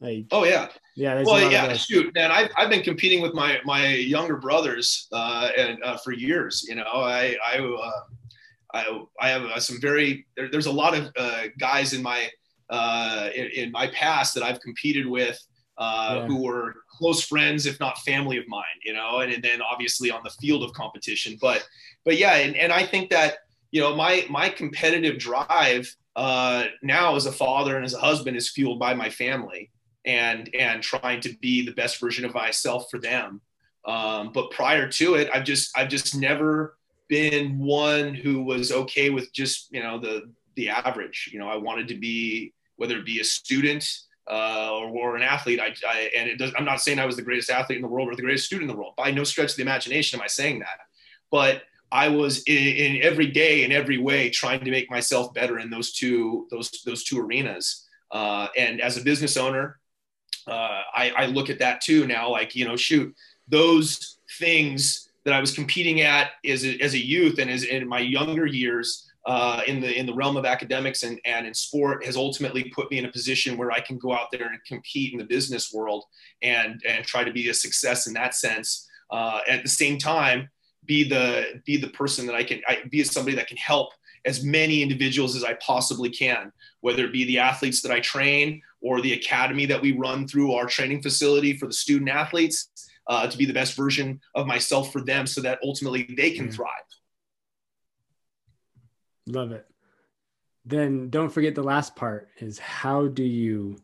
Like, 0.00 0.26
oh 0.30 0.44
yeah, 0.44 0.68
yeah. 0.94 1.22
Well, 1.24 1.50
yeah. 1.50 1.72
Shoot, 1.72 2.14
man, 2.14 2.30
I've, 2.30 2.50
I've 2.56 2.70
been 2.70 2.82
competing 2.82 3.20
with 3.20 3.34
my 3.34 3.58
my 3.64 3.94
younger 3.94 4.36
brothers 4.36 5.08
uh, 5.10 5.50
and 5.58 5.82
uh, 5.82 5.96
for 5.98 6.12
years. 6.12 6.64
You 6.68 6.76
know, 6.76 6.84
I 6.84 7.36
I 7.44 7.58
uh, 7.58 8.00
I, 8.74 9.02
I 9.20 9.28
have 9.28 9.42
uh, 9.42 9.58
some 9.58 9.80
very 9.80 10.26
there, 10.36 10.48
there's 10.50 10.66
a 10.66 10.72
lot 10.72 10.96
of 10.96 11.10
uh, 11.16 11.44
guys 11.58 11.94
in 11.94 12.02
my 12.02 12.28
uh, 12.70 13.30
in, 13.34 13.46
in, 13.46 13.72
my 13.72 13.88
past 13.88 14.34
that 14.34 14.44
I've 14.44 14.60
competed 14.60 15.06
with 15.06 15.42
yeah. 15.80 16.26
who 16.26 16.42
were 16.42 16.76
close 16.90 17.24
friends, 17.24 17.66
if 17.66 17.80
not 17.80 17.98
family 17.98 18.36
of 18.36 18.46
mine. 18.46 18.64
You 18.84 18.92
know, 18.92 19.20
and, 19.20 19.32
and 19.32 19.42
then 19.42 19.60
obviously 19.60 20.12
on 20.12 20.20
the 20.22 20.30
field 20.40 20.62
of 20.62 20.72
competition. 20.74 21.36
But 21.40 21.66
but 22.04 22.18
yeah, 22.18 22.36
and, 22.36 22.54
and 22.54 22.72
I 22.72 22.84
think 22.84 23.10
that 23.10 23.38
you 23.72 23.80
know 23.80 23.96
my 23.96 24.26
my 24.30 24.48
competitive 24.48 25.18
drive 25.18 25.92
uh, 26.14 26.66
now 26.84 27.16
as 27.16 27.26
a 27.26 27.32
father 27.32 27.74
and 27.74 27.84
as 27.84 27.94
a 27.94 27.98
husband 27.98 28.36
is 28.36 28.48
fueled 28.48 28.78
by 28.78 28.94
my 28.94 29.10
family 29.10 29.72
and 30.04 30.50
and 30.54 30.82
trying 30.82 31.20
to 31.20 31.34
be 31.40 31.64
the 31.64 31.72
best 31.72 32.00
version 32.00 32.24
of 32.24 32.34
myself 32.34 32.86
for 32.90 32.98
them. 32.98 33.40
Um, 33.84 34.32
but 34.32 34.50
prior 34.50 34.88
to 34.88 35.14
it, 35.14 35.30
I've 35.32 35.44
just 35.44 35.76
I've 35.76 35.88
just 35.88 36.14
never 36.16 36.76
been 37.08 37.58
one 37.58 38.14
who 38.14 38.42
was 38.42 38.70
okay 38.70 39.10
with 39.10 39.32
just 39.32 39.72
you 39.72 39.82
know 39.82 39.98
the 39.98 40.30
the 40.56 40.68
average. 40.68 41.30
You 41.32 41.38
know, 41.38 41.48
I 41.48 41.56
wanted 41.56 41.88
to 41.88 41.94
be 41.94 42.52
whether 42.76 42.98
it 42.98 43.06
be 43.06 43.20
a 43.20 43.24
student 43.24 43.88
uh, 44.30 44.70
or, 44.72 44.88
or, 44.90 45.16
an 45.16 45.22
athlete. 45.22 45.58
I, 45.58 45.74
I 45.86 46.10
and 46.14 46.38
does, 46.38 46.52
I'm 46.56 46.64
not 46.64 46.80
saying 46.80 46.98
I 46.98 47.06
was 47.06 47.16
the 47.16 47.22
greatest 47.22 47.50
athlete 47.50 47.76
in 47.76 47.82
the 47.82 47.88
world 47.88 48.08
or 48.08 48.14
the 48.14 48.22
greatest 48.22 48.46
student 48.46 48.70
in 48.70 48.76
the 48.76 48.78
world. 48.78 48.94
By 48.96 49.10
no 49.10 49.24
stretch 49.24 49.50
of 49.50 49.56
the 49.56 49.62
imagination 49.62 50.18
am 50.18 50.24
I 50.24 50.28
saying 50.28 50.58
that. 50.60 50.80
But 51.30 51.62
I 51.90 52.08
was 52.08 52.42
in, 52.44 52.56
in 52.56 53.02
every 53.02 53.28
day 53.28 53.64
in 53.64 53.72
every 53.72 53.98
way 53.98 54.28
trying 54.28 54.60
to 54.60 54.70
make 54.70 54.90
myself 54.90 55.32
better 55.32 55.58
in 55.58 55.70
those 55.70 55.92
two 55.92 56.46
those 56.50 56.70
those 56.84 57.04
two 57.04 57.20
arenas. 57.20 57.86
Uh, 58.10 58.48
and 58.56 58.80
as 58.80 58.96
a 58.96 59.02
business 59.02 59.36
owner, 59.36 59.78
uh, 60.48 60.82
I, 60.94 61.12
I 61.16 61.26
look 61.26 61.50
at 61.50 61.58
that 61.58 61.80
too 61.80 62.06
now. 62.06 62.30
Like, 62.30 62.54
you 62.54 62.64
know, 62.64 62.76
shoot, 62.76 63.14
those 63.48 64.18
things 64.38 65.08
that 65.24 65.34
I 65.34 65.40
was 65.40 65.54
competing 65.54 66.00
at 66.00 66.30
as 66.46 66.64
a, 66.64 66.80
as 66.80 66.94
a 66.94 66.98
youth 66.98 67.38
and 67.38 67.50
as 67.50 67.64
in 67.64 67.86
my 67.86 68.00
younger 68.00 68.46
years 68.46 69.08
uh, 69.26 69.60
in 69.66 69.80
the 69.80 69.94
in 69.94 70.06
the 70.06 70.14
realm 70.14 70.38
of 70.38 70.46
academics 70.46 71.02
and, 71.02 71.20
and 71.26 71.46
in 71.46 71.52
sport 71.52 72.04
has 72.04 72.16
ultimately 72.16 72.64
put 72.74 72.90
me 72.90 72.98
in 72.98 73.04
a 73.04 73.12
position 73.12 73.58
where 73.58 73.70
I 73.70 73.80
can 73.80 73.98
go 73.98 74.14
out 74.14 74.30
there 74.32 74.46
and 74.46 74.58
compete 74.64 75.12
in 75.12 75.18
the 75.18 75.24
business 75.24 75.72
world 75.72 76.04
and 76.40 76.80
and 76.88 77.04
try 77.04 77.24
to 77.24 77.32
be 77.32 77.50
a 77.50 77.54
success 77.54 78.06
in 78.06 78.14
that 78.14 78.34
sense. 78.34 78.88
Uh, 79.10 79.40
at 79.46 79.62
the 79.62 79.68
same 79.68 79.98
time, 79.98 80.48
be 80.86 81.06
the 81.06 81.60
be 81.66 81.76
the 81.76 81.88
person 81.88 82.26
that 82.26 82.34
I 82.34 82.42
can 82.42 82.62
I, 82.66 82.78
be 82.90 83.04
somebody 83.04 83.36
that 83.36 83.48
can 83.48 83.58
help 83.58 83.90
as 84.24 84.42
many 84.42 84.82
individuals 84.82 85.36
as 85.36 85.44
I 85.44 85.54
possibly 85.54 86.10
can, 86.10 86.50
whether 86.80 87.04
it 87.04 87.12
be 87.12 87.24
the 87.24 87.38
athletes 87.38 87.82
that 87.82 87.92
I 87.92 88.00
train 88.00 88.62
or 88.80 89.00
the 89.00 89.12
academy 89.12 89.66
that 89.66 89.80
we 89.80 89.92
run 89.92 90.26
through 90.26 90.52
our 90.52 90.66
training 90.66 91.02
facility 91.02 91.56
for 91.56 91.66
the 91.66 91.72
student 91.72 92.10
athletes 92.10 92.70
uh, 93.08 93.26
to 93.26 93.36
be 93.38 93.44
the 93.44 93.52
best 93.52 93.74
version 93.74 94.20
of 94.34 94.46
myself 94.46 94.92
for 94.92 95.00
them 95.00 95.26
so 95.26 95.40
that 95.40 95.58
ultimately 95.64 96.08
they 96.16 96.30
can 96.30 96.50
thrive. 96.50 96.70
Love 99.26 99.52
it. 99.52 99.66
Then 100.64 101.08
don't 101.10 101.30
forget 101.30 101.54
the 101.54 101.62
last 101.62 101.96
part 101.96 102.28
is 102.38 102.58
how 102.58 103.08
do 103.08 103.24
you 103.24 103.76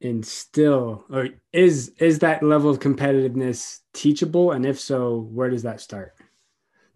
instill 0.00 1.04
or 1.10 1.28
is 1.52 1.92
is 1.98 2.18
that 2.18 2.42
level 2.42 2.70
of 2.70 2.80
competitiveness 2.80 3.80
teachable? 3.92 4.52
And 4.52 4.66
if 4.66 4.80
so 4.80 5.28
where 5.32 5.50
does 5.50 5.62
that 5.62 5.80
start? 5.80 6.14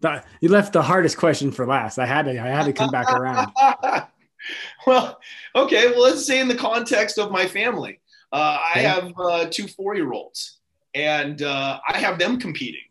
The, 0.01 0.23
you 0.41 0.49
left 0.49 0.73
the 0.73 0.81
hardest 0.81 1.17
question 1.17 1.51
for 1.51 1.65
last. 1.65 1.97
I 1.97 2.05
had 2.05 2.23
to 2.23 2.31
i 2.31 2.47
had 2.47 2.65
to 2.65 2.73
come 2.73 2.89
back 2.89 3.11
around 3.11 3.51
well, 4.87 5.19
okay. 5.55 5.91
Well, 5.91 6.03
let's 6.03 6.25
say 6.25 6.39
in 6.39 6.47
the 6.47 6.55
context 6.55 7.17
of 7.17 7.31
my 7.31 7.47
family, 7.47 7.99
uh, 8.31 8.59
I 8.75 8.79
have 8.79 9.13
uh, 9.17 9.45
two 9.49 9.67
four-year-olds, 9.67 10.59
and 10.93 11.41
uh, 11.41 11.79
I 11.87 11.97
have 11.97 12.19
them 12.19 12.39
competing 12.39 12.81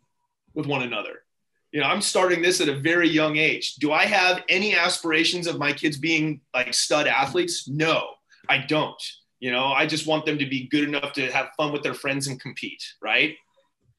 with 0.53 0.67
one 0.67 0.83
another. 0.83 1.23
You 1.71 1.79
know, 1.79 1.85
I'm 1.85 2.01
starting 2.01 2.41
this 2.41 2.61
at 2.61 2.69
a 2.69 2.79
very 2.79 3.07
young 3.07 3.37
age. 3.37 3.75
Do 3.75 3.91
I 3.91 4.05
have 4.05 4.43
any 4.49 4.75
aspirations 4.75 5.47
of 5.47 5.59
my 5.59 5.71
kids 5.71 5.97
being 5.97 6.41
like 6.53 6.73
stud 6.73 7.07
athletes? 7.07 7.67
No, 7.67 8.09
I 8.49 8.59
don't. 8.59 9.01
You 9.39 9.51
know, 9.51 9.67
I 9.67 9.85
just 9.85 10.07
want 10.07 10.25
them 10.25 10.37
to 10.39 10.45
be 10.45 10.67
good 10.67 10.83
enough 10.83 11.13
to 11.13 11.31
have 11.31 11.49
fun 11.55 11.71
with 11.71 11.83
their 11.83 11.93
friends 11.93 12.27
and 12.27 12.39
compete, 12.41 12.83
right? 13.01 13.35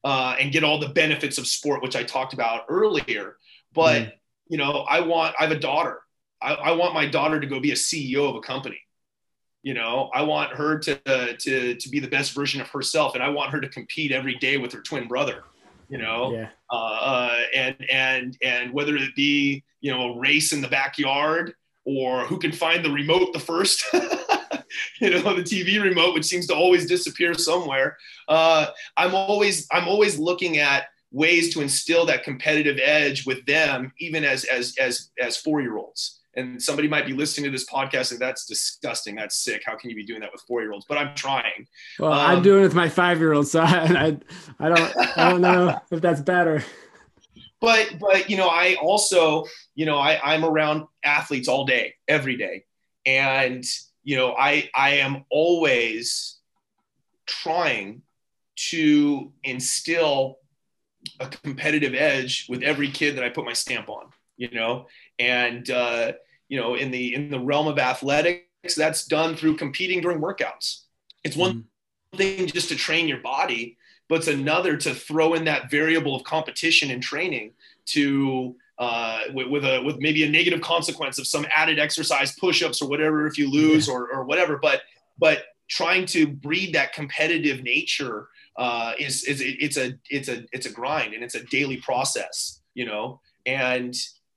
Uh, 0.03 0.35
and 0.39 0.51
get 0.51 0.63
all 0.63 0.79
the 0.79 0.89
benefits 0.89 1.37
of 1.37 1.47
sport, 1.47 1.81
which 1.81 1.95
I 1.95 2.03
talked 2.03 2.33
about 2.33 2.65
earlier. 2.69 3.37
But 3.73 4.01
mm. 4.01 4.11
you 4.49 4.57
know, 4.57 4.85
I 4.87 4.99
want. 4.99 5.35
I 5.39 5.43
have 5.43 5.51
a 5.51 5.59
daughter 5.59 6.01
I, 6.41 6.53
I 6.53 6.71
want 6.71 6.93
my 6.93 7.05
daughter 7.05 7.39
to 7.39 7.47
go 7.47 7.59
be 7.59 7.71
a 7.71 7.75
CEO 7.75 8.29
of 8.29 8.35
a 8.35 8.41
company. 8.41 8.79
You 9.63 9.75
know, 9.75 10.09
I 10.13 10.23
want 10.23 10.51
her 10.53 10.79
to, 10.79 10.95
to, 11.37 11.75
to 11.75 11.89
be 11.89 11.99
the 11.99 12.07
best 12.07 12.33
version 12.33 12.61
of 12.61 12.67
herself. 12.69 13.13
And 13.13 13.23
I 13.23 13.29
want 13.29 13.51
her 13.51 13.61
to 13.61 13.69
compete 13.69 14.11
every 14.11 14.35
day 14.35 14.57
with 14.57 14.73
her 14.73 14.81
twin 14.81 15.07
brother, 15.07 15.43
you 15.87 15.99
know, 15.99 16.33
yeah. 16.33 16.49
uh, 16.71 16.75
uh, 16.75 17.37
and, 17.53 17.75
and, 17.91 18.37
and 18.43 18.73
whether 18.73 18.95
it 18.95 19.15
be, 19.15 19.63
you 19.79 19.91
know, 19.91 20.13
a 20.13 20.19
race 20.19 20.51
in 20.51 20.61
the 20.61 20.67
backyard 20.67 21.53
or 21.85 22.25
who 22.25 22.39
can 22.39 22.51
find 22.51 22.83
the 22.83 22.89
remote 22.89 23.33
the 23.33 23.39
first, 23.39 23.85
you 23.93 25.11
know, 25.11 25.35
the 25.35 25.43
TV 25.43 25.81
remote, 25.81 26.15
which 26.15 26.25
seems 26.25 26.47
to 26.47 26.55
always 26.55 26.87
disappear 26.87 27.35
somewhere. 27.35 27.97
Uh, 28.27 28.65
I'm 28.97 29.13
always, 29.13 29.67
I'm 29.71 29.87
always 29.87 30.17
looking 30.17 30.57
at 30.57 30.85
ways 31.11 31.53
to 31.53 31.61
instill 31.61 32.07
that 32.07 32.23
competitive 32.23 32.79
edge 32.81 33.27
with 33.27 33.45
them, 33.45 33.91
even 33.99 34.23
as, 34.23 34.43
as, 34.45 34.73
as, 34.79 35.11
as 35.21 35.37
four-year-olds 35.37 36.20
and 36.35 36.61
somebody 36.61 36.87
might 36.87 37.05
be 37.05 37.13
listening 37.13 37.45
to 37.45 37.51
this 37.51 37.69
podcast 37.69 38.11
and 38.11 38.19
that's 38.19 38.45
disgusting 38.45 39.15
that's 39.15 39.43
sick 39.43 39.61
how 39.65 39.75
can 39.75 39.89
you 39.89 39.95
be 39.95 40.05
doing 40.05 40.21
that 40.21 40.31
with 40.31 40.41
four 40.41 40.61
year 40.61 40.71
olds 40.71 40.85
but 40.87 40.97
i'm 40.97 41.13
trying. 41.15 41.67
Well 41.99 42.11
um, 42.11 42.19
i'm 42.19 42.43
doing 42.43 42.61
it 42.61 42.63
with 42.63 42.75
my 42.75 42.89
five 42.89 43.19
year 43.19 43.33
old 43.33 43.47
so 43.47 43.61
I, 43.63 43.65
I, 43.75 44.17
I 44.59 44.69
don't 44.69 45.17
i 45.17 45.29
don't 45.29 45.41
know 45.41 45.79
if 45.91 46.01
that's 46.01 46.21
better. 46.21 46.63
But 47.59 47.99
but 47.99 48.29
you 48.29 48.37
know 48.37 48.47
i 48.47 48.75
also 48.75 49.45
you 49.75 49.85
know 49.85 49.97
i 49.97 50.19
i'm 50.23 50.43
around 50.43 50.87
athletes 51.03 51.47
all 51.47 51.65
day 51.65 51.95
every 52.07 52.37
day. 52.37 52.65
And 53.05 53.63
you 54.03 54.15
know 54.15 54.35
i 54.37 54.69
i 54.75 54.91
am 54.95 55.25
always 55.29 56.37
trying 57.25 58.01
to 58.55 59.31
instill 59.43 60.37
a 61.19 61.27
competitive 61.27 61.95
edge 61.95 62.45
with 62.49 62.61
every 62.61 62.89
kid 62.89 63.15
that 63.15 63.23
i 63.23 63.29
put 63.29 63.45
my 63.45 63.53
stamp 63.53 63.89
on 63.89 64.11
you 64.41 64.49
know 64.51 64.87
and 65.19 65.69
uh, 65.69 66.11
you 66.49 66.59
know 66.59 66.73
in 66.73 66.89
the 66.89 67.13
in 67.13 67.29
the 67.29 67.39
realm 67.39 67.67
of 67.67 67.77
athletics 67.77 68.75
that's 68.75 69.05
done 69.05 69.35
through 69.35 69.55
competing 69.55 70.01
during 70.01 70.19
workouts 70.19 70.81
it's 71.23 71.35
one 71.35 71.65
mm. 72.13 72.17
thing 72.17 72.47
just 72.47 72.69
to 72.69 72.75
train 72.75 73.07
your 73.07 73.19
body 73.19 73.77
but 74.09 74.17
it's 74.17 74.27
another 74.27 74.75
to 74.75 74.93
throw 74.93 75.35
in 75.35 75.45
that 75.45 75.69
variable 75.69 76.15
of 76.15 76.23
competition 76.23 76.91
and 76.91 77.01
training 77.01 77.53
to 77.85 78.55
uh, 78.79 79.19
with, 79.35 79.47
with, 79.47 79.63
a 79.63 79.79
with 79.83 79.99
maybe 79.99 80.23
a 80.23 80.29
negative 80.29 80.59
consequence 80.59 81.19
of 81.19 81.27
some 81.27 81.45
added 81.55 81.77
exercise 81.77 82.35
push-ups 82.39 82.81
or 82.81 82.89
whatever 82.89 83.27
if 83.27 83.37
you 83.37 83.49
lose 83.49 83.87
yeah. 83.87 83.93
or, 83.93 84.11
or 84.11 84.23
whatever 84.23 84.57
but 84.57 84.81
but 85.19 85.43
trying 85.69 86.05
to 86.05 86.25
breed 86.27 86.73
that 86.73 86.91
competitive 86.91 87.63
nature 87.63 88.27
uh, 88.57 88.93
is, 88.99 89.23
is 89.23 89.39
it, 89.39 89.55
it's 89.59 89.77
a 89.77 89.93
it's 90.09 90.29
a 90.29 90.43
it's 90.51 90.65
a 90.65 90.71
grind 90.71 91.13
and 91.13 91.23
it's 91.23 91.35
a 91.35 91.43
daily 91.45 91.77
process 91.77 92.61
you 92.73 92.85
know 92.85 93.21
and 93.45 93.95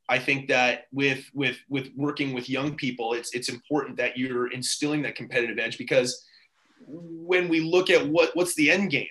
I 0.09 0.19
think 0.19 0.49
that 0.49 0.87
with 0.93 1.25
with 1.33 1.59
with 1.69 1.91
working 1.97 2.35
with 2.35 2.51
young 2.51 2.75
people, 2.75 3.15
it's 3.15 3.35
it's 3.35 3.49
important 3.49 3.97
that 3.97 4.19
you're 4.19 4.53
instilling 4.53 5.03
that 5.03 5.15
competitive 5.15 5.59
edge 5.59 5.79
because 5.79 6.27
when 6.87 7.49
we 7.49 7.61
look 7.61 7.89
at 7.89 8.07
what 8.07 8.37
what's 8.37 8.55
the 8.55 8.71
end 8.71 8.91
game, 8.91 9.09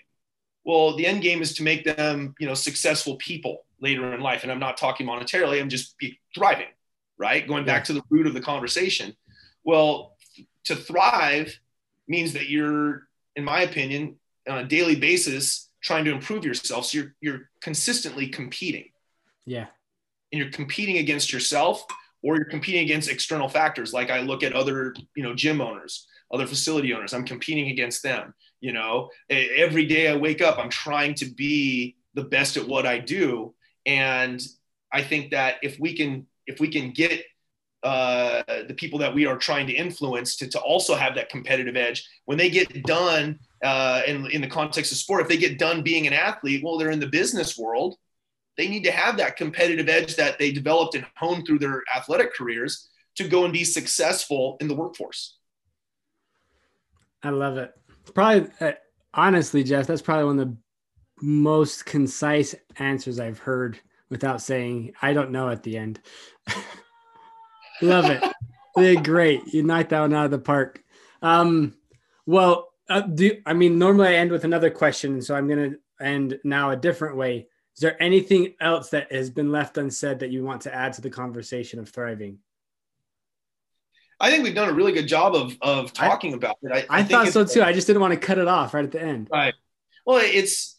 well, 0.64 0.96
the 0.96 1.08
end 1.08 1.24
game 1.24 1.42
is 1.42 1.56
to 1.56 1.64
make 1.64 1.84
them 1.84 2.36
you 2.40 2.48
know 2.48 2.54
successful 2.54 3.16
people 3.16 3.66
later 3.80 4.14
in 4.14 4.22
life, 4.22 4.44
and 4.44 4.52
I'm 4.52 4.60
not 4.60 4.78
talking 4.78 5.08
monetarily. 5.08 5.60
I'm 5.60 5.70
just 5.70 5.96
thriving, 6.36 6.68
right? 7.18 7.48
Going 7.48 7.66
back 7.66 7.86
to 7.86 7.94
the 7.94 8.04
root 8.10 8.28
of 8.28 8.36
the 8.36 8.42
conversation. 8.42 9.16
Well, 9.64 10.16
to 10.66 10.76
thrive 10.76 11.58
means 12.08 12.34
that 12.34 12.50
you're, 12.50 13.08
in 13.36 13.44
my 13.44 13.62
opinion, 13.62 14.18
on 14.48 14.60
a 14.60 14.66
daily 14.66 14.96
basis 14.96 15.70
trying 15.82 16.06
to 16.06 16.12
improve 16.12 16.46
yourself. 16.46 16.86
So 16.86 17.00
you're 17.00 17.16
you're 17.20 17.50
consistently 17.62 18.28
competing. 18.28 18.92
Yeah 19.46 19.66
and 20.34 20.42
you're 20.42 20.52
competing 20.52 20.98
against 20.98 21.32
yourself 21.32 21.86
or 22.24 22.36
you're 22.36 22.46
competing 22.46 22.82
against 22.84 23.10
external 23.10 23.48
factors. 23.48 23.94
Like 23.94 24.10
i 24.10 24.20
look 24.20 24.44
at 24.44 24.54
other 24.54 24.94
you 25.16 25.24
know 25.24 25.34
gym 25.34 25.62
owners 25.62 26.08
other 26.34 26.48
facility 26.48 26.94
owners 26.94 27.14
i'm 27.14 27.26
competing 27.26 27.70
against 27.70 28.02
them 28.04 28.34
you 28.60 28.72
know? 28.72 29.10
Every 29.30 29.86
day 29.86 30.08
i 30.08 30.16
wake 30.16 30.42
up 30.42 30.58
i'm 30.58 30.70
trying 30.70 31.14
to 31.16 31.26
be 31.26 31.98
the 32.16 32.24
best 32.24 32.58
at 32.58 32.68
what 32.68 32.88
i 32.88 32.98
do. 32.98 33.54
And 33.86 34.42
i 34.92 35.04
think 35.04 35.32
that 35.32 35.56
if 35.62 35.80
we 35.80 35.96
can 35.96 36.26
if 36.48 36.60
we 36.60 36.70
can 36.70 36.92
get 36.92 37.24
uh, 37.84 38.44
the 38.70 38.74
people 38.74 38.98
that 39.00 39.14
we 39.14 39.26
are 39.26 39.38
trying 39.38 39.68
to 39.68 39.74
influence 39.74 40.38
to, 40.38 40.48
to 40.48 40.60
also 40.62 40.96
have 40.96 41.16
that 41.16 41.28
competitive 41.28 41.76
edge 41.76 42.08
when 42.24 42.38
they 42.38 42.50
get 42.50 42.82
done 42.84 43.38
uh, 43.62 44.02
in, 44.08 44.26
in 44.32 44.40
the 44.40 44.48
context 44.48 44.94
of 44.94 44.98
sport 44.98 45.22
if 45.22 45.28
they 45.28 45.36
get 45.36 45.60
done 45.60 45.84
being 45.84 46.08
an 46.08 46.14
athlete 46.14 46.64
well 46.64 46.78
they're 46.78 46.92
in 46.92 47.02
the 47.02 47.08
business 47.08 47.58
world 47.58 47.98
they 48.58 48.68
need 48.68 48.84
to 48.84 48.92
have 48.92 49.18
that 49.18 49.36
competitive 49.36 49.90
edge 49.90 50.16
that 50.16 50.38
they 50.38 50.52
developed 50.52 50.96
and 50.96 51.06
honed 51.16 51.46
through 51.46 51.60
their 51.60 51.84
athletic 51.96 52.34
careers 52.34 52.90
to 53.16 53.28
go 53.28 53.44
and 53.44 53.54
be 53.54 53.64
successful 53.64 54.58
in 54.60 54.68
the 54.68 54.76
workforce. 54.76 55.38
I 57.24 57.30
love 57.30 57.58
it. 57.58 57.74
Probably, 58.14 58.50
uh, 58.60 58.74
honestly, 59.14 59.64
Jeff, 59.64 59.88
that's 59.88 60.02
probably 60.02 60.26
one 60.26 60.40
of 60.40 60.48
the 60.50 60.58
most 61.22 61.86
concise 61.86 62.54
answers 62.78 63.20
I've 63.20 63.40
heard 63.40 63.80
without 64.10 64.42
saying, 64.42 64.94
I 65.02 65.14
don't 65.14 65.32
know 65.32 65.50
at 65.50 65.64
the 65.64 65.78
end. 65.78 66.00
love 67.82 68.06
it. 68.10 69.04
Great. 69.04 69.42
You 69.54 69.64
knocked 69.64 69.90
that 69.92 70.02
one 70.02 70.14
out 70.14 70.26
of 70.26 70.32
the 70.32 70.40
park. 70.40 70.84
Um, 71.22 71.76
well, 72.26 72.70
uh, 72.90 73.02
do 73.02 73.38
I 73.46 73.54
mean 73.54 73.80
normally 73.80 74.10
I 74.10 74.16
end 74.16 74.32
with 74.32 74.44
another 74.44 74.70
question, 74.70 75.22
so 75.22 75.36
I'm 75.36 75.48
gonna 75.48 75.72
end 76.02 76.40
now 76.44 76.72
a 76.72 76.76
different 76.76 77.16
way. 77.16 77.48
Is 77.76 77.82
there 77.82 78.02
anything 78.02 78.54
else 78.62 78.90
that 78.92 79.12
has 79.12 79.30
been 79.30 79.52
left 79.52 79.78
unsaid 79.78 80.20
that 80.20 80.30
you 80.30 80.44
want 80.44 80.62
to 80.62 80.74
add 80.74 80.94
to 80.94 81.02
the 81.02 81.10
conversation 81.10 81.80
of 81.80 81.90
thriving? 81.90 82.40
I 84.20 84.30
think 84.30 84.44
we've 84.44 84.56
done 84.56 84.70
a 84.70 84.74
really 84.74 84.92
good 84.92 85.08
job 85.08 85.36
of 85.36 85.58
of 85.62 85.92
talking 85.92 86.34
I, 86.34 86.38
about 86.38 86.58
it. 86.62 86.72
I, 86.72 86.98
I, 86.98 87.00
I 87.00 87.04
thought 87.04 87.28
so 87.30 87.44
too. 87.44 87.64
I 87.64 87.74
just 87.74 87.88
didn't 87.88 88.02
want 88.02 88.14
to 88.14 88.20
cut 88.20 88.38
it 88.38 88.48
off 88.48 88.74
right 88.74 88.86
at 88.86 88.92
the 88.92 89.02
end. 89.02 89.28
Right. 89.32 89.54
Well, 90.06 90.22
it's 90.24 90.74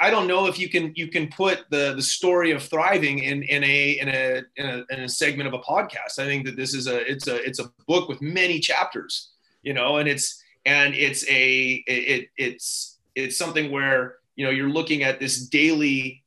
I, 0.00 0.10
don't 0.10 0.28
know 0.28 0.46
if 0.46 0.58
you 0.58 0.68
can 0.68 0.92
you 0.94 1.08
can 1.08 1.28
put 1.28 1.64
the 1.70 1.94
the 1.94 2.02
story 2.02 2.52
of 2.52 2.62
thriving 2.62 3.18
in 3.18 3.42
in 3.42 3.64
a 3.64 3.90
in 3.98 4.08
a 4.08 4.42
in 4.56 4.66
a, 4.66 4.94
in 4.94 5.00
a 5.00 5.08
segment 5.08 5.48
of 5.48 5.54
a 5.54 5.58
podcast. 5.58 6.18
I 6.20 6.26
think 6.26 6.46
that 6.46 6.56
this 6.56 6.74
is 6.74 6.86
a 6.86 7.10
it's 7.10 7.26
a 7.26 7.36
it's 7.44 7.58
a 7.58 7.70
book 7.86 8.08
with 8.08 8.22
many 8.22 8.60
chapters, 8.60 9.30
you 9.62 9.72
know, 9.72 9.96
and 9.96 10.08
it's 10.08 10.40
and 10.64 10.94
it's 10.94 11.28
a 11.28 11.82
it 11.86 12.28
it's 12.36 12.98
it's 13.16 13.36
something 13.36 13.72
where 13.72 14.17
you 14.38 14.44
know 14.44 14.50
you're 14.50 14.70
looking 14.70 15.02
at 15.02 15.18
this 15.18 15.46
daily 15.48 16.24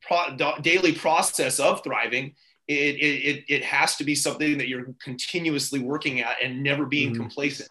pro, 0.00 0.34
daily 0.62 0.92
process 0.92 1.60
of 1.60 1.84
thriving 1.84 2.34
it, 2.68 2.74
it, 2.74 3.44
it 3.48 3.64
has 3.64 3.96
to 3.96 4.04
be 4.04 4.14
something 4.14 4.56
that 4.56 4.68
you're 4.68 4.94
continuously 5.02 5.80
working 5.80 6.20
at 6.20 6.36
and 6.42 6.62
never 6.62 6.86
being 6.86 7.10
mm-hmm. 7.10 7.20
complacent 7.20 7.68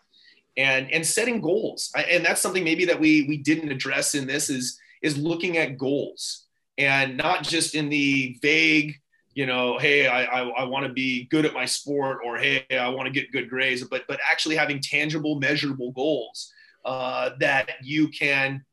and 0.58 0.92
and 0.92 1.06
setting 1.06 1.42
goals 1.42 1.92
and 1.96 2.24
that's 2.24 2.42
something 2.42 2.64
maybe 2.64 2.86
that 2.86 3.00
we 3.00 3.26
we 3.28 3.38
didn't 3.38 3.72
address 3.72 4.16
in 4.16 4.28
this 4.28 4.50
is 4.50 4.80
is 5.02 5.18
looking 5.18 5.58
at 5.58 5.78
goals 5.78 6.46
and 6.78 7.18
not 7.18 7.44
just 7.44 7.74
in 7.74 7.90
the 7.90 8.38
vague 8.42 8.96
you 9.34 9.46
know 9.46 9.80
hey 9.80 10.08
i 10.08 10.24
i, 10.24 10.42
I 10.42 10.64
want 10.66 10.86
to 10.86 10.94
be 10.94 11.26
good 11.32 11.46
at 11.46 11.54
my 11.54 11.66
sport 11.66 12.20
or 12.24 12.38
hey 12.38 12.66
i 12.78 12.90
want 12.90 13.08
to 13.08 13.12
get 13.12 13.32
good 13.32 13.50
grades 13.50 13.84
but 13.86 14.04
but 14.08 14.20
actually 14.30 14.58
having 14.58 14.82
tangible 14.82 15.40
measurable 15.40 15.92
goals 15.92 16.52
uh, 16.84 17.30
that 17.40 17.70
you 17.84 18.08
can 18.08 18.66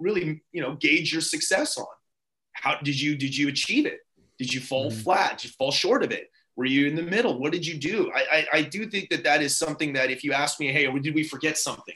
really 0.00 0.42
you 0.52 0.62
know 0.62 0.74
gauge 0.76 1.12
your 1.12 1.20
success 1.20 1.78
on 1.78 1.86
how 2.52 2.76
did 2.82 3.00
you 3.00 3.16
did 3.16 3.36
you 3.36 3.48
achieve 3.48 3.86
it 3.86 4.00
did 4.38 4.52
you 4.52 4.60
fall 4.60 4.90
mm-hmm. 4.90 5.00
flat 5.00 5.38
did 5.38 5.44
you 5.44 5.50
fall 5.50 5.70
short 5.70 6.02
of 6.02 6.10
it 6.10 6.30
were 6.56 6.64
you 6.64 6.86
in 6.86 6.94
the 6.94 7.02
middle 7.02 7.38
what 7.38 7.52
did 7.52 7.66
you 7.66 7.78
do 7.78 8.10
I, 8.14 8.20
I, 8.32 8.46
I 8.58 8.62
do 8.62 8.86
think 8.86 9.10
that 9.10 9.24
that 9.24 9.42
is 9.42 9.56
something 9.56 9.92
that 9.92 10.10
if 10.10 10.24
you 10.24 10.32
ask 10.32 10.58
me 10.58 10.72
hey 10.72 10.90
did 11.00 11.14
we 11.14 11.24
forget 11.24 11.58
something 11.58 11.94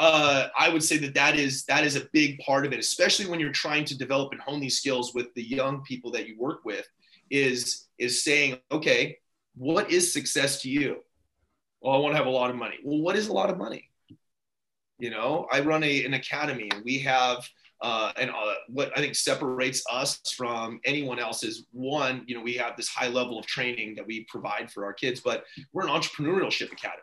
uh, 0.00 0.48
I 0.58 0.70
would 0.70 0.82
say 0.82 0.96
that 0.96 1.12
that 1.12 1.38
is 1.38 1.64
that 1.64 1.84
is 1.84 1.94
a 1.94 2.08
big 2.12 2.38
part 2.38 2.64
of 2.64 2.72
it, 2.72 2.78
especially 2.78 3.26
when 3.26 3.38
you're 3.38 3.52
trying 3.52 3.84
to 3.84 3.98
develop 3.98 4.32
and 4.32 4.40
hone 4.40 4.58
these 4.58 4.78
skills 4.78 5.14
with 5.14 5.34
the 5.34 5.42
young 5.42 5.82
people 5.82 6.10
that 6.12 6.26
you 6.26 6.38
work 6.38 6.64
with. 6.64 6.88
Is 7.28 7.88
is 7.98 8.24
saying, 8.24 8.56
okay, 8.72 9.18
what 9.56 9.90
is 9.90 10.10
success 10.10 10.62
to 10.62 10.70
you? 10.70 11.04
Well, 11.82 11.94
I 11.94 11.98
want 11.98 12.14
to 12.14 12.16
have 12.16 12.26
a 12.26 12.30
lot 12.30 12.48
of 12.48 12.56
money. 12.56 12.78
Well, 12.82 13.00
what 13.00 13.14
is 13.14 13.28
a 13.28 13.32
lot 13.32 13.50
of 13.50 13.58
money? 13.58 13.89
You 15.00 15.10
know, 15.10 15.46
I 15.50 15.60
run 15.60 15.82
a, 15.82 16.04
an 16.04 16.14
academy 16.14 16.68
and 16.72 16.84
we 16.84 16.98
have, 17.00 17.48
uh, 17.80 18.12
and 18.16 18.30
uh, 18.30 18.54
what 18.68 18.92
I 18.96 19.00
think 19.00 19.14
separates 19.14 19.82
us 19.90 20.20
from 20.36 20.80
anyone 20.84 21.18
else 21.18 21.42
is 21.42 21.64
one, 21.72 22.24
you 22.26 22.34
know, 22.36 22.42
we 22.42 22.54
have 22.54 22.76
this 22.76 22.88
high 22.88 23.08
level 23.08 23.38
of 23.38 23.46
training 23.46 23.94
that 23.96 24.06
we 24.06 24.24
provide 24.24 24.70
for 24.70 24.84
our 24.84 24.92
kids, 24.92 25.20
but 25.20 25.44
we're 25.72 25.86
an 25.86 25.88
entrepreneurship 25.88 26.70
academy. 26.70 27.02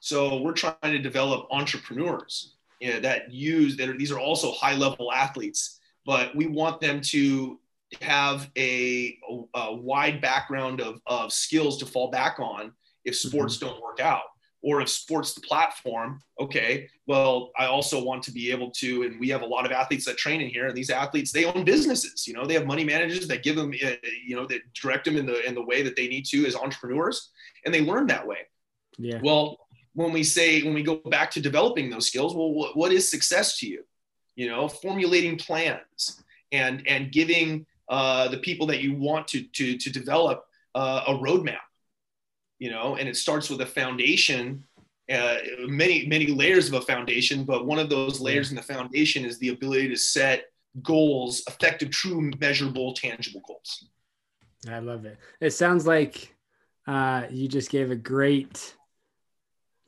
So 0.00 0.42
we're 0.42 0.52
trying 0.52 0.76
to 0.82 0.98
develop 0.98 1.48
entrepreneurs 1.50 2.54
you 2.80 2.92
know, 2.92 3.00
that 3.00 3.32
use 3.32 3.76
that 3.78 3.88
are, 3.88 3.96
these 3.96 4.12
are 4.12 4.20
also 4.20 4.52
high 4.52 4.74
level 4.74 5.10
athletes, 5.10 5.80
but 6.04 6.36
we 6.36 6.46
want 6.46 6.80
them 6.80 7.00
to 7.00 7.58
have 8.02 8.50
a, 8.58 9.18
a, 9.54 9.74
wide 9.74 10.20
background 10.20 10.80
of, 10.80 11.00
of 11.06 11.32
skills 11.32 11.78
to 11.78 11.86
fall 11.86 12.10
back 12.10 12.38
on 12.38 12.72
if 13.04 13.16
sports 13.16 13.56
mm-hmm. 13.56 13.66
don't 13.66 13.82
work 13.82 14.00
out 14.00 14.22
or 14.66 14.80
if 14.80 14.88
sports 14.88 15.32
the 15.32 15.40
platform 15.40 16.20
okay 16.40 16.88
well 17.06 17.52
i 17.56 17.66
also 17.66 18.02
want 18.02 18.20
to 18.22 18.32
be 18.32 18.50
able 18.50 18.70
to 18.70 19.04
and 19.04 19.18
we 19.20 19.28
have 19.28 19.42
a 19.42 19.46
lot 19.46 19.64
of 19.64 19.70
athletes 19.70 20.04
that 20.04 20.18
train 20.18 20.40
in 20.40 20.48
here 20.48 20.66
and 20.66 20.76
these 20.76 20.90
athletes 20.90 21.30
they 21.30 21.44
own 21.44 21.64
businesses 21.64 22.26
you 22.26 22.34
know 22.34 22.44
they 22.44 22.54
have 22.54 22.66
money 22.66 22.84
managers 22.84 23.28
that 23.28 23.44
give 23.44 23.54
them 23.54 23.72
uh, 23.84 23.90
you 24.26 24.34
know 24.34 24.44
that 24.44 24.60
direct 24.74 25.04
them 25.04 25.16
in 25.16 25.24
the 25.24 25.46
in 25.46 25.54
the 25.54 25.62
way 25.62 25.82
that 25.82 25.94
they 25.94 26.08
need 26.08 26.26
to 26.26 26.44
as 26.44 26.56
entrepreneurs 26.56 27.30
and 27.64 27.74
they 27.74 27.82
learn 27.82 28.06
that 28.06 28.26
way. 28.26 28.38
Yeah. 28.98 29.20
Well 29.22 29.58
when 29.94 30.12
we 30.12 30.24
say 30.24 30.62
when 30.62 30.74
we 30.74 30.82
go 30.82 30.96
back 30.96 31.30
to 31.32 31.40
developing 31.40 31.88
those 31.88 32.06
skills 32.06 32.34
well 32.34 32.52
what, 32.52 32.76
what 32.76 32.92
is 32.92 33.10
success 33.10 33.58
to 33.58 33.68
you? 33.68 33.84
You 34.34 34.48
know 34.48 34.68
formulating 34.68 35.38
plans 35.38 36.22
and 36.52 36.82
and 36.88 37.12
giving 37.12 37.66
uh, 37.88 38.28
the 38.28 38.38
people 38.38 38.66
that 38.66 38.82
you 38.82 38.94
want 38.94 39.28
to 39.28 39.42
to 39.42 39.78
to 39.78 39.90
develop 39.90 40.44
uh, 40.74 41.04
a 41.06 41.12
roadmap 41.12 41.65
you 42.58 42.70
know, 42.70 42.96
and 42.96 43.08
it 43.08 43.16
starts 43.16 43.50
with 43.50 43.60
a 43.60 43.66
foundation, 43.66 44.64
uh, 45.12 45.36
many, 45.66 46.06
many 46.06 46.28
layers 46.28 46.68
of 46.68 46.74
a 46.74 46.80
foundation, 46.80 47.44
but 47.44 47.66
one 47.66 47.78
of 47.78 47.90
those 47.90 48.20
layers 48.20 48.50
in 48.50 48.56
the 48.56 48.62
foundation 48.62 49.24
is 49.24 49.38
the 49.38 49.50
ability 49.50 49.88
to 49.88 49.96
set 49.96 50.46
goals, 50.82 51.42
effective, 51.48 51.90
true, 51.90 52.30
measurable, 52.40 52.92
tangible 52.92 53.42
goals. 53.46 53.84
I 54.68 54.78
love 54.80 55.04
it. 55.04 55.18
It 55.40 55.50
sounds 55.50 55.86
like 55.86 56.34
uh, 56.86 57.24
you 57.30 57.48
just 57.48 57.70
gave 57.70 57.90
a 57.90 57.96
great 57.96 58.74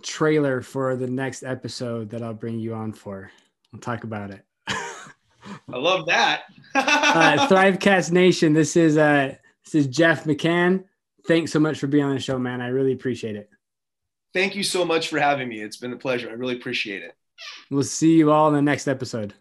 trailer 0.02 0.62
for 0.62 0.96
the 0.96 1.08
next 1.08 1.42
episode 1.42 2.10
that 2.10 2.22
I'll 2.22 2.34
bring 2.34 2.60
you 2.60 2.74
on 2.74 2.92
for. 2.92 3.30
We'll 3.72 3.80
talk 3.80 4.04
about 4.04 4.30
it. 4.30 4.44
I 4.68 5.76
love 5.76 6.06
that. 6.06 6.42
uh, 6.74 7.48
Thrivecast 7.50 8.12
Nation. 8.12 8.52
This 8.52 8.76
is 8.76 8.96
uh, 8.96 9.34
this 9.64 9.74
is 9.74 9.86
Jeff 9.88 10.24
McCann 10.24 10.84
thanks 11.28 11.52
so 11.52 11.60
much 11.60 11.78
for 11.78 11.86
being 11.86 12.04
on 12.04 12.14
the 12.14 12.20
show, 12.20 12.38
man. 12.38 12.60
I 12.60 12.68
really 12.68 12.92
appreciate 12.92 13.36
it. 13.36 13.48
Thank 14.34 14.56
you 14.56 14.64
so 14.64 14.84
much 14.84 15.08
for 15.08 15.20
having 15.20 15.48
me. 15.48 15.60
It's 15.60 15.76
been 15.76 15.92
a 15.92 15.96
pleasure. 15.96 16.28
I 16.28 16.32
really 16.32 16.56
appreciate 16.56 17.02
it. 17.02 17.14
We'll 17.70 17.84
see 17.84 18.16
you 18.16 18.32
all 18.32 18.48
in 18.48 18.54
the 18.54 18.62
next 18.62 18.88
episode. 18.88 19.34